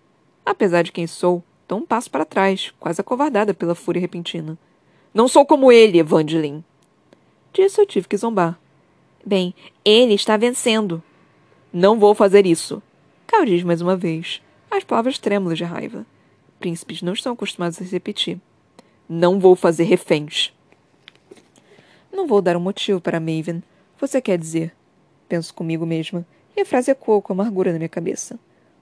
Apesar 0.45 0.83
de 0.83 0.93
quem 0.93 1.07
sou, 1.07 1.43
Dou 1.67 1.79
um 1.79 1.85
passo 1.85 2.09
para 2.09 2.23
trás, 2.23 2.73
quase 2.79 3.01
acovardada 3.01 3.53
pela 3.53 3.75
fúria 3.75 3.99
repentina. 3.99 4.57
Não 5.13 5.27
sou 5.27 5.45
como 5.45 5.71
ele, 5.71 5.99
Evangeline. 5.99 6.63
Disso 7.51 7.81
eu 7.81 7.85
tive 7.85 8.07
que 8.07 8.15
zombar. 8.15 8.57
Bem, 9.25 9.53
ele 9.83 10.13
está 10.13 10.37
vencendo. 10.37 11.03
Não 11.73 11.99
vou 11.99 12.15
fazer 12.15 12.45
isso. 12.45 12.81
Cal 13.25 13.43
diz 13.43 13.63
mais 13.63 13.81
uma 13.81 13.97
vez, 13.97 14.41
as 14.71 14.85
palavras 14.85 15.19
trêmulas 15.19 15.57
de 15.57 15.65
raiva. 15.65 16.05
Príncipes 16.57 17.01
não 17.01 17.11
estão 17.11 17.33
acostumados 17.33 17.81
a 17.81 17.83
se 17.83 17.91
repetir. 17.91 18.39
Não 19.09 19.39
vou 19.39 19.55
fazer 19.55 19.83
reféns. 19.83 20.53
Não 22.11 22.27
vou 22.27 22.41
dar 22.41 22.57
um 22.57 22.61
motivo 22.61 22.99
para 22.99 23.19
Maven. 23.19 23.63
Você 23.99 24.21
quer 24.21 24.37
dizer? 24.37 24.73
Penso 25.29 25.53
comigo 25.53 25.85
mesma, 25.85 26.25
e 26.55 26.61
a 26.61 26.65
frase 26.65 26.91
ecoou 26.91 27.21
com 27.21 27.33
amargura 27.33 27.71
na 27.71 27.77
minha 27.77 27.89
cabeça. 27.89 28.39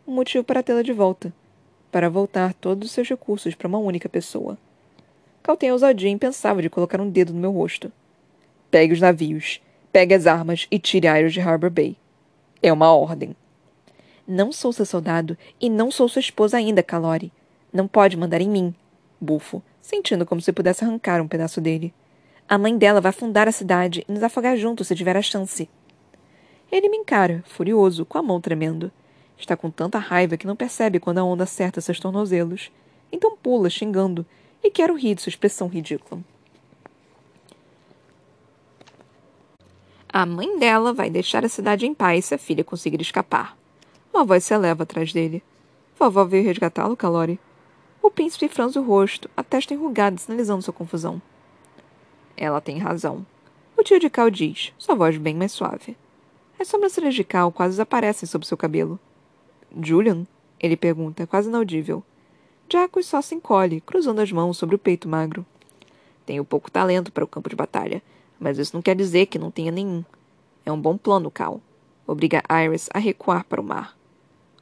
Um 0.07 0.13
motivo 0.13 0.43
para 0.43 0.63
tê-la 0.63 0.81
de 0.81 0.93
volta 0.93 1.33
para 1.95 2.09
voltar 2.09 2.53
todos 2.53 2.89
os 2.89 2.93
seus 2.93 3.07
recursos 3.07 3.55
para 3.55 3.69
uma 3.69 3.77
única 3.77 4.09
pessoa. 4.09 4.57
Cal 5.41 5.55
tem 5.55 5.69
a 5.69 5.71
ousadia 5.71 6.09
impensável 6.09 6.61
de 6.61 6.69
colocar 6.69 6.99
um 6.99 7.09
dedo 7.09 7.31
no 7.31 7.39
meu 7.39 7.53
rosto. 7.53 7.89
Pegue 8.69 8.91
os 8.91 8.99
navios, 8.99 9.61
pegue 9.93 10.13
as 10.13 10.27
armas 10.27 10.67
e 10.69 10.77
tire 10.77 11.07
Iris 11.07 11.31
de 11.31 11.39
Harbor 11.39 11.69
Bay. 11.69 11.95
É 12.61 12.73
uma 12.73 12.93
ordem. 12.93 13.33
Não 14.27 14.51
sou 14.51 14.73
seu 14.73 14.85
soldado 14.85 15.37
e 15.57 15.69
não 15.69 15.89
sou 15.89 16.09
sua 16.09 16.19
esposa 16.19 16.57
ainda, 16.57 16.83
Calori. 16.83 17.31
Não 17.71 17.87
pode 17.87 18.17
mandar 18.17 18.41
em 18.41 18.49
mim. 18.49 18.75
Bufo, 19.21 19.63
sentindo 19.85 20.25
como 20.25 20.41
se 20.41 20.51
pudesse 20.51 20.83
arrancar 20.83 21.21
um 21.21 21.27
pedaço 21.27 21.61
dele. 21.61 21.93
A 22.49 22.57
mãe 22.57 22.75
dela 22.75 22.99
vai 22.99 23.11
afundar 23.11 23.47
a 23.47 23.51
cidade 23.51 24.03
e 24.09 24.11
nos 24.11 24.23
afogar 24.23 24.57
juntos 24.57 24.87
se 24.87 24.95
tiver 24.95 25.15
a 25.15 25.21
chance. 25.21 25.69
Ele 26.71 26.89
me 26.89 26.97
encara, 26.97 27.43
furioso, 27.45 28.03
com 28.03 28.17
a 28.17 28.23
mão 28.23 28.41
tremendo. 28.41 28.91
Está 29.37 29.55
com 29.55 29.69
tanta 29.69 29.99
raiva 29.99 30.37
que 30.37 30.47
não 30.47 30.55
percebe 30.55 30.99
quando 30.99 31.19
a 31.19 31.23
onda 31.23 31.43
acerta 31.43 31.81
seus 31.81 31.99
tornozelos. 31.99 32.71
Então 33.11 33.37
pula, 33.37 33.69
xingando, 33.69 34.25
e 34.63 34.71
quero 34.71 34.95
rir 34.95 35.13
de 35.13 35.21
sua 35.21 35.29
expressão 35.29 35.67
ridícula. 35.67 36.19
A 40.09 40.25
mãe 40.25 40.57
dela 40.57 40.93
vai 40.93 41.11
deixar 41.11 41.45
a 41.45 41.49
cidade 41.49 41.85
em 41.85 41.93
paz 41.93 42.25
se 42.25 42.33
a 42.33 42.39
filha 42.39 42.63
conseguir 42.63 43.01
escapar. 43.01 43.55
Uma 44.11 44.25
voz 44.25 44.43
se 44.45 44.53
eleva 44.53 44.81
atrás 44.81 45.13
dele. 45.13 45.43
Vovó 45.99 46.23
veio 46.23 46.43
resgatá-lo, 46.43 46.97
Calori. 46.97 47.39
O 48.05 48.11
príncipe 48.11 48.47
franze 48.47 48.77
o 48.77 48.83
rosto, 48.83 49.27
a 49.35 49.43
testa 49.43 49.73
enrugada, 49.73 50.15
sinalizando 50.15 50.61
sua 50.61 50.71
confusão. 50.71 51.19
Ela 52.37 52.61
tem 52.61 52.77
razão. 52.77 53.25
O 53.75 53.81
tio 53.81 53.99
de 53.99 54.11
Cal 54.11 54.29
diz, 54.29 54.71
sua 54.77 54.93
voz 54.93 55.17
bem 55.17 55.33
mais 55.33 55.51
suave. 55.51 55.97
As 56.59 56.67
sobrancelhas 56.67 57.15
de 57.15 57.23
Cal 57.23 57.51
quase 57.51 57.71
desaparecem 57.71 58.29
sob 58.29 58.45
seu 58.45 58.55
cabelo. 58.55 58.99
Julian? 59.81 60.27
Ele 60.59 60.77
pergunta, 60.77 61.25
quase 61.25 61.49
inaudível. 61.49 62.03
Jacques 62.71 63.07
só 63.07 63.23
se 63.23 63.33
encolhe, 63.33 63.81
cruzando 63.81 64.21
as 64.21 64.31
mãos 64.31 64.55
sobre 64.55 64.75
o 64.75 64.79
peito 64.79 65.09
magro. 65.09 65.43
Tenho 66.27 66.45
pouco 66.45 66.69
talento 66.69 67.11
para 67.11 67.23
o 67.23 67.27
campo 67.27 67.49
de 67.49 67.55
batalha, 67.55 68.03
mas 68.39 68.59
isso 68.59 68.75
não 68.75 68.83
quer 68.83 68.95
dizer 68.95 69.25
que 69.25 69.39
não 69.39 69.49
tenha 69.49 69.71
nenhum. 69.71 70.05
É 70.63 70.71
um 70.71 70.79
bom 70.79 70.95
plano, 70.95 71.31
Cal. 71.31 71.59
Obriga 72.05 72.43
Iris 72.63 72.87
a 72.93 72.99
recuar 72.99 73.43
para 73.45 73.59
o 73.59 73.63
mar. 73.63 73.97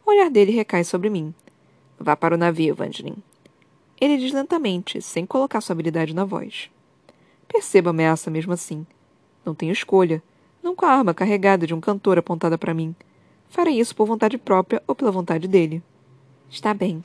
O 0.06 0.12
olhar 0.12 0.30
dele 0.30 0.54
recai 0.54 0.86
sobre 0.86 1.10
mim. 1.10 1.36
Vá 2.00 2.16
para 2.16 2.36
o 2.36 2.38
navio, 2.38 2.74
Evangeline. 2.74 3.22
Ele 4.04 4.18
diz 4.18 4.34
lentamente, 4.34 5.02
sem 5.02 5.26
colocar 5.26 5.62
sua 5.62 5.72
habilidade 5.72 6.14
na 6.14 6.26
voz. 6.26 6.70
Percebo 7.48 7.88
a 7.88 7.92
ameaça 7.92 8.30
mesmo 8.30 8.52
assim. 8.52 8.86
Não 9.46 9.56
tenho 9.56 9.72
escolha. 9.72 10.22
Não 10.62 10.76
com 10.76 10.86
a 10.86 10.90
arma 10.90 11.14
carregada 11.14 11.66
de 11.66 11.74
um 11.74 11.80
cantor 11.80 12.18
apontada 12.18 12.58
para 12.58 12.74
mim. 12.74 12.94
Farei 13.48 13.80
isso 13.80 13.96
por 13.96 14.06
vontade 14.06 14.38
própria 14.38 14.84
ou 14.86 14.94
pela 14.94 15.10
vontade 15.10 15.48
dele. 15.48 15.82
Está 16.50 16.74
bem. 16.74 17.02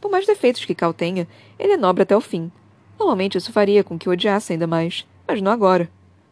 Por 0.00 0.08
mais 0.08 0.24
defeitos 0.24 0.64
que 0.64 0.72
Cal 0.72 0.94
tenha, 0.94 1.26
ele 1.58 1.72
é 1.72 1.76
nobre 1.76 2.04
até 2.04 2.16
o 2.16 2.20
fim. 2.20 2.48
Normalmente 2.96 3.36
isso 3.36 3.50
faria 3.50 3.82
com 3.82 3.98
que 3.98 4.08
o 4.08 4.12
odiasse 4.12 4.52
ainda 4.52 4.68
mais, 4.68 5.04
mas 5.26 5.42
não 5.42 5.50
agora. 5.50 5.90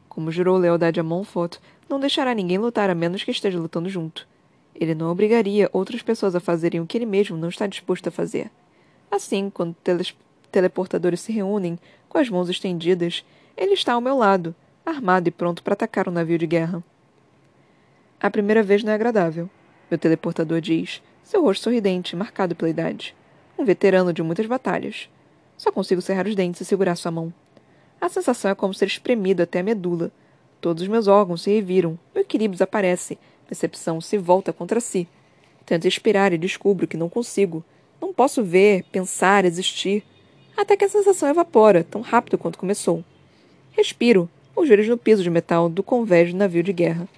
Como 0.08 0.30
jurou 0.30 0.56
lealdade 0.56 1.00
a 1.00 1.02
Montfort, 1.02 1.56
não 1.88 1.98
deixará 1.98 2.32
ninguém 2.32 2.58
lutar 2.58 2.88
a 2.88 2.94
menos 2.94 3.24
que 3.24 3.32
esteja 3.32 3.58
lutando 3.58 3.88
junto. 3.88 4.28
Ele 4.76 4.94
não 4.94 5.10
obrigaria 5.10 5.68
outras 5.72 6.02
pessoas 6.02 6.36
a 6.36 6.40
fazerem 6.40 6.80
o 6.80 6.86
que 6.86 6.96
ele 6.96 7.04
mesmo 7.04 7.36
não 7.36 7.48
está 7.48 7.66
disposto 7.66 8.06
a 8.06 8.12
fazer. 8.12 8.48
Assim, 9.12 9.50
quando 9.50 9.74
teles 9.84 10.16
teleportadores 10.50 11.20
se 11.20 11.30
reúnem, 11.30 11.78
com 12.08 12.16
as 12.16 12.30
mãos 12.30 12.48
estendidas, 12.48 13.22
ele 13.54 13.74
está 13.74 13.92
ao 13.92 14.00
meu 14.00 14.16
lado, 14.16 14.54
armado 14.86 15.28
e 15.28 15.30
pronto 15.30 15.62
para 15.62 15.74
atacar 15.74 16.08
um 16.08 16.12
navio 16.12 16.38
de 16.38 16.46
guerra. 16.46 16.82
A 18.18 18.30
primeira 18.30 18.62
vez 18.62 18.82
não 18.82 18.90
é 18.90 18.94
agradável, 18.94 19.50
meu 19.90 19.98
teleportador 19.98 20.62
diz, 20.62 21.02
seu 21.22 21.42
rosto 21.42 21.64
sorridente, 21.64 22.16
marcado 22.16 22.56
pela 22.56 22.70
idade. 22.70 23.14
Um 23.58 23.66
veterano 23.66 24.14
de 24.14 24.22
muitas 24.22 24.46
batalhas. 24.46 25.10
Só 25.58 25.70
consigo 25.70 26.00
cerrar 26.00 26.26
os 26.26 26.34
dentes 26.34 26.62
e 26.62 26.64
segurar 26.64 26.96
sua 26.96 27.10
mão. 27.10 27.34
A 28.00 28.08
sensação 28.08 28.50
é 28.50 28.54
como 28.54 28.72
ser 28.72 28.86
espremido 28.86 29.42
até 29.42 29.60
a 29.60 29.62
medula. 29.62 30.10
Todos 30.58 30.82
os 30.82 30.88
meus 30.88 31.06
órgãos 31.06 31.42
se 31.42 31.50
reviram, 31.50 31.98
meu 32.14 32.22
equilíbrio 32.22 32.52
desaparece, 32.52 33.18
percepção 33.46 34.00
se 34.00 34.16
volta 34.16 34.54
contra 34.54 34.80
si. 34.80 35.06
Tento 35.66 35.84
respirar 35.84 36.32
e 36.32 36.38
descubro 36.38 36.88
que 36.88 36.96
não 36.96 37.10
consigo, 37.10 37.62
não 38.02 38.12
posso 38.12 38.42
ver, 38.42 38.84
pensar, 38.90 39.44
existir. 39.44 40.02
Até 40.56 40.76
que 40.76 40.84
a 40.84 40.88
sensação 40.88 41.28
evapora, 41.28 41.84
tão 41.84 42.00
rápido 42.00 42.36
quanto 42.36 42.58
começou. 42.58 43.04
Respiro, 43.70 44.28
os 44.56 44.66
joelhos 44.66 44.88
no 44.88 44.98
piso 44.98 45.22
de 45.22 45.30
metal 45.30 45.68
do 45.68 45.84
convés 45.84 46.32
do 46.32 46.36
navio 46.36 46.64
de 46.64 46.72
guerra. 46.72 47.08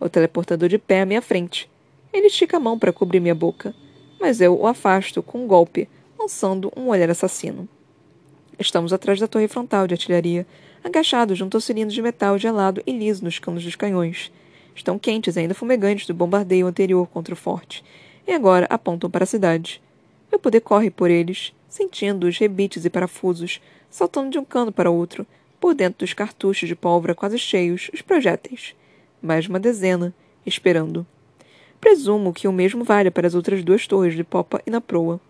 O 0.00 0.08
teleportador 0.08 0.68
de 0.68 0.78
pé 0.78 1.02
à 1.02 1.06
minha 1.06 1.22
frente. 1.22 1.70
Ele 2.12 2.26
estica 2.26 2.56
a 2.56 2.60
mão 2.60 2.76
para 2.76 2.92
cobrir 2.92 3.20
minha 3.20 3.36
boca, 3.36 3.72
mas 4.20 4.40
eu 4.40 4.58
o 4.58 4.66
afasto 4.66 5.22
com 5.22 5.44
um 5.44 5.46
golpe, 5.46 5.88
lançando 6.18 6.72
um 6.76 6.88
olhar 6.88 7.08
assassino. 7.08 7.68
Estamos 8.58 8.92
atrás 8.92 9.20
da 9.20 9.28
torre 9.28 9.48
frontal 9.48 9.86
de 9.86 9.94
artilharia, 9.94 10.44
agachados 10.82 11.38
junto 11.38 11.56
ao 11.56 11.60
cilindro 11.60 11.94
de 11.94 12.02
metal 12.02 12.36
gelado 12.36 12.82
e 12.84 12.92
liso 12.92 13.24
nos 13.24 13.38
canos 13.38 13.64
dos 13.64 13.76
canhões. 13.76 14.30
Estão 14.74 14.98
quentes, 14.98 15.36
ainda 15.36 15.54
fumegantes 15.54 16.06
do 16.06 16.14
bombardeio 16.14 16.66
anterior 16.66 17.06
contra 17.06 17.32
o 17.32 17.36
forte, 17.36 17.84
e 18.26 18.32
agora 18.32 18.66
apontam 18.68 19.08
para 19.08 19.22
a 19.22 19.26
cidade. 19.26 19.80
Meu 20.32 20.38
poder 20.38 20.62
corre 20.62 20.90
por 20.90 21.10
eles, 21.10 21.52
sentindo 21.68 22.26
os 22.26 22.38
rebites 22.38 22.86
e 22.86 22.90
parafusos, 22.90 23.60
saltando 23.90 24.30
de 24.30 24.38
um 24.38 24.44
cano 24.44 24.72
para 24.72 24.90
outro, 24.90 25.26
por 25.60 25.74
dentro 25.74 25.98
dos 25.98 26.14
cartuchos 26.14 26.66
de 26.66 26.74
pólvora 26.74 27.14
quase 27.14 27.38
cheios, 27.38 27.90
os 27.92 28.00
projéteis. 28.00 28.74
Mais 29.20 29.46
uma 29.46 29.60
dezena, 29.60 30.14
esperando. 30.46 31.06
Presumo 31.78 32.32
que 32.32 32.48
o 32.48 32.52
mesmo 32.52 32.82
vale 32.82 33.10
para 33.10 33.26
as 33.26 33.34
outras 33.34 33.62
duas 33.62 33.86
torres 33.86 34.14
de 34.14 34.24
popa 34.24 34.62
e 34.66 34.70
na 34.70 34.80
proa. 34.80 35.20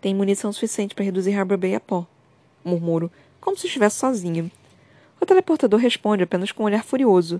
Tem 0.00 0.14
munição 0.14 0.50
suficiente 0.50 0.94
para 0.94 1.04
reduzir 1.04 1.34
Harbor 1.34 1.58
Bay 1.58 1.74
a 1.74 1.80
pó, 1.80 2.06
murmuro, 2.64 3.12
como 3.38 3.54
se 3.54 3.66
estivesse 3.66 3.98
sozinha. 3.98 4.50
O 5.20 5.26
teleportador 5.26 5.78
responde 5.78 6.22
apenas 6.22 6.50
com 6.52 6.62
um 6.62 6.66
olhar 6.66 6.84
furioso. 6.84 7.38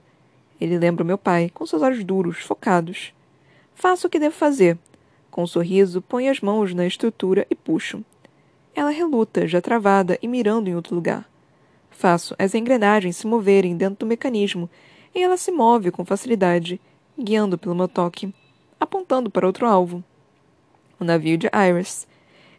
Ele 0.60 0.76
lembra 0.76 1.02
o 1.02 1.06
meu 1.06 1.16
pai, 1.16 1.50
com 1.54 1.64
seus 1.64 1.80
olhos 1.80 2.04
duros, 2.04 2.40
focados. 2.40 3.14
Faço 3.74 4.08
o 4.08 4.10
que 4.10 4.18
devo 4.18 4.34
fazer, 4.34 4.76
com 5.30 5.44
um 5.44 5.46
sorriso, 5.46 6.02
põe 6.02 6.28
as 6.28 6.40
mãos 6.40 6.74
na 6.74 6.86
estrutura 6.86 7.46
e 7.48 7.54
puxo. 7.54 8.04
Ela 8.74 8.90
reluta, 8.90 9.46
já 9.46 9.60
travada 9.60 10.18
e 10.20 10.28
mirando 10.28 10.68
em 10.68 10.74
outro 10.74 10.94
lugar. 10.94 11.28
Faço 11.90 12.34
as 12.38 12.54
engrenagens 12.54 13.16
se 13.16 13.26
moverem 13.26 13.76
dentro 13.76 14.00
do 14.00 14.06
mecanismo 14.06 14.68
e 15.14 15.22
ela 15.22 15.36
se 15.36 15.50
move 15.50 15.90
com 15.90 16.04
facilidade, 16.04 16.80
guiando 17.18 17.58
pelo 17.58 17.74
meu 17.74 17.88
toque, 17.88 18.32
apontando 18.78 19.30
para 19.30 19.46
outro 19.46 19.66
alvo. 19.66 20.02
O 20.98 21.04
navio 21.04 21.38
de 21.38 21.48
Iris. 21.48 22.06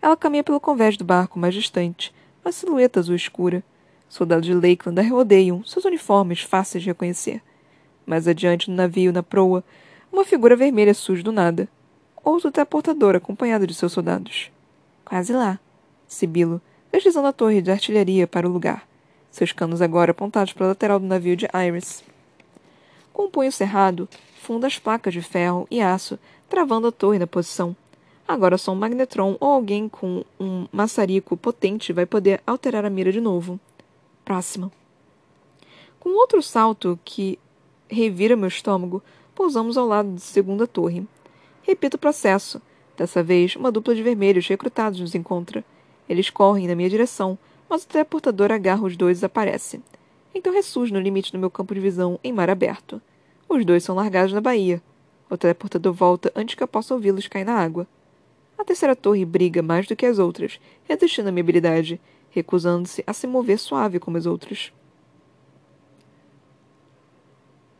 Ela 0.01 0.17
caminha 0.17 0.43
pelo 0.43 0.59
convés 0.59 0.97
do 0.97 1.05
barco 1.05 1.37
mais 1.37 1.53
distante, 1.53 2.13
uma 2.43 2.51
silhueta 2.51 2.99
azul 2.99 3.15
escura. 3.15 3.63
Soldados 4.09 4.45
de 4.45 4.53
Lakeland 4.53 4.99
a 4.99 5.09
rodeiam, 5.09 5.63
seus 5.63 5.85
uniformes 5.85 6.41
fáceis 6.41 6.83
de 6.83 6.89
reconhecer. 6.89 7.41
Mais 8.05 8.27
adiante 8.27 8.69
no 8.69 8.75
navio, 8.75 9.13
na 9.13 9.23
proa, 9.23 9.63
uma 10.11 10.25
figura 10.25 10.55
vermelha 10.55 10.93
surge 10.93 11.23
do 11.23 11.31
nada 11.31 11.69
outro 12.23 12.51
teleportador 12.51 13.15
acompanhado 13.15 13.65
de 13.65 13.73
seus 13.73 13.91
soldados. 13.91 14.51
Quase 15.05 15.33
lá. 15.33 15.59
Sibilo, 16.07 16.61
deslizando 16.91 17.27
a 17.27 17.33
torre 17.33 17.61
de 17.61 17.71
artilharia 17.71 18.27
para 18.27 18.47
o 18.47 18.51
lugar, 18.51 18.87
seus 19.31 19.51
canos 19.51 19.81
agora 19.81 20.11
apontados 20.11 20.53
para 20.53 20.65
a 20.65 20.69
lateral 20.69 20.99
do 20.99 21.05
navio 21.05 21.35
de 21.35 21.47
Iris. 21.53 22.03
Com 23.13 23.23
o 23.23 23.29
punho 23.29 23.51
cerrado, 23.51 24.09
funda 24.41 24.67
as 24.67 24.77
placas 24.77 25.13
de 25.13 25.21
ferro 25.21 25.67
e 25.71 25.81
aço, 25.81 26.19
travando 26.49 26.87
a 26.87 26.91
torre 26.91 27.19
na 27.19 27.27
posição. 27.27 27.75
Agora 28.27 28.57
só 28.57 28.71
um 28.71 28.75
magnetron 28.75 29.35
ou 29.39 29.49
alguém 29.49 29.89
com 29.89 30.23
um 30.39 30.67
maçarico 30.71 31.35
potente 31.35 31.93
vai 31.93 32.05
poder 32.05 32.41
alterar 32.45 32.85
a 32.85 32.89
mira 32.89 33.11
de 33.11 33.21
novo. 33.21 33.59
Próxima. 34.23 34.71
Com 35.99 36.09
outro 36.17 36.41
salto 36.41 36.99
que 37.03 37.37
revira 37.89 38.35
meu 38.35 38.47
estômago, 38.47 39.03
pousamos 39.35 39.77
ao 39.77 39.85
lado 39.85 40.11
da 40.11 40.19
segunda 40.19 40.65
torre. 40.65 41.05
Repito 41.63 41.97
o 41.97 41.99
processo. 41.99 42.61
Dessa 42.97 43.23
vez, 43.23 43.55
uma 43.55 43.71
dupla 43.71 43.95
de 43.95 44.03
vermelhos 44.03 44.47
recrutados 44.47 44.99
nos 44.99 45.15
encontra. 45.15 45.63
Eles 46.07 46.29
correm 46.29 46.67
na 46.67 46.75
minha 46.75 46.89
direção, 46.89 47.37
mas 47.69 47.83
o 47.83 47.87
teleportador 47.87 48.51
agarra 48.51 48.83
os 48.83 48.97
dois 48.97 49.17
e 49.17 49.19
desaparece. 49.19 49.81
Então 50.33 50.53
ressurge 50.53 50.93
no 50.93 50.99
limite 50.99 51.31
do 51.31 51.39
meu 51.39 51.49
campo 51.49 51.73
de 51.73 51.79
visão, 51.79 52.19
em 52.23 52.33
mar 52.33 52.49
aberto. 52.49 53.01
Os 53.47 53.65
dois 53.65 53.83
são 53.83 53.95
largados 53.95 54.33
na 54.33 54.41
baía. 54.41 54.81
O 55.29 55.37
teleportador 55.37 55.93
volta 55.93 56.31
antes 56.35 56.55
que 56.55 56.63
eu 56.63 56.67
possa 56.67 56.93
ouvi-los 56.93 57.27
cair 57.27 57.45
na 57.45 57.55
água. 57.55 57.87
A 58.57 58.63
terceira 58.63 58.95
torre 58.95 59.25
briga 59.25 59.61
mais 59.61 59.87
do 59.87 59.95
que 59.95 60.05
as 60.05 60.19
outras, 60.19 60.59
resistindo 60.87 61.29
à 61.29 61.31
minha 61.31 61.41
habilidade, 61.41 61.99
recusando-se 62.29 63.03
a 63.07 63.13
se 63.13 63.27
mover 63.27 63.57
suave 63.57 63.99
como 63.99 64.17
as 64.17 64.25
outras. 64.25 64.71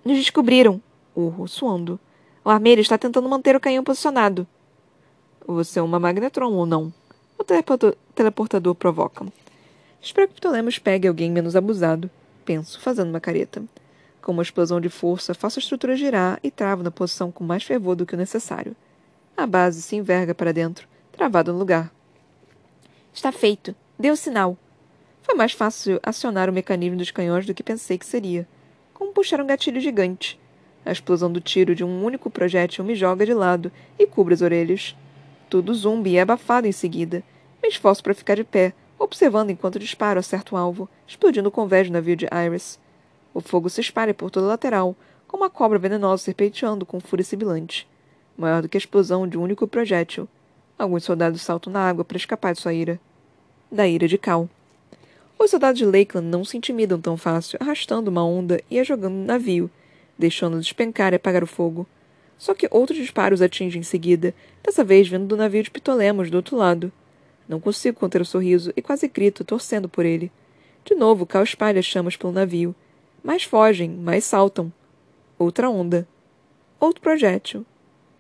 Nos 0.04 0.18
descobriram! 0.18 0.82
Urro, 1.16 1.48
suando. 1.48 2.00
O 2.44 2.50
armeiro 2.50 2.82
está 2.82 2.98
tentando 2.98 3.30
manter 3.30 3.56
o 3.56 3.60
canhão 3.60 3.84
posicionado. 3.84 4.48
Você 5.46 5.78
é 5.78 5.82
uma 5.82 6.00
magnetron 6.00 6.52
ou 6.52 6.66
não? 6.66 6.92
O 7.38 7.44
teleportador 8.16 8.74
provoca. 8.74 9.26
Espero 10.02 10.28
que 10.28 10.36
Ptolemos 10.36 10.80
pegue 10.80 11.08
alguém 11.08 11.32
menos 11.32 11.56
abusado. 11.56 12.10
Penso, 12.44 12.80
fazendo 12.82 13.10
uma 13.10 13.20
careta. 13.20 13.64
Com 14.24 14.32
uma 14.32 14.42
explosão 14.42 14.82
de 14.82 14.90
força, 14.90 15.36
faço 15.36 15.60
a 15.60 15.62
estrutura 15.62 15.96
girar 15.96 16.40
e 16.42 16.50
travo 16.50 16.82
na 16.82 16.90
posição 16.90 17.32
com 17.32 17.44
mais 17.44 17.64
fervor 17.64 17.96
do 17.96 18.08
que 18.08 18.16
o 18.16 18.18
necessário. 18.18 18.76
A 19.38 19.46
base 19.46 19.82
se 19.84 19.96
enverga 19.96 20.34
para 20.34 20.52
dentro, 20.52 20.88
travado 21.12 21.54
no 21.54 21.60
lugar. 21.60 21.92
Está 23.14 23.32
feito. 23.32 23.76
Deu 24.00 24.16
sinal. 24.16 24.58
Foi 25.22 25.36
mais 25.36 25.52
fácil 25.52 26.00
acionar 26.02 26.50
o 26.50 26.54
mecanismo 26.54 26.98
dos 26.98 27.12
canhões 27.12 27.46
do 27.46 27.54
que 27.54 27.62
pensei 27.62 28.00
que 28.00 28.06
seria. 28.06 28.48
Como 28.96 29.14
puxar 29.14 29.40
um 29.40 29.46
gatilho 29.46 29.80
gigante. 29.80 30.41
A 30.86 30.92
explosão 30.92 31.32
do 31.32 31.40
tiro 31.40 31.76
de 31.76 31.84
um 31.84 32.04
único 32.04 32.30
projétil 32.30 32.84
me 32.84 32.96
joga 32.96 33.26
de 33.26 33.34
lado 33.34 33.72
e 34.00 34.08
cubre 34.08 34.34
as 34.34 34.42
orelhas. 34.42 34.96
Tudo 35.50 35.74
zumbi 35.74 36.12
e 36.12 36.18
é 36.18 36.22
abafado 36.22 36.68
em 36.68 36.72
seguida. 36.72 37.24
Me 37.62 37.70
esforço 37.70 38.04
para 38.04 38.14
ficar 38.14 38.36
de 38.36 38.44
pé, 38.44 38.74
observando 38.98 39.52
enquanto 39.52 39.78
disparo 39.78 40.20
a 40.20 40.24
certo 40.24 40.56
alvo, 40.56 40.90
explodindo 41.08 41.50
o 41.50 41.52
convés 41.52 41.88
do 41.88 41.94
navio 41.94 42.16
de 42.16 42.28
Iris. 42.34 42.80
O 43.34 43.42
fogo 43.42 43.70
se 43.70 43.82
espalha 43.82 44.14
por 44.14 44.32
toda 44.32 44.48
a 44.48 44.50
lateral, 44.50 44.96
como 45.28 45.44
uma 45.44 45.50
cobra 45.50 45.78
venenosa 45.78 46.24
serpenteando 46.24 46.86
com 46.86 47.00
fúria 47.00 47.24
sibilante. 47.24 47.88
Maior 48.38 48.62
do 48.62 48.70
que 48.70 48.78
a 48.78 48.80
explosão 48.80 49.28
de 49.28 49.38
um 49.38 49.44
único 49.44 49.68
projétil. 49.68 50.28
Alguns 50.78 51.04
soldados 51.04 51.42
saltam 51.42 51.72
na 51.72 51.88
água 51.88 52.04
para 52.04 52.18
escapar 52.18 52.54
de 52.54 52.60
sua 52.60 52.74
ira. 52.74 53.00
Da 53.72 53.88
ira 53.88 54.08
de 54.08 54.18
Cal. 54.18 54.50
Os 55.38 55.52
soldados 55.52 55.80
de 55.80 55.86
Lakeland 55.86 56.28
não 56.28 56.44
se 56.44 56.58
intimidam 56.58 57.00
tão 57.00 57.18
fácil, 57.18 57.58
arrastando 57.62 58.10
uma 58.10 58.26
onda 58.26 58.62
e 58.70 58.80
a 58.80 58.84
jogando 58.84 59.14
no 59.14 59.26
navio, 59.26 59.72
deixando 60.22 60.60
despencar 60.60 61.12
e 61.12 61.18
apagar 61.18 61.44
o 61.44 61.48
fogo. 61.48 61.86
Só 62.38 62.54
que 62.54 62.68
outros 62.72 62.98
disparos 62.98 63.42
atingem 63.42 63.82
em 63.82 63.84
seguida, 63.84 64.34
dessa 64.64 64.84
vez 64.84 65.08
vindo 65.08 65.26
do 65.26 65.36
navio 65.36 65.62
de 65.62 65.70
Ptolemos 65.70 66.32
do 66.32 66.38
outro 66.38 66.56
lado. 66.56 66.92
Não 67.48 67.60
consigo 67.60 68.00
conter 68.00 68.22
o 68.22 68.26
sorriso 68.26 68.72
e 68.76 68.82
quase 68.82 69.08
grito, 69.08 69.44
torcendo 69.44 69.90
por 69.90 70.06
ele. 70.06 70.32
De 70.86 70.96
novo, 70.96 71.26
Cal 71.26 71.44
espalha 71.44 71.82
chamas 71.82 72.16
pelo 72.16 72.32
navio. 72.32 72.74
Mais 73.24 73.44
fogem, 73.44 73.90
mais 73.90 74.24
saltam. 74.24 74.72
Outra 75.38 75.70
onda. 75.70 76.08
Outro 76.80 77.02
projétil. 77.02 77.66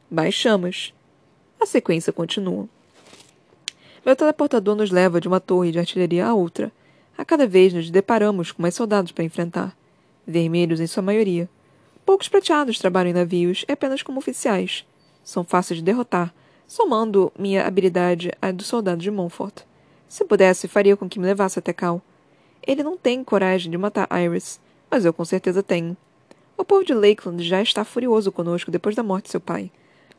Mais 0.10 0.34
chamas. 0.34 0.93
A 1.60 1.66
sequência 1.66 2.12
continua. 2.12 2.68
Meu 4.06 4.16
teleportador 4.16 4.76
nos 4.76 4.91
leva 4.91 5.22
de 5.22 5.28
uma 5.28 5.39
torre 5.39 5.72
de 5.72 5.80
artilharia 5.80 6.26
a 6.26 6.34
outra. 6.34 6.72
A 7.18 7.24
cada 7.24 7.47
vez 7.47 7.74
nos 7.74 7.89
deparamos 7.89 8.52
com 8.52 8.62
mais 8.62 8.76
soldados 8.76 9.12
para 9.12 9.24
enfrentar. 9.24 9.76
vermelhos 10.26 10.80
em 10.80 10.88
sua 10.88 11.02
maioria. 11.02 11.49
Poucos 12.12 12.28
prateados 12.28 12.78
trabalham 12.78 13.12
em 13.12 13.14
navios 13.14 13.64
apenas 13.70 14.03
como 14.03 14.20
oficiais. 14.20 14.86
São 15.24 15.45
fáceis 15.45 15.78
de 15.78 15.86
derrotar, 15.86 16.34
somando 16.68 17.32
minha 17.39 17.66
habilidade 17.66 18.34
à 18.41 18.51
do 18.51 18.64
soldado 18.64 19.01
de 19.01 19.09
Montfort. 19.09 19.62
Se 20.09 20.26
pudesse, 20.26 20.68
faria 20.68 20.97
com 20.97 21.07
que 21.07 21.18
me 21.18 21.26
levasse 21.26 21.57
até 21.57 21.72
Cal. 21.72 22.01
Ele 22.68 22.84
não 22.84 22.97
tem 22.97 23.24
coragem 23.24 23.72
de 23.72 23.78
matar 23.78 24.09
Iris, 24.12 24.59
mas 24.89 25.05
eu 25.05 25.14
com 25.14 25.24
certeza 25.24 25.64
tenho. 25.64 25.95
O 26.57 26.66
povo 26.66 26.84
de 26.84 26.93
Lakeland 26.93 27.41
já 27.41 27.62
está 27.62 27.86
furioso 27.86 28.30
conosco 28.30 28.70
depois 28.70 28.93
da 28.93 29.03
morte 29.03 29.28
de 29.28 29.32
seu 29.32 29.39
pai. 29.39 29.72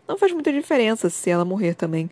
Não 0.09 0.17
faz 0.17 0.33
muita 0.33 0.51
diferença 0.51 1.11
se 1.11 1.29
ela 1.29 1.45
morrer 1.45 1.75
também. 1.75 2.11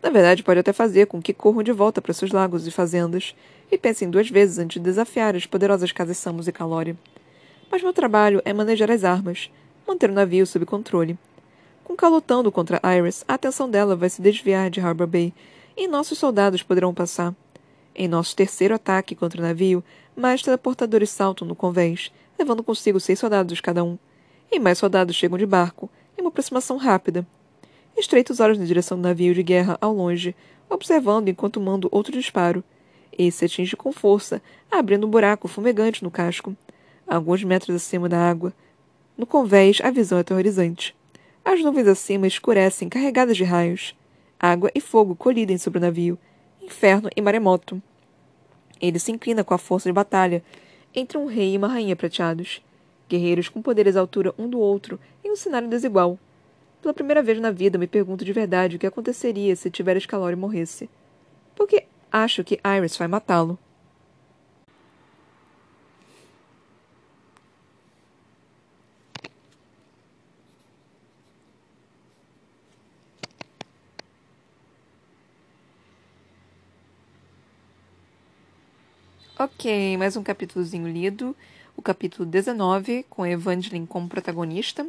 Na 0.00 0.08
verdade, 0.08 0.44
pode 0.44 0.60
até 0.60 0.72
fazer 0.72 1.06
com 1.06 1.20
que 1.20 1.34
corram 1.34 1.64
de 1.64 1.72
volta 1.72 2.00
para 2.00 2.14
seus 2.14 2.30
lagos 2.30 2.64
e 2.64 2.70
fazendas 2.70 3.34
e 3.72 3.76
pensem 3.76 4.08
duas 4.08 4.30
vezes 4.30 4.60
antes 4.60 4.80
de 4.80 4.88
desafiar 4.88 5.34
as 5.34 5.46
poderosas 5.46 5.90
casas 5.90 6.16
Samus 6.16 6.46
e 6.46 6.52
Calori. 6.52 6.96
Mas 7.70 7.82
meu 7.82 7.92
trabalho 7.92 8.40
é 8.44 8.52
manejar 8.52 8.90
as 8.90 9.04
armas, 9.04 9.50
manter 9.86 10.10
o 10.10 10.14
navio 10.14 10.46
sob 10.46 10.64
controle. 10.64 11.18
Com 11.84 11.94
Cal 11.94 12.10
lutando 12.10 12.50
contra 12.50 12.80
Iris, 12.96 13.24
a 13.28 13.34
atenção 13.34 13.70
dela 13.70 13.94
vai 13.94 14.08
se 14.08 14.20
desviar 14.20 14.70
de 14.70 14.80
Harbor 14.80 15.06
Bay 15.06 15.32
e 15.76 15.86
nossos 15.86 16.18
soldados 16.18 16.62
poderão 16.62 16.92
passar. 16.92 17.34
Em 17.94 18.08
nosso 18.08 18.34
terceiro 18.34 18.74
ataque 18.74 19.14
contra 19.14 19.40
o 19.40 19.44
navio, 19.44 19.82
mais 20.14 20.42
teleportadores 20.42 21.10
saltam 21.10 21.46
no 21.46 21.54
convés, 21.54 22.10
levando 22.38 22.62
consigo 22.62 23.00
seis 23.00 23.18
soldados 23.18 23.60
cada 23.60 23.84
um. 23.84 23.98
E 24.50 24.58
mais 24.58 24.78
soldados 24.78 25.16
chegam 25.16 25.38
de 25.38 25.46
barco, 25.46 25.90
em 26.16 26.22
uma 26.22 26.28
aproximação 26.28 26.76
rápida. 26.76 27.26
Estreito 27.96 28.32
os 28.32 28.40
olhos 28.40 28.58
na 28.58 28.64
direção 28.64 28.98
do 28.98 29.02
navio 29.02 29.34
de 29.34 29.42
guerra 29.42 29.78
ao 29.80 29.94
longe, 29.94 30.34
observando 30.68 31.28
enquanto 31.28 31.60
mando 31.60 31.88
outro 31.90 32.12
disparo. 32.12 32.62
Esse 33.16 33.46
atinge 33.46 33.76
com 33.76 33.92
força, 33.92 34.42
abrindo 34.70 35.06
um 35.06 35.10
buraco 35.10 35.48
fumegante 35.48 36.04
no 36.04 36.10
casco. 36.10 36.54
Alguns 37.06 37.44
metros 37.44 37.76
acima 37.76 38.08
da 38.08 38.18
água. 38.18 38.52
No 39.16 39.26
convés, 39.26 39.80
a 39.82 39.90
visão 39.90 40.18
é 40.18 40.20
aterrorizante. 40.20 40.94
As 41.44 41.62
nuvens 41.62 41.86
acima 41.86 42.26
escurecem, 42.26 42.88
carregadas 42.88 43.36
de 43.36 43.44
raios. 43.44 43.96
Água 44.38 44.70
e 44.74 44.80
fogo 44.80 45.14
colidem 45.14 45.56
sobre 45.56 45.78
o 45.78 45.82
navio. 45.82 46.18
Inferno 46.60 47.08
e 47.14 47.20
maremoto. 47.20 47.80
Ele 48.80 48.98
se 48.98 49.12
inclina 49.12 49.44
com 49.44 49.54
a 49.54 49.58
força 49.58 49.88
de 49.88 49.92
batalha 49.92 50.42
entre 50.94 51.16
um 51.16 51.26
rei 51.26 51.54
e 51.54 51.56
uma 51.56 51.68
rainha 51.68 51.96
prateados. 51.96 52.60
Guerreiros 53.08 53.48
com 53.48 53.62
poderes 53.62 53.96
à 53.96 54.00
altura 54.00 54.34
um 54.36 54.48
do 54.48 54.58
outro 54.58 54.98
em 55.24 55.30
um 55.30 55.36
cenário 55.36 55.68
desigual. 55.68 56.18
Pela 56.82 56.92
primeira 56.92 57.22
vez 57.22 57.40
na 57.40 57.50
vida, 57.50 57.78
me 57.78 57.86
pergunto 57.86 58.24
de 58.24 58.32
verdade 58.32 58.76
o 58.76 58.78
que 58.78 58.86
aconteceria 58.86 59.56
se 59.56 59.70
tiver 59.70 59.96
Escalori 59.96 60.36
morresse. 60.36 60.90
Porque 61.54 61.84
acho 62.10 62.44
que 62.44 62.60
Iris 62.64 62.96
vai 62.96 63.08
matá-lo. 63.08 63.58
Ok, 79.38 79.98
mais 79.98 80.16
um 80.16 80.22
capítulozinho 80.22 80.88
lido. 80.88 81.36
O 81.76 81.82
capítulo 81.82 82.24
19, 82.24 83.04
com 83.10 83.26
Evangeline 83.26 83.86
como 83.86 84.08
protagonista. 84.08 84.86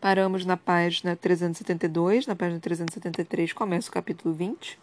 Paramos 0.00 0.46
na 0.46 0.56
página 0.56 1.14
372, 1.14 2.26
na 2.26 2.34
página 2.34 2.58
373 2.58 3.52
começa 3.52 3.90
o 3.90 3.92
capítulo 3.92 4.34
20. 4.34 4.78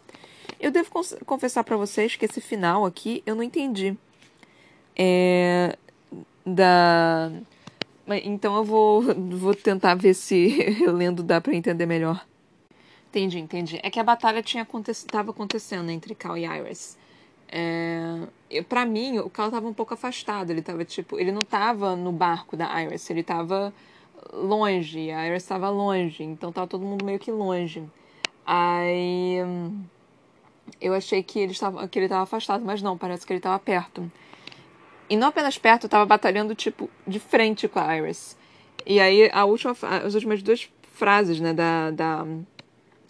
Eu 0.60 0.70
devo 0.70 0.88
confessar 1.26 1.64
para 1.64 1.76
vocês 1.76 2.14
que 2.14 2.26
esse 2.26 2.40
final 2.40 2.86
aqui 2.86 3.24
eu 3.26 3.34
não 3.34 3.42
entendi. 3.42 3.98
É, 4.96 5.76
da 6.46 7.32
então 8.22 8.54
eu 8.56 8.64
vou, 8.64 9.02
vou 9.02 9.52
tentar 9.52 9.96
ver 9.96 10.14
se 10.14 10.76
lendo 10.86 11.24
dá 11.24 11.40
para 11.40 11.56
entender 11.56 11.86
melhor. 11.86 12.24
Entendi, 13.08 13.40
entendi. 13.40 13.80
É 13.82 13.90
que 13.90 13.98
a 13.98 14.04
batalha 14.04 14.44
tinha 14.44 14.64
estava 14.92 15.32
acontecendo 15.32 15.90
entre 15.90 16.14
Cal 16.14 16.36
e 16.38 16.44
Iris. 16.44 16.96
É, 17.50 18.62
para 18.68 18.84
mim, 18.84 19.18
o 19.18 19.30
Cal 19.30 19.46
estava 19.46 19.66
um 19.66 19.72
pouco 19.72 19.94
afastado. 19.94 20.50
Ele 20.50 20.62
tava 20.62 20.84
tipo, 20.84 21.18
ele 21.18 21.32
não 21.32 21.40
estava 21.40 21.96
no 21.96 22.12
barco 22.12 22.56
da 22.56 22.82
Iris, 22.82 23.08
ele 23.10 23.20
estava 23.20 23.72
longe, 24.32 25.10
a 25.10 25.26
Iris 25.26 25.42
estava 25.42 25.70
longe, 25.70 26.22
então 26.22 26.52
tava 26.52 26.66
todo 26.66 26.84
mundo 26.84 27.04
meio 27.04 27.18
que 27.18 27.30
longe. 27.30 27.82
Aí 28.46 29.38
eu 30.80 30.94
achei 30.94 31.22
que 31.22 31.38
ele 31.38 31.52
estava 31.52 31.86
que 31.88 31.98
ele 31.98 32.06
estava 32.06 32.22
afastado, 32.22 32.64
mas 32.64 32.82
não, 32.82 32.96
parece 32.96 33.26
que 33.26 33.32
ele 33.32 33.38
estava 33.38 33.58
perto. 33.58 34.10
E 35.10 35.16
não 35.16 35.28
apenas 35.28 35.56
perto, 35.56 35.84
eu 35.84 35.90
tava 35.90 36.04
batalhando 36.04 36.54
tipo 36.54 36.90
de 37.06 37.18
frente 37.18 37.66
com 37.68 37.78
a 37.78 37.96
Iris. 37.96 38.36
E 38.86 39.00
aí 39.00 39.30
a 39.32 39.44
última 39.44 39.74
as 40.04 40.14
últimas 40.14 40.42
duas 40.42 40.70
frases, 40.92 41.40
né, 41.40 41.52
da 41.52 41.90
da 41.90 42.26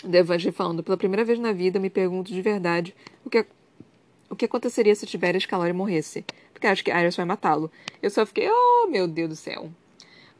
da 0.04 0.18
Evangelho 0.18 0.52
falando, 0.52 0.82
pela 0.82 0.96
primeira 0.96 1.24
vez 1.24 1.38
na 1.40 1.52
vida 1.52 1.80
me 1.80 1.90
pergunto 1.90 2.32
de 2.32 2.40
verdade 2.40 2.94
o 3.24 3.30
que 3.30 3.44
o 4.30 4.36
que 4.36 4.44
aconteceria 4.44 4.94
se 4.94 5.06
Tiberias 5.06 5.46
Calori 5.46 5.72
morresse? 5.72 6.24
Porque 6.52 6.66
acho 6.66 6.84
que 6.84 6.90
Iris 6.90 7.16
vai 7.16 7.24
matá-lo. 7.24 7.70
Eu 8.02 8.10
só 8.10 8.26
fiquei, 8.26 8.48
oh 8.50 8.88
meu 8.88 9.06
Deus 9.06 9.28
do 9.28 9.36
céu. 9.36 9.70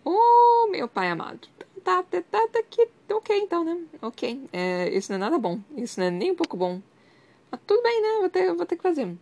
Oh, 0.04 0.68
meu 0.70 0.88
pai 0.88 1.08
amado. 1.08 1.48
Tá, 1.84 2.02
tá, 2.02 2.22
tá, 2.22 2.48
tá 2.48 2.58
aqui. 2.58 2.88
Ok, 3.10 3.36
então, 3.38 3.64
né? 3.64 3.78
Ok. 4.00 4.48
É, 4.52 4.88
isso 4.90 5.10
não 5.12 5.16
é 5.16 5.18
nada 5.18 5.38
bom. 5.38 5.60
Isso 5.76 6.00
não 6.00 6.06
é 6.06 6.10
nem 6.10 6.32
um 6.32 6.34
pouco 6.34 6.56
bom. 6.56 6.80
Mas 7.50 7.60
tudo 7.66 7.82
bem, 7.82 8.02
né? 8.02 8.08
Vou 8.20 8.28
ter, 8.28 8.54
vou 8.54 8.66
ter 8.66 8.76
que 8.76 8.82
fazer. 8.82 9.14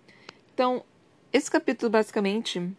Então, 0.54 0.84
esse 1.32 1.50
capítulo, 1.50 1.90
basicamente, 1.90 2.72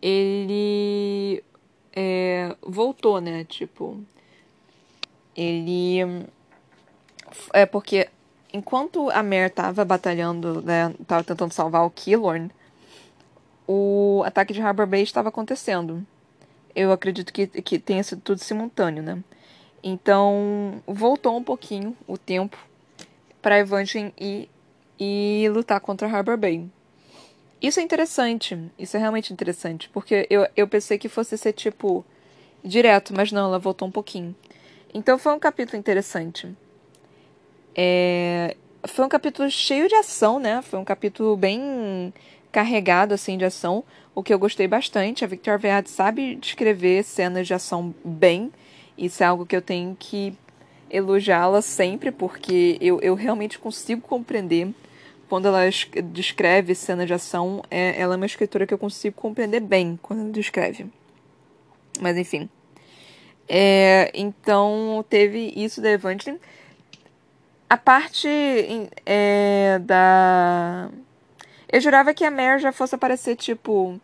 ele 0.00 1.44
é, 1.92 2.56
voltou, 2.62 3.20
né? 3.20 3.44
Tipo, 3.44 4.00
ele. 5.36 6.00
É 7.52 7.66
porque 7.66 8.08
enquanto 8.52 9.10
a 9.10 9.22
Mare 9.22 9.50
tava 9.50 9.84
batalhando, 9.84 10.62
né? 10.62 10.94
Tava 11.06 11.24
tentando 11.24 11.52
salvar 11.52 11.84
o 11.84 11.90
Killorn, 11.90 12.50
o 13.66 14.22
ataque 14.24 14.52
de 14.52 14.60
Harbor 14.60 14.86
Bay 14.86 15.02
estava 15.02 15.28
acontecendo 15.28 16.06
eu 16.74 16.92
acredito 16.92 17.32
que, 17.32 17.46
que 17.46 17.78
tenha 17.78 18.02
sido 18.02 18.20
tudo 18.22 18.38
simultâneo, 18.38 19.02
né? 19.02 19.22
Então, 19.82 20.82
voltou 20.86 21.36
um 21.36 21.42
pouquinho 21.42 21.96
o 22.06 22.16
tempo 22.16 22.56
para 23.40 23.58
Evangeline 23.58 24.12
ir, 24.18 24.48
ir 24.98 25.50
lutar 25.50 25.80
contra 25.80 26.08
Harbor 26.08 26.36
Bay. 26.36 26.68
Isso 27.60 27.80
é 27.80 27.82
interessante, 27.82 28.58
isso 28.78 28.96
é 28.96 29.00
realmente 29.00 29.32
interessante, 29.32 29.88
porque 29.90 30.26
eu, 30.30 30.46
eu 30.56 30.66
pensei 30.66 30.98
que 30.98 31.08
fosse 31.08 31.36
ser 31.36 31.52
tipo 31.52 32.04
direto, 32.64 33.12
mas 33.14 33.30
não, 33.30 33.46
ela 33.46 33.58
voltou 33.58 33.86
um 33.86 33.90
pouquinho. 33.90 34.34
Então 34.94 35.18
foi 35.18 35.34
um 35.34 35.38
capítulo 35.38 35.78
interessante. 35.78 36.54
É, 37.74 38.56
foi 38.84 39.04
um 39.04 39.08
capítulo 39.08 39.50
cheio 39.50 39.88
de 39.88 39.94
ação, 39.94 40.38
né? 40.38 40.60
Foi 40.62 40.78
um 40.78 40.84
capítulo 40.84 41.36
bem 41.36 42.12
carregado 42.50 43.14
assim 43.14 43.38
de 43.38 43.44
ação, 43.44 43.82
o 44.14 44.22
que 44.22 44.32
eu 44.32 44.38
gostei 44.38 44.68
bastante. 44.68 45.24
A 45.24 45.28
Victor 45.28 45.58
Vead 45.58 45.88
sabe 45.88 46.34
descrever 46.36 47.02
cenas 47.02 47.46
de 47.46 47.54
ação 47.54 47.94
bem. 48.04 48.52
Isso 48.96 49.22
é 49.22 49.26
algo 49.26 49.46
que 49.46 49.56
eu 49.56 49.62
tenho 49.62 49.96
que 49.98 50.36
elogiá-la 50.90 51.62
sempre, 51.62 52.12
porque 52.12 52.76
eu, 52.80 53.00
eu 53.00 53.14
realmente 53.14 53.58
consigo 53.58 54.02
compreender 54.02 54.68
quando 55.28 55.48
ela 55.48 55.62
descreve 56.12 56.74
cena 56.74 57.06
de 57.06 57.14
ação. 57.14 57.62
É, 57.70 57.98
ela 57.98 58.14
é 58.14 58.16
uma 58.18 58.26
escritora 58.26 58.66
que 58.66 58.74
eu 58.74 58.78
consigo 58.78 59.16
compreender 59.16 59.60
bem 59.60 59.98
quando 60.02 60.20
ela 60.20 60.30
descreve. 60.30 60.86
Mas 61.98 62.18
enfim. 62.18 62.50
É, 63.48 64.10
então 64.14 65.04
teve 65.08 65.52
isso 65.56 65.80
da 65.80 65.90
Evangeline. 65.90 66.38
A 67.72 67.76
parte 67.78 68.28
é, 69.06 69.78
da 69.80 70.90
eu 71.72 71.80
jurava 71.80 72.12
que 72.12 72.22
a 72.22 72.30
Mare 72.30 72.60
já 72.60 72.70
fosse 72.70 72.94
aparecer, 72.94 73.34
tipo. 73.34 73.98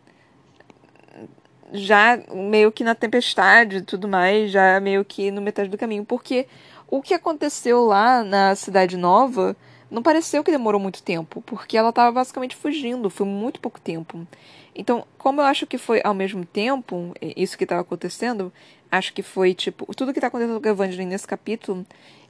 Já 1.71 2.19
meio 2.33 2.73
que 2.73 2.83
na 2.83 2.95
tempestade 2.95 3.77
e 3.77 3.83
tudo 3.83 4.09
mais, 4.09 4.51
já 4.51 4.81
meio 4.81 5.05
que 5.05 5.31
no 5.31 5.43
metade 5.43 5.69
do 5.69 5.77
caminho. 5.77 6.03
Porque 6.03 6.47
o 6.91 7.03
que 7.03 7.12
aconteceu 7.12 7.85
lá 7.85 8.25
na 8.25 8.55
Cidade 8.55 8.97
Nova 8.97 9.55
não 9.91 10.03
pareceu 10.03 10.43
que 10.43 10.51
demorou 10.51 10.81
muito 10.81 11.03
tempo. 11.03 11.43
Porque 11.43 11.77
ela 11.77 11.91
estava 11.91 12.11
basicamente 12.11 12.57
fugindo, 12.57 13.11
foi 13.11 13.27
muito 13.27 13.61
pouco 13.61 13.79
tempo. 13.79 14.27
Então, 14.75 15.05
como 15.19 15.43
eu 15.43 15.45
acho 15.45 15.66
que 15.66 15.77
foi 15.77 16.01
ao 16.03 16.14
mesmo 16.14 16.43
tempo, 16.47 17.12
isso 17.21 17.59
que 17.59 17.64
estava 17.64 17.83
acontecendo, 17.83 18.51
acho 18.91 19.12
que 19.12 19.23
foi 19.23 19.53
tipo. 19.53 19.95
Tudo 19.95 20.14
que 20.14 20.21
está 20.21 20.29
acontecendo 20.29 20.59
com 20.59 20.69
a 20.69 20.71
Evangeline 20.71 21.11
nesse 21.11 21.27
capítulo, 21.27 21.85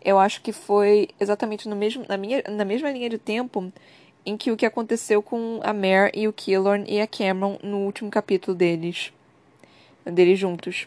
eu 0.04 0.18
acho 0.18 0.40
que 0.42 0.52
foi 0.52 1.08
exatamente 1.18 1.68
no 1.68 1.76
mesmo, 1.76 2.04
na, 2.08 2.16
minha, 2.16 2.42
na 2.48 2.64
mesma 2.64 2.90
linha 2.90 3.10
de 3.10 3.18
tempo 3.18 3.72
em 4.24 4.36
que 4.36 4.50
o 4.50 4.56
que 4.56 4.66
aconteceu 4.66 5.22
com 5.22 5.60
a 5.62 5.72
Mare 5.72 6.12
e 6.14 6.28
o 6.28 6.32
Killorn 6.32 6.84
e 6.88 7.00
a 7.00 7.06
Cameron 7.06 7.58
no 7.62 7.78
último 7.78 8.10
capítulo 8.10 8.56
deles, 8.56 9.12
deles 10.04 10.38
juntos. 10.38 10.86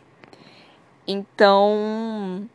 Então, 1.08 2.48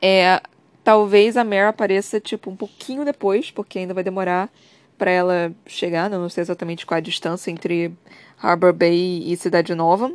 é, 0.00 0.40
talvez 0.84 1.36
a 1.36 1.44
Mare 1.44 1.66
apareça 1.66 2.20
tipo 2.20 2.50
um 2.50 2.56
pouquinho 2.56 3.04
depois, 3.04 3.50
porque 3.50 3.78
ainda 3.78 3.92
vai 3.92 4.04
demorar 4.04 4.48
para 4.96 5.10
ela 5.10 5.52
chegar, 5.66 6.08
não 6.10 6.28
sei 6.28 6.42
exatamente 6.42 6.86
qual 6.86 6.98
a 6.98 7.00
distância 7.00 7.50
entre 7.50 7.92
Harbor 8.40 8.72
Bay 8.72 9.22
e 9.26 9.36
Cidade 9.36 9.74
Nova, 9.74 10.12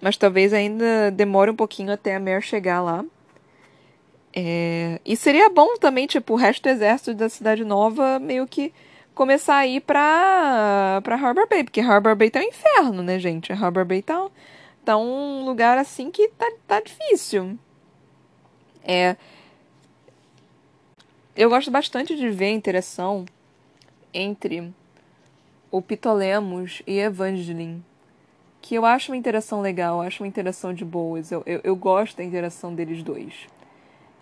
mas 0.00 0.16
talvez 0.16 0.52
ainda 0.52 1.10
demore 1.10 1.50
um 1.50 1.56
pouquinho 1.56 1.92
até 1.92 2.14
a 2.14 2.20
Mare 2.20 2.42
chegar 2.42 2.82
lá. 2.82 3.04
É... 4.38 5.00
E 5.02 5.16
seria 5.16 5.48
bom 5.48 5.78
também, 5.78 6.06
tipo, 6.06 6.34
o 6.34 6.36
resto 6.36 6.64
do 6.64 6.68
exército 6.68 7.14
da 7.14 7.26
Cidade 7.26 7.64
Nova 7.64 8.18
meio 8.18 8.46
que 8.46 8.70
começar 9.14 9.56
a 9.56 9.66
ir 9.66 9.80
pra, 9.80 11.00
pra 11.02 11.16
Harbor 11.16 11.48
Bay, 11.48 11.64
porque 11.64 11.80
Harbor 11.80 12.14
Bay 12.14 12.30
tá 12.30 12.40
um 12.40 12.42
inferno, 12.42 13.02
né, 13.02 13.18
gente? 13.18 13.50
Harbor 13.50 13.86
Bay 13.86 14.02
tá, 14.02 14.28
tá 14.84 14.98
um 14.98 15.42
lugar 15.46 15.78
assim 15.78 16.10
que 16.10 16.28
tá, 16.28 16.52
tá 16.66 16.80
difícil. 16.82 17.58
É. 18.84 19.16
Eu 21.34 21.48
gosto 21.48 21.70
bastante 21.70 22.14
de 22.14 22.28
ver 22.28 22.46
a 22.46 22.50
interação 22.50 23.24
entre 24.12 24.70
o 25.70 25.80
Ptolemos 25.80 26.82
e 26.86 26.98
Evangeline. 26.98 27.82
Que 28.60 28.74
eu 28.74 28.84
acho 28.84 29.12
uma 29.12 29.16
interação 29.16 29.62
legal, 29.62 30.02
acho 30.02 30.22
uma 30.22 30.28
interação 30.28 30.74
de 30.74 30.84
boas. 30.84 31.32
Eu, 31.32 31.42
eu, 31.46 31.60
eu 31.64 31.74
gosto 31.74 32.18
da 32.18 32.24
interação 32.24 32.74
deles 32.74 33.02
dois. 33.02 33.46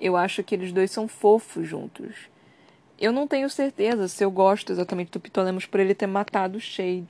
Eu 0.01 0.17
acho 0.17 0.43
que 0.43 0.55
eles 0.55 0.73
dois 0.73 0.91
são 0.91 1.09
fofos 1.09 1.69
juntos. 1.69 2.29
Eu 2.99 3.13
não 3.13 3.27
tenho 3.27 3.51
certeza 3.51 4.09
se 4.09 4.25
eu 4.25 4.31
gosto 4.31 4.71
exatamente 4.73 5.11
do 5.11 5.21
Ptolemos 5.21 5.67
por 5.67 5.81
ele 5.81 5.95
ter 5.95 6.07
matado 6.07 6.59
o 6.59 6.61
Shade. 6.61 7.09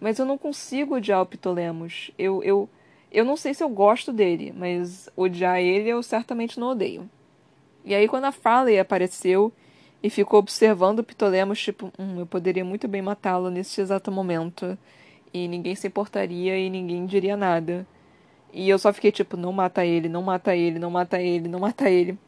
Mas 0.00 0.18
eu 0.18 0.26
não 0.26 0.36
consigo 0.36 0.96
odiar 0.96 1.22
o 1.22 1.26
Ptolemos. 1.26 2.10
Eu, 2.18 2.42
eu, 2.42 2.68
eu 3.10 3.24
não 3.24 3.36
sei 3.36 3.54
se 3.54 3.62
eu 3.62 3.68
gosto 3.68 4.12
dele, 4.12 4.52
mas 4.56 5.08
odiar 5.16 5.60
ele 5.60 5.88
eu 5.88 6.02
certamente 6.02 6.58
não 6.58 6.68
odeio. 6.68 7.08
E 7.84 7.94
aí 7.94 8.08
quando 8.08 8.24
a 8.24 8.32
Farley 8.32 8.78
apareceu 8.78 9.52
e 10.02 10.10
ficou 10.10 10.38
observando 10.38 10.98
o 10.98 11.04
Ptolemos, 11.04 11.60
tipo, 11.62 11.92
hum, 11.98 12.18
eu 12.18 12.26
poderia 12.26 12.64
muito 12.64 12.88
bem 12.88 13.00
matá-lo 13.00 13.50
nesse 13.50 13.80
exato 13.80 14.10
momento. 14.10 14.76
E 15.32 15.48
ninguém 15.48 15.74
se 15.74 15.86
importaria 15.86 16.58
e 16.58 16.68
ninguém 16.68 17.06
diria 17.06 17.36
nada. 17.36 17.86
E 18.52 18.68
eu 18.68 18.78
só 18.78 18.92
fiquei 18.92 19.10
tipo, 19.10 19.36
não 19.36 19.52
mata 19.52 19.84
ele, 19.84 20.08
não 20.08 20.22
mata 20.22 20.54
ele, 20.54 20.78
não 20.78 20.90
mata 20.90 21.20
ele, 21.20 21.48
não 21.48 21.60
mata 21.60 21.88
ele. 21.88 22.18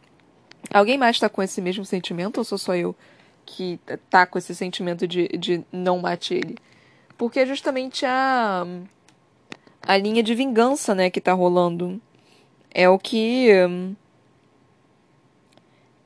Alguém 0.72 0.96
mais 0.96 1.18
tá 1.18 1.28
com 1.28 1.42
esse 1.42 1.60
mesmo 1.60 1.84
sentimento 1.84 2.38
ou 2.38 2.44
sou 2.44 2.58
só 2.58 2.74
eu 2.74 2.94
que 3.44 3.78
tá 4.08 4.24
com 4.26 4.38
esse 4.38 4.54
sentimento 4.54 5.06
de, 5.06 5.28
de 5.28 5.62
não 5.70 5.98
mate 5.98 6.34
ele? 6.34 6.56
Porque 7.18 7.40
é 7.40 7.46
justamente 7.46 8.06
a 8.06 8.66
a 9.86 9.96
linha 9.98 10.22
de 10.22 10.34
vingança, 10.34 10.94
né, 10.94 11.10
que 11.10 11.20
tá 11.20 11.34
rolando. 11.34 12.00
É 12.70 12.88
o 12.88 12.98
que 12.98 13.50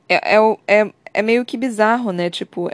é, 0.09 0.35
é, 0.35 0.57
é, 0.67 0.93
é 1.13 1.21
meio 1.21 1.45
que 1.45 1.57
bizarro, 1.57 2.11
né? 2.11 2.29
Tipo, 2.29 2.69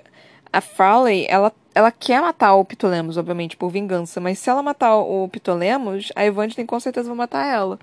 a 0.52 0.62
Farley, 0.62 1.26
ela, 1.30 1.54
ela 1.76 1.92
quer 1.92 2.22
matar 2.22 2.56
o 2.56 2.64
Ptolemos, 2.64 3.18
obviamente, 3.18 3.58
por 3.58 3.70
vingança, 3.70 4.22
mas 4.22 4.40
se 4.40 4.50
ela 4.50 4.64
matar 4.64 4.96
o 4.96 5.28
Ptolemos, 5.28 6.10
a 6.16 6.26
Evangeline 6.26 6.66
com 6.66 6.80
certeza 6.80 7.10
vai 7.10 7.18
matar 7.18 7.46
ela. 7.46 7.78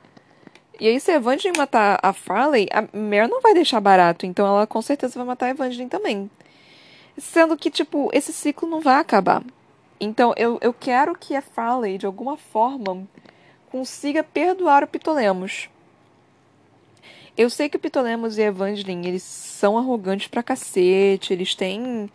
E 0.80 0.88
aí, 0.88 0.99
se 0.99 1.11
a 1.11 1.16
Evangeline 1.16 1.59
matar 1.59 2.01
a 2.03 2.11
Farley, 2.14 2.66
a 2.72 2.80
Mare 2.80 3.28
não 3.28 3.43
vai 3.43 3.53
deixar 3.53 3.80
barato. 3.80 4.24
Então 4.24 4.47
ela 4.47 4.66
com 4.66 4.80
certeza 4.80 5.18
vai 5.18 5.26
matar 5.26 5.47
a 5.47 5.51
Evangeline 5.51 5.90
também. 5.90 6.30
Sendo 7.18 7.55
que, 7.55 7.70
tipo, 7.70 8.09
esse 8.14 8.32
ciclo 8.32 8.66
não 8.66 8.80
vai 8.80 8.99
acabar. 8.99 9.45
Então 10.01 10.32
eu, 10.38 10.59
eu 10.62 10.72
quero 10.72 11.14
que 11.14 11.36
a 11.36 11.43
Farley, 11.43 11.99
de 11.99 12.07
alguma 12.07 12.38
forma, 12.38 13.07
consiga 13.70 14.24
perdoar 14.24 14.82
o 14.84 14.86
Ptolemos. 14.86 15.68
Eu 17.36 17.51
sei 17.51 17.68
que 17.68 17.76
o 17.76 17.80
Ptolemos 17.80 18.38
e 18.38 18.43
a 18.43 18.47
Evangeline, 18.47 19.07
eles 19.07 19.22
são 19.22 19.76
arrogantes 19.76 20.28
pra 20.28 20.43
cacete, 20.43 21.32
eles 21.32 21.55
têm 21.55 22.11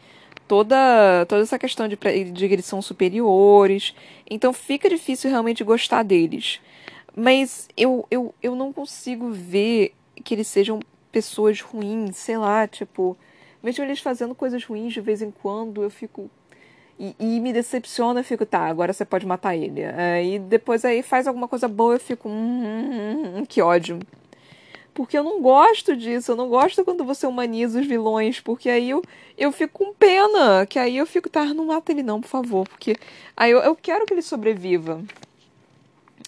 toda, 0.47 1.25
toda 1.27 1.41
essa 1.41 1.59
questão 1.59 1.87
de, 1.87 1.95
de 2.31 2.47
que 2.47 2.53
eles 2.53 2.65
são 2.65 2.81
superiores. 2.81 3.93
Então 4.29 4.53
fica 4.53 4.89
difícil 4.89 5.29
realmente 5.29 5.63
gostar 5.63 6.03
deles. 6.03 6.59
Mas 7.15 7.67
eu, 7.75 8.05
eu, 8.11 8.33
eu 8.41 8.55
não 8.55 8.71
consigo 8.71 9.31
ver 9.31 9.93
que 10.23 10.35
eles 10.35 10.47
sejam 10.47 10.79
pessoas 11.11 11.61
ruins, 11.61 12.15
sei 12.17 12.37
lá, 12.37 12.67
tipo. 12.67 13.17
Mesmo 13.61 13.83
eles 13.83 13.99
fazendo 13.99 14.35
coisas 14.35 14.63
ruins 14.63 14.93
de 14.93 15.01
vez 15.01 15.21
em 15.21 15.31
quando, 15.31 15.81
eu 15.81 15.89
fico. 15.89 16.29
E, 16.99 17.15
e 17.19 17.39
me 17.39 17.51
decepciona, 17.53 18.21
eu 18.21 18.23
fico, 18.23 18.45
tá, 18.45 18.61
agora 18.67 18.93
você 18.93 19.05
pode 19.05 19.25
matar 19.25 19.55
ele. 19.55 19.83
Aí 19.83 20.39
depois 20.39 20.85
aí 20.85 21.01
faz 21.03 21.27
alguma 21.27 21.47
coisa 21.47 21.67
boa, 21.67 21.95
eu 21.95 21.99
fico, 21.99 22.29
hum, 22.29 22.63
hum, 22.63 22.91
hum, 22.91 23.39
hum, 23.39 23.45
que 23.45 23.61
ódio. 23.61 23.99
Porque 24.97 25.15
eu 25.15 25.23
não 25.23 25.39
gosto 25.43 25.95
disso, 25.95 26.31
eu 26.31 26.35
não 26.35 26.49
gosto 26.49 26.83
quando 26.83 27.05
você 27.05 27.27
humaniza 27.27 27.79
os 27.79 27.85
vilões, 27.85 28.39
porque 28.39 28.67
aí 28.67 28.89
eu, 28.89 29.03
eu 29.37 29.51
fico 29.51 29.85
com 29.85 29.93
pena, 29.93 30.65
que 30.65 30.79
aí 30.79 30.97
eu 30.97 31.05
fico, 31.05 31.29
tá, 31.29 31.45
não 31.53 31.67
mata 31.67 31.91
ele 31.91 32.01
não, 32.01 32.19
por 32.19 32.27
favor, 32.27 32.67
porque 32.67 32.95
aí 33.35 33.51
eu, 33.51 33.59
eu 33.59 33.75
quero 33.75 34.07
que 34.07 34.15
ele 34.15 34.23
sobreviva. 34.23 34.99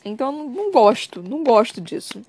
Então 0.06 0.32
não, 0.32 0.48
não 0.48 0.72
gosto, 0.72 1.24
não 1.24 1.44
gosto 1.44 1.82
disso. 1.82 2.22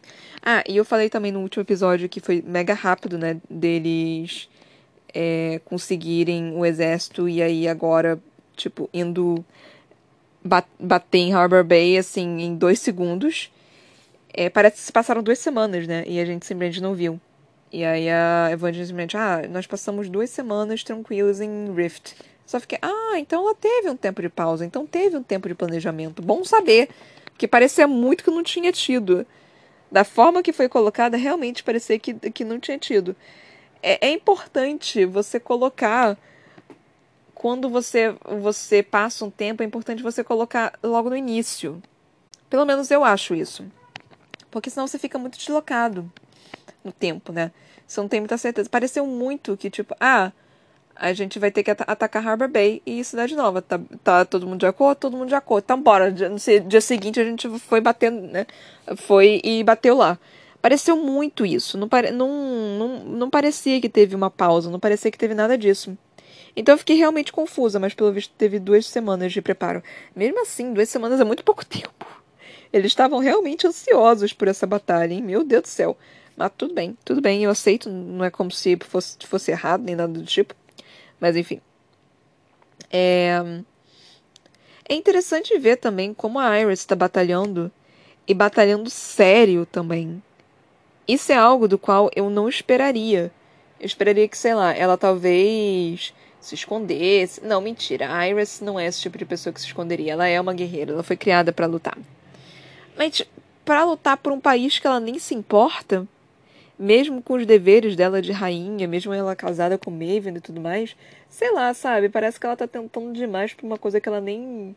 Ah, 0.42 0.64
e 0.66 0.78
eu 0.78 0.84
falei 0.86 1.10
também 1.10 1.30
no 1.30 1.40
último 1.40 1.60
episódio 1.60 2.08
que 2.08 2.20
foi 2.20 2.40
mega 2.40 2.72
rápido, 2.72 3.18
né? 3.18 3.36
Deles 3.50 4.48
é, 5.12 5.60
conseguirem 5.66 6.56
o 6.56 6.64
exército 6.64 7.28
e 7.28 7.42
aí 7.42 7.68
agora, 7.68 8.18
tipo, 8.56 8.88
indo 8.94 9.44
bat 10.42 10.66
bater 10.78 11.18
em 11.18 11.34
Harbor 11.34 11.64
Bay, 11.64 11.98
assim, 11.98 12.40
em 12.40 12.56
dois 12.56 12.80
segundos. 12.80 13.50
É, 14.32 14.48
parece 14.48 14.76
que 14.76 14.82
se 14.82 14.92
passaram 14.92 15.22
duas 15.22 15.38
semanas, 15.38 15.86
né? 15.86 16.04
E 16.06 16.20
a 16.20 16.24
gente 16.24 16.46
simplesmente 16.46 16.80
não 16.82 16.94
viu. 16.94 17.20
E 17.72 17.84
aí 17.84 18.08
a 18.08 18.48
Evangeline 18.50 18.86
simplesmente, 18.86 19.16
ah, 19.16 19.42
nós 19.48 19.66
passamos 19.66 20.08
duas 20.08 20.30
semanas 20.30 20.82
tranquilos 20.82 21.40
em 21.40 21.72
Rift. 21.74 22.14
Só 22.44 22.58
fiquei, 22.58 22.78
ah, 22.82 23.18
então 23.18 23.44
ela 23.44 23.54
teve 23.54 23.88
um 23.88 23.96
tempo 23.96 24.20
de 24.20 24.28
pausa, 24.28 24.64
então 24.64 24.84
teve 24.84 25.16
um 25.16 25.22
tempo 25.22 25.48
de 25.48 25.54
planejamento. 25.54 26.20
Bom 26.20 26.44
saber 26.44 26.88
que 27.38 27.46
parecia 27.46 27.86
muito 27.86 28.24
que 28.24 28.30
não 28.30 28.42
tinha 28.42 28.72
tido. 28.72 29.24
Da 29.90 30.04
forma 30.04 30.42
que 30.42 30.52
foi 30.52 30.68
colocada, 30.68 31.16
realmente 31.16 31.62
parecia 31.62 31.98
que, 31.98 32.14
que 32.14 32.44
não 32.44 32.58
tinha 32.58 32.78
tido. 32.78 33.14
É, 33.82 34.08
é 34.08 34.10
importante 34.12 35.04
você 35.04 35.38
colocar. 35.40 36.16
Quando 37.34 37.70
você, 37.70 38.14
você 38.40 38.82
passa 38.82 39.24
um 39.24 39.30
tempo, 39.30 39.62
é 39.62 39.66
importante 39.66 40.02
você 40.02 40.22
colocar 40.22 40.78
logo 40.82 41.08
no 41.08 41.16
início. 41.16 41.80
Pelo 42.50 42.66
menos 42.66 42.90
eu 42.90 43.02
acho 43.02 43.34
isso. 43.34 43.64
Porque 44.50 44.70
senão 44.70 44.86
você 44.86 44.98
fica 44.98 45.18
muito 45.18 45.38
deslocado 45.38 46.10
no 46.84 46.92
tempo, 46.92 47.32
né? 47.32 47.52
Você 47.86 48.00
não 48.00 48.08
tem 48.08 48.20
muita 48.20 48.38
certeza. 48.38 48.68
Pareceu 48.68 49.06
muito 49.06 49.56
que, 49.56 49.70
tipo, 49.70 49.94
ah, 50.00 50.32
a 51.00 51.12
gente 51.12 51.38
vai 51.38 51.50
ter 51.50 51.62
que 51.62 51.70
at 51.70 51.80
atacar 51.86 52.26
Harbor 52.26 52.48
Bay 52.48 52.82
e 52.84 53.02
Cidade 53.02 53.34
Nova. 53.34 53.62
Tá, 53.62 53.80
tá 54.04 54.24
todo 54.24 54.46
mundo 54.46 54.60
de 54.60 54.66
acordo? 54.66 54.98
Todo 54.98 55.16
mundo 55.16 55.28
de 55.28 55.34
acordo. 55.34 55.64
Então 55.64 55.82
bora. 55.82 56.10
No 56.10 56.36
dia 56.68 56.80
seguinte 56.80 57.18
a 57.18 57.24
gente 57.24 57.48
foi 57.58 57.80
batendo, 57.80 58.20
né? 58.28 58.46
Foi 58.96 59.40
e 59.42 59.64
bateu 59.64 59.96
lá. 59.96 60.18
Pareceu 60.60 60.96
muito 60.96 61.46
isso. 61.46 61.78
Não, 61.78 61.88
pare, 61.88 62.10
não, 62.10 62.28
não, 62.78 62.98
não 63.04 63.30
parecia 63.30 63.80
que 63.80 63.88
teve 63.88 64.14
uma 64.14 64.30
pausa. 64.30 64.70
Não 64.70 64.78
parecia 64.78 65.10
que 65.10 65.18
teve 65.18 65.34
nada 65.34 65.56
disso. 65.56 65.96
Então 66.54 66.74
eu 66.74 66.78
fiquei 66.78 66.96
realmente 66.96 67.32
confusa, 67.32 67.78
mas 67.78 67.94
pelo 67.94 68.12
visto 68.12 68.34
teve 68.36 68.58
duas 68.58 68.86
semanas 68.86 69.32
de 69.32 69.40
preparo. 69.40 69.82
Mesmo 70.14 70.42
assim, 70.42 70.74
duas 70.74 70.88
semanas 70.88 71.18
é 71.18 71.24
muito 71.24 71.42
pouco 71.42 71.64
tempo. 71.66 72.06
Eles 72.72 72.92
estavam 72.92 73.18
realmente 73.18 73.66
ansiosos 73.66 74.32
por 74.32 74.48
essa 74.48 74.66
batalha, 74.66 75.12
hein? 75.12 75.22
Meu 75.22 75.42
Deus 75.44 75.62
do 75.62 75.68
céu. 75.68 75.96
Mas 76.36 76.52
tudo 76.56 76.72
bem, 76.72 76.96
tudo 77.04 77.20
bem, 77.20 77.44
eu 77.44 77.50
aceito. 77.50 77.90
Não 77.90 78.24
é 78.24 78.30
como 78.30 78.50
se 78.50 78.78
fosse, 78.80 79.16
fosse 79.26 79.50
errado 79.50 79.82
nem 79.82 79.96
nada 79.96 80.12
do 80.12 80.24
tipo. 80.24 80.54
Mas 81.20 81.36
enfim. 81.36 81.60
É, 82.92 83.62
é 84.88 84.94
interessante 84.94 85.56
ver 85.58 85.76
também 85.76 86.14
como 86.14 86.38
a 86.38 86.58
Iris 86.58 86.80
está 86.80 86.96
batalhando 86.96 87.70
e 88.26 88.34
batalhando 88.34 88.88
sério 88.88 89.66
também. 89.66 90.22
Isso 91.06 91.32
é 91.32 91.36
algo 91.36 91.66
do 91.66 91.78
qual 91.78 92.10
eu 92.14 92.30
não 92.30 92.48
esperaria. 92.48 93.32
Eu 93.78 93.86
esperaria 93.86 94.28
que, 94.28 94.38
sei 94.38 94.54
lá, 94.54 94.72
ela 94.74 94.96
talvez 94.96 96.14
se 96.40 96.54
escondesse. 96.54 97.44
Não, 97.44 97.60
mentira. 97.60 98.14
A 98.16 98.28
Iris 98.28 98.60
não 98.60 98.78
é 98.78 98.86
esse 98.86 99.00
tipo 99.00 99.18
de 99.18 99.24
pessoa 99.24 99.52
que 99.52 99.60
se 99.60 99.66
esconderia. 99.66 100.12
Ela 100.12 100.26
é 100.26 100.40
uma 100.40 100.54
guerreira. 100.54 100.92
Ela 100.92 101.02
foi 101.02 101.16
criada 101.16 101.52
para 101.52 101.66
lutar. 101.66 101.98
Mas 103.00 103.22
para 103.64 103.82
lutar 103.82 104.18
por 104.18 104.30
um 104.30 104.38
país 104.38 104.78
que 104.78 104.86
ela 104.86 105.00
nem 105.00 105.18
se 105.18 105.34
importa, 105.34 106.06
mesmo 106.78 107.22
com 107.22 107.32
os 107.32 107.46
deveres 107.46 107.96
dela 107.96 108.20
de 108.20 108.30
rainha, 108.30 108.86
mesmo 108.86 109.14
ela 109.14 109.34
casada 109.34 109.78
com 109.78 109.90
Maven 109.90 110.36
e 110.36 110.40
tudo 110.40 110.60
mais, 110.60 110.94
sei 111.30 111.50
lá, 111.50 111.72
sabe? 111.72 112.10
Parece 112.10 112.38
que 112.38 112.44
ela 112.44 112.58
tá 112.58 112.66
tentando 112.66 113.14
demais 113.14 113.54
pra 113.54 113.64
uma 113.64 113.78
coisa 113.78 114.02
que 114.02 114.06
ela 114.06 114.20
nem. 114.20 114.76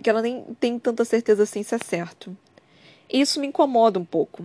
que 0.00 0.08
ela 0.08 0.22
nem 0.22 0.44
tem 0.60 0.78
tanta 0.78 1.04
certeza 1.04 1.42
assim 1.42 1.64
se 1.64 1.74
é 1.74 1.78
certo. 1.78 2.36
E 3.10 3.20
isso 3.20 3.40
me 3.40 3.48
incomoda 3.48 3.98
um 3.98 4.04
pouco. 4.04 4.44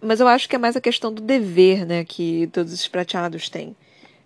Mas 0.00 0.20
eu 0.20 0.28
acho 0.28 0.48
que 0.48 0.54
é 0.54 0.60
mais 0.60 0.76
a 0.76 0.80
questão 0.80 1.12
do 1.12 1.20
dever, 1.20 1.84
né, 1.84 2.04
que 2.04 2.48
todos 2.52 2.72
esses 2.72 2.86
prateados 2.86 3.48
têm. 3.48 3.74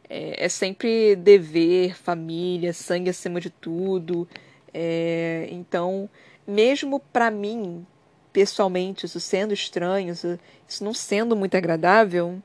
É, 0.06 0.44
é 0.44 0.48
sempre 0.50 1.16
dever, 1.16 1.96
família, 1.96 2.74
sangue 2.74 3.08
acima 3.08 3.40
de 3.40 3.48
tudo. 3.48 4.28
É, 4.74 5.48
então, 5.50 6.10
mesmo 6.46 7.00
para 7.00 7.30
mim, 7.30 7.86
pessoalmente, 8.32 9.06
isso 9.06 9.20
sendo 9.20 9.52
estranho, 9.52 10.12
isso, 10.12 10.38
não 10.82 10.94
sendo 10.94 11.36
muito 11.36 11.56
agradável, 11.56 12.42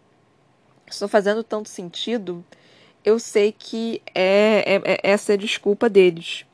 isso 0.89 1.03
não 1.03 1.09
fazendo 1.09 1.43
tanto 1.43 1.69
sentido, 1.69 2.43
eu 3.03 3.19
sei 3.19 3.51
que 3.51 4.01
é, 4.13 4.75
é, 4.75 4.81
é 4.83 4.99
essa 5.03 5.33
é 5.33 5.35
a 5.35 5.37
desculpa 5.37 5.89
deles. 5.89 6.45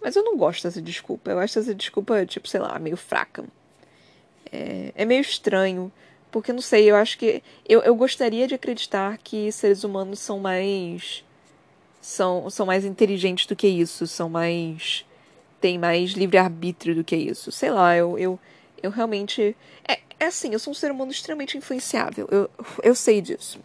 Mas 0.00 0.16
eu 0.16 0.24
não 0.24 0.36
gosto 0.36 0.62
dessa 0.62 0.80
desculpa. 0.80 1.30
Eu 1.30 1.38
acho 1.38 1.58
essa 1.58 1.74
desculpa, 1.74 2.24
tipo, 2.24 2.48
sei 2.48 2.60
lá, 2.60 2.78
meio 2.78 2.96
fraca. 2.96 3.44
É, 4.50 4.92
é 4.94 5.04
meio 5.04 5.20
estranho. 5.20 5.92
Porque, 6.30 6.52
não 6.52 6.62
sei, 6.62 6.90
eu 6.90 6.96
acho 6.96 7.18
que. 7.18 7.42
Eu, 7.68 7.82
eu 7.82 7.94
gostaria 7.94 8.46
de 8.46 8.54
acreditar 8.54 9.18
que 9.18 9.50
seres 9.52 9.84
humanos 9.84 10.20
são 10.20 10.38
mais. 10.38 11.24
São, 12.00 12.48
são 12.48 12.64
mais 12.64 12.84
inteligentes 12.84 13.46
do 13.46 13.54
que 13.54 13.68
isso. 13.68 14.06
São 14.06 14.30
mais. 14.30 15.04
Têm 15.60 15.78
mais 15.78 16.12
livre-arbítrio 16.12 16.94
do 16.94 17.04
que 17.04 17.16
isso. 17.16 17.52
Sei 17.52 17.70
lá, 17.70 17.96
eu, 17.96 18.18
eu, 18.18 18.38
eu 18.82 18.90
realmente. 18.90 19.56
É, 19.86 19.98
é 20.18 20.26
assim, 20.26 20.52
eu 20.52 20.58
sou 20.58 20.70
um 20.72 20.74
ser 20.74 20.90
humano 20.90 21.10
extremamente 21.10 21.56
influenciável. 21.56 22.28
Eu, 22.30 22.50
eu 22.82 22.94
sei 22.94 23.20
disso. 23.20 23.58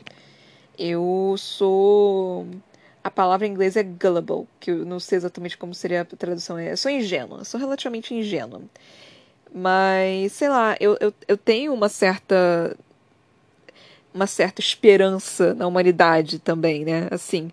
Eu 0.77 1.35
sou. 1.37 2.47
A 3.03 3.11
palavra 3.11 3.45
em 3.47 3.51
inglês 3.51 3.75
é 3.75 3.83
gullible, 3.83 4.47
que 4.59 4.71
eu 4.71 4.85
não 4.85 4.99
sei 4.99 5.17
exatamente 5.17 5.57
como 5.57 5.73
seria 5.75 6.01
a 6.01 6.05
tradução. 6.05 6.59
Eu 6.59 6.75
sou 6.75 6.89
ingênua, 6.91 7.43
sou 7.45 7.59
relativamente 7.59 8.13
ingênua. 8.13 8.61
Mas, 9.53 10.33
sei 10.33 10.49
lá, 10.49 10.75
eu, 10.79 10.97
eu, 10.99 11.13
eu 11.27 11.37
tenho 11.37 11.73
uma 11.73 11.87
certa. 11.87 12.75
uma 14.13 14.27
certa 14.27 14.59
esperança 14.59 15.53
na 15.53 15.67
humanidade 15.67 16.39
também, 16.39 16.83
né? 16.83 17.07
Assim, 17.11 17.51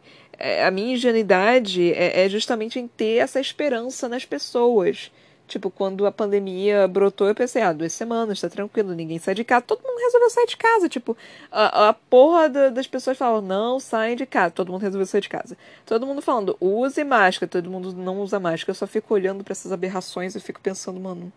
a 0.64 0.70
minha 0.70 0.94
ingenuidade 0.94 1.92
é, 1.92 2.24
é 2.24 2.28
justamente 2.28 2.78
em 2.78 2.88
ter 2.88 3.18
essa 3.18 3.40
esperança 3.40 4.08
nas 4.08 4.24
pessoas. 4.24 5.10
Tipo, 5.46 5.70
quando 5.70 6.06
a 6.06 6.12
pandemia 6.12 6.88
brotou, 6.88 7.28
eu 7.28 7.34
pensei, 7.34 7.60
ah, 7.60 7.74
duas 7.74 7.92
semanas, 7.92 8.40
tá 8.40 8.48
tranquilo, 8.48 8.94
ninguém 8.94 9.18
sai 9.18 9.34
de 9.34 9.44
casa. 9.44 9.60
Todo 9.62 9.82
mundo 9.82 9.98
resolveu 9.98 10.30
sair 10.30 10.46
de 10.46 10.56
casa. 10.56 10.88
Tipo, 10.88 11.16
a, 11.50 11.90
a 11.90 11.92
porra 11.92 12.48
da, 12.48 12.68
das 12.70 12.86
pessoas 12.86 13.18
falavam, 13.18 13.42
não 13.42 13.78
saem 13.78 14.16
de 14.16 14.24
casa. 14.24 14.50
Todo 14.50 14.72
mundo 14.72 14.80
resolveu 14.80 15.04
sair 15.06 15.20
de 15.20 15.28
casa. 15.28 15.56
Todo 15.84 16.06
mundo 16.06 16.22
falando, 16.22 16.56
use 16.58 17.04
máscara. 17.04 17.50
Todo 17.50 17.70
mundo 17.70 17.92
não 17.92 18.20
usa 18.20 18.40
máscara. 18.40 18.70
Eu 18.70 18.74
só 18.74 18.86
fico 18.86 19.12
olhando 19.12 19.44
para 19.44 19.52
essas 19.52 19.72
aberrações 19.72 20.34
e 20.34 20.40
fico 20.40 20.60
pensando, 20.60 20.98
mano, 20.98 21.30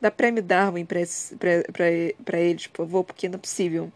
dá 0.00 0.10
prêmio 0.10 0.42
Darwin 0.42 0.84
pra, 0.84 1.00
pra, 1.38 1.72
pra, 1.72 1.86
pra 2.24 2.38
eles, 2.38 2.68
por 2.68 2.86
favor, 2.86 3.04
porque 3.04 3.28
não 3.28 3.36
é 3.36 3.38
possível. 3.38 3.90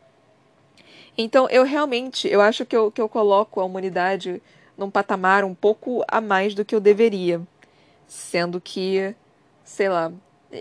Então, 1.17 1.49
eu 1.51 1.65
realmente, 1.65 2.27
eu 2.29 2.41
acho 2.41 2.65
que 2.65 2.77
eu, 2.77 2.91
que 2.91 3.01
eu 3.01 3.09
coloco 3.09 3.61
a 3.61 3.65
humanidade 3.65 4.43
num 4.77 4.91
patamar 4.91 5.45
um 5.45 5.55
pouco 5.55 6.05
a 6.09 6.21
mais 6.21 6.55
do 6.55 6.65
que 6.65 6.75
eu 6.75 6.81
deveria. 6.81 7.41
Sendo 8.07 8.61
que, 8.61 9.15
sei 9.65 9.89
lá, 9.89 10.13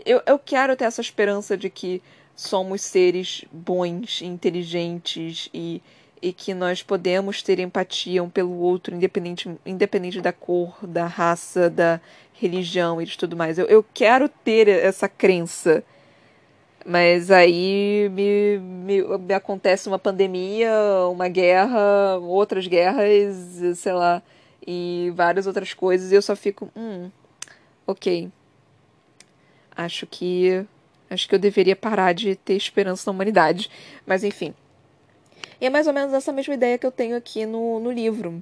eu, 0.05 0.21
eu 0.25 0.39
quero 0.39 0.75
ter 0.75 0.85
essa 0.85 1.01
esperança 1.01 1.57
de 1.57 1.69
que 1.69 2.01
somos 2.35 2.81
seres 2.81 3.45
bons, 3.51 4.21
inteligentes 4.21 5.49
e, 5.53 5.81
e 6.21 6.31
que 6.33 6.53
nós 6.53 6.81
podemos 6.81 7.41
ter 7.43 7.59
empatia 7.59 8.23
um 8.23 8.29
pelo 8.29 8.57
outro, 8.57 8.95
independente, 8.95 9.49
independente 9.65 10.21
da 10.21 10.31
cor, 10.31 10.75
da 10.81 11.05
raça, 11.05 11.69
da 11.69 11.99
religião 12.33 13.01
e 13.01 13.05
de 13.05 13.17
tudo 13.17 13.35
mais. 13.35 13.57
Eu, 13.57 13.67
eu 13.67 13.85
quero 13.93 14.27
ter 14.27 14.67
essa 14.67 15.07
crença. 15.07 15.83
Mas 16.85 17.29
aí 17.29 18.09
me, 18.11 18.57
me, 18.57 19.17
me 19.19 19.33
acontece 19.33 19.87
uma 19.87 19.99
pandemia, 19.99 20.71
uma 21.11 21.27
guerra, 21.27 22.17
outras 22.17 22.67
guerras, 22.67 23.77
sei 23.77 23.93
lá, 23.93 24.21
e 24.65 25.11
várias 25.15 25.45
outras 25.47 25.73
coisas, 25.73 26.11
e 26.11 26.15
eu 26.15 26.21
só 26.21 26.35
fico, 26.35 26.69
hum, 26.75 27.09
ok. 27.85 28.31
Acho 29.75 30.05
que. 30.05 30.65
Acho 31.09 31.27
que 31.27 31.35
eu 31.35 31.39
deveria 31.39 31.75
parar 31.75 32.13
de 32.13 32.35
ter 32.35 32.53
esperança 32.55 33.03
na 33.09 33.13
humanidade. 33.13 33.69
Mas 34.05 34.23
enfim. 34.23 34.53
E 35.59 35.65
é 35.65 35.69
mais 35.69 35.87
ou 35.87 35.93
menos 35.93 36.13
essa 36.13 36.31
mesma 36.31 36.53
ideia 36.53 36.77
que 36.77 36.85
eu 36.85 36.91
tenho 36.91 37.17
aqui 37.17 37.45
no, 37.45 37.79
no 37.79 37.91
livro. 37.91 38.41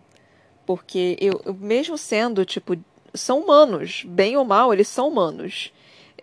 Porque 0.65 1.17
eu, 1.19 1.41
mesmo 1.55 1.97
sendo, 1.97 2.45
tipo, 2.45 2.77
são 3.13 3.39
humanos. 3.39 4.03
Bem 4.07 4.37
ou 4.37 4.45
mal, 4.45 4.71
eles 4.71 4.87
são 4.87 5.07
humanos. 5.07 5.73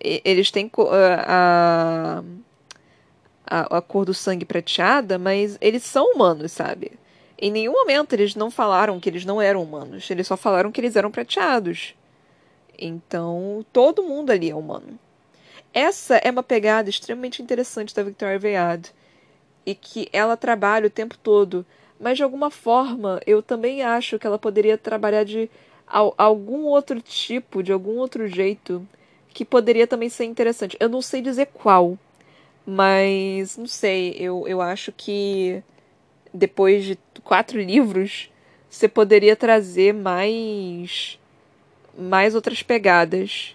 Eles 0.00 0.50
têm 0.50 0.70
a, 1.26 2.22
a, 3.46 3.78
a 3.78 3.82
cor 3.82 4.04
do 4.04 4.14
sangue 4.14 4.44
prateada, 4.44 5.18
mas 5.18 5.56
eles 5.60 5.82
são 5.82 6.12
humanos, 6.12 6.52
sabe? 6.52 6.92
Em 7.38 7.50
nenhum 7.50 7.72
momento 7.72 8.14
eles 8.14 8.34
não 8.34 8.50
falaram 8.50 8.98
que 8.98 9.08
eles 9.08 9.24
não 9.24 9.40
eram 9.40 9.62
humanos. 9.62 10.10
Eles 10.10 10.26
só 10.26 10.36
falaram 10.36 10.72
que 10.72 10.80
eles 10.80 10.96
eram 10.96 11.10
prateados. 11.10 11.94
Então, 12.78 13.64
todo 13.72 14.02
mundo 14.02 14.30
ali 14.30 14.50
é 14.50 14.54
humano. 14.54 14.98
Essa 15.72 16.16
é 16.16 16.30
uma 16.30 16.42
pegada 16.42 16.88
extremamente 16.88 17.42
interessante 17.42 17.94
da 17.94 18.02
Victoria 18.02 18.36
Aveyard 18.36 18.90
e 19.64 19.74
que 19.74 20.08
ela 20.12 20.36
trabalha 20.36 20.86
o 20.86 20.90
tempo 20.90 21.18
todo, 21.18 21.66
mas 22.00 22.16
de 22.16 22.22
alguma 22.22 22.50
forma 22.50 23.20
eu 23.26 23.42
também 23.42 23.82
acho 23.82 24.18
que 24.18 24.26
ela 24.26 24.38
poderia 24.38 24.78
trabalhar 24.78 25.24
de 25.24 25.50
algum 25.86 26.64
outro 26.64 27.00
tipo, 27.00 27.62
de 27.62 27.72
algum 27.72 27.98
outro 27.98 28.26
jeito, 28.26 28.86
que 29.36 29.44
poderia 29.44 29.86
também 29.86 30.08
ser 30.08 30.24
interessante. 30.24 30.78
Eu 30.80 30.88
não 30.88 31.02
sei 31.02 31.20
dizer 31.20 31.48
qual, 31.52 31.98
mas 32.66 33.58
não 33.58 33.66
sei, 33.66 34.16
eu, 34.18 34.48
eu 34.48 34.62
acho 34.62 34.90
que 34.92 35.62
depois 36.32 36.86
de 36.86 36.98
quatro 37.22 37.60
livros 37.60 38.30
você 38.70 38.88
poderia 38.88 39.36
trazer 39.36 39.92
mais 39.92 41.18
mais 41.98 42.34
outras 42.34 42.62
pegadas. 42.62 43.54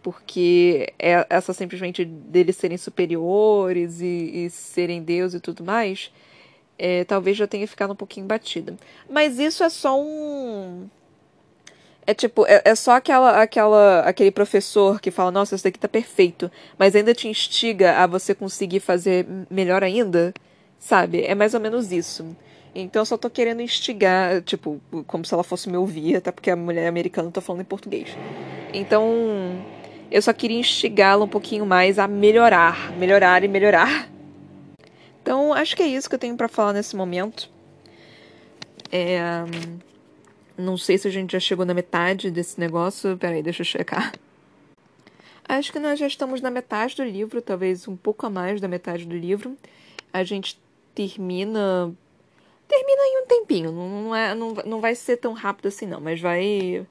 Porque 0.00 0.92
é 0.96 1.26
essa 1.28 1.52
simplesmente 1.52 2.04
deles 2.04 2.54
serem 2.54 2.78
superiores 2.78 4.00
e, 4.00 4.44
e 4.44 4.50
serem 4.50 5.02
Deus 5.02 5.34
e 5.34 5.40
tudo 5.40 5.64
mais, 5.64 6.12
é, 6.78 7.02
talvez 7.02 7.36
já 7.36 7.48
tenha 7.48 7.66
ficado 7.66 7.94
um 7.94 7.96
pouquinho 7.96 8.26
batida. 8.26 8.76
Mas 9.10 9.40
isso 9.40 9.64
é 9.64 9.68
só 9.68 10.00
um. 10.00 10.88
É 12.08 12.14
tipo, 12.14 12.46
é, 12.46 12.62
é, 12.64 12.74
só 12.74 12.92
aquela, 12.92 13.42
aquela, 13.42 14.00
aquele 14.00 14.30
professor 14.30 14.98
que 14.98 15.10
fala, 15.10 15.30
nossa, 15.30 15.54
isso 15.54 15.64
daqui 15.64 15.78
tá 15.78 15.86
perfeito, 15.86 16.50
mas 16.78 16.96
ainda 16.96 17.12
te 17.12 17.28
instiga 17.28 17.98
a 17.98 18.06
você 18.06 18.34
conseguir 18.34 18.80
fazer 18.80 19.26
melhor 19.50 19.84
ainda, 19.84 20.32
sabe? 20.78 21.22
É 21.22 21.34
mais 21.34 21.52
ou 21.52 21.60
menos 21.60 21.92
isso. 21.92 22.34
Então 22.74 23.02
eu 23.02 23.04
só 23.04 23.18
tô 23.18 23.28
querendo 23.28 23.60
instigar, 23.60 24.40
tipo, 24.40 24.80
como 25.06 25.22
se 25.22 25.34
ela 25.34 25.44
fosse 25.44 25.68
me 25.68 25.76
ouvir, 25.76 26.16
até 26.16 26.32
porque 26.32 26.50
a 26.50 26.56
mulher 26.56 26.88
americana 26.88 27.30
tá 27.30 27.42
falando 27.42 27.60
em 27.60 27.66
português. 27.66 28.16
Então, 28.72 29.62
eu 30.10 30.22
só 30.22 30.32
queria 30.32 30.58
instigá-la 30.58 31.26
um 31.26 31.28
pouquinho 31.28 31.66
mais 31.66 31.98
a 31.98 32.08
melhorar, 32.08 32.90
melhorar 32.96 33.44
e 33.44 33.48
melhorar. 33.48 34.08
Então, 35.20 35.52
acho 35.52 35.76
que 35.76 35.82
é 35.82 35.86
isso 35.86 36.08
que 36.08 36.14
eu 36.14 36.18
tenho 36.18 36.38
para 36.38 36.48
falar 36.48 36.72
nesse 36.72 36.96
momento. 36.96 37.50
É, 38.90 39.20
não 40.58 40.76
sei 40.76 40.98
se 40.98 41.08
a 41.08 41.10
gente 41.10 41.32
já 41.32 41.40
chegou 41.40 41.64
na 41.64 41.72
metade 41.72 42.30
desse 42.30 42.58
negócio. 42.58 43.16
Peraí, 43.16 43.42
deixa 43.42 43.62
eu 43.62 43.66
checar. 43.66 44.12
Acho 45.48 45.72
que 45.72 45.78
nós 45.78 45.98
já 45.98 46.06
estamos 46.06 46.42
na 46.42 46.50
metade 46.50 46.94
do 46.96 47.04
livro, 47.04 47.40
talvez 47.40 47.88
um 47.88 47.96
pouco 47.96 48.26
a 48.26 48.30
mais 48.30 48.60
da 48.60 48.68
metade 48.68 49.06
do 49.06 49.16
livro. 49.16 49.56
A 50.12 50.22
gente 50.22 50.60
termina 50.94 51.94
termina 52.68 53.02
em 53.02 53.22
um 53.22 53.26
tempinho. 53.26 53.72
Não, 53.72 54.14
é, 54.14 54.34
não, 54.34 54.52
não 54.66 54.80
vai 54.80 54.94
ser 54.94 55.16
tão 55.16 55.32
rápido 55.32 55.66
assim, 55.68 55.86
não, 55.86 56.00
mas 56.00 56.20
vai. 56.20 56.86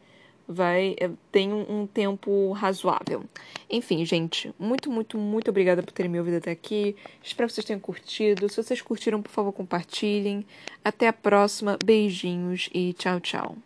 Vai. 0.49 0.95
É, 0.99 1.09
tem 1.31 1.51
um, 1.53 1.81
um 1.81 1.87
tempo 1.87 2.51
razoável. 2.53 3.23
Enfim, 3.69 4.03
gente, 4.05 4.53
muito, 4.57 4.89
muito, 4.89 5.17
muito 5.17 5.49
obrigada 5.49 5.83
por 5.83 5.91
terem 5.91 6.09
me 6.09 6.17
ouvido 6.17 6.37
até 6.37 6.51
aqui. 6.51 6.95
Espero 7.21 7.47
que 7.47 7.53
vocês 7.53 7.65
tenham 7.65 7.81
curtido. 7.81 8.47
Se 8.49 8.63
vocês 8.63 8.81
curtiram, 8.81 9.21
por 9.21 9.29
favor, 9.29 9.51
compartilhem. 9.51 10.45
Até 10.83 11.07
a 11.07 11.13
próxima. 11.13 11.77
Beijinhos 11.83 12.69
e 12.73 12.93
tchau, 12.93 13.19
tchau. 13.19 13.57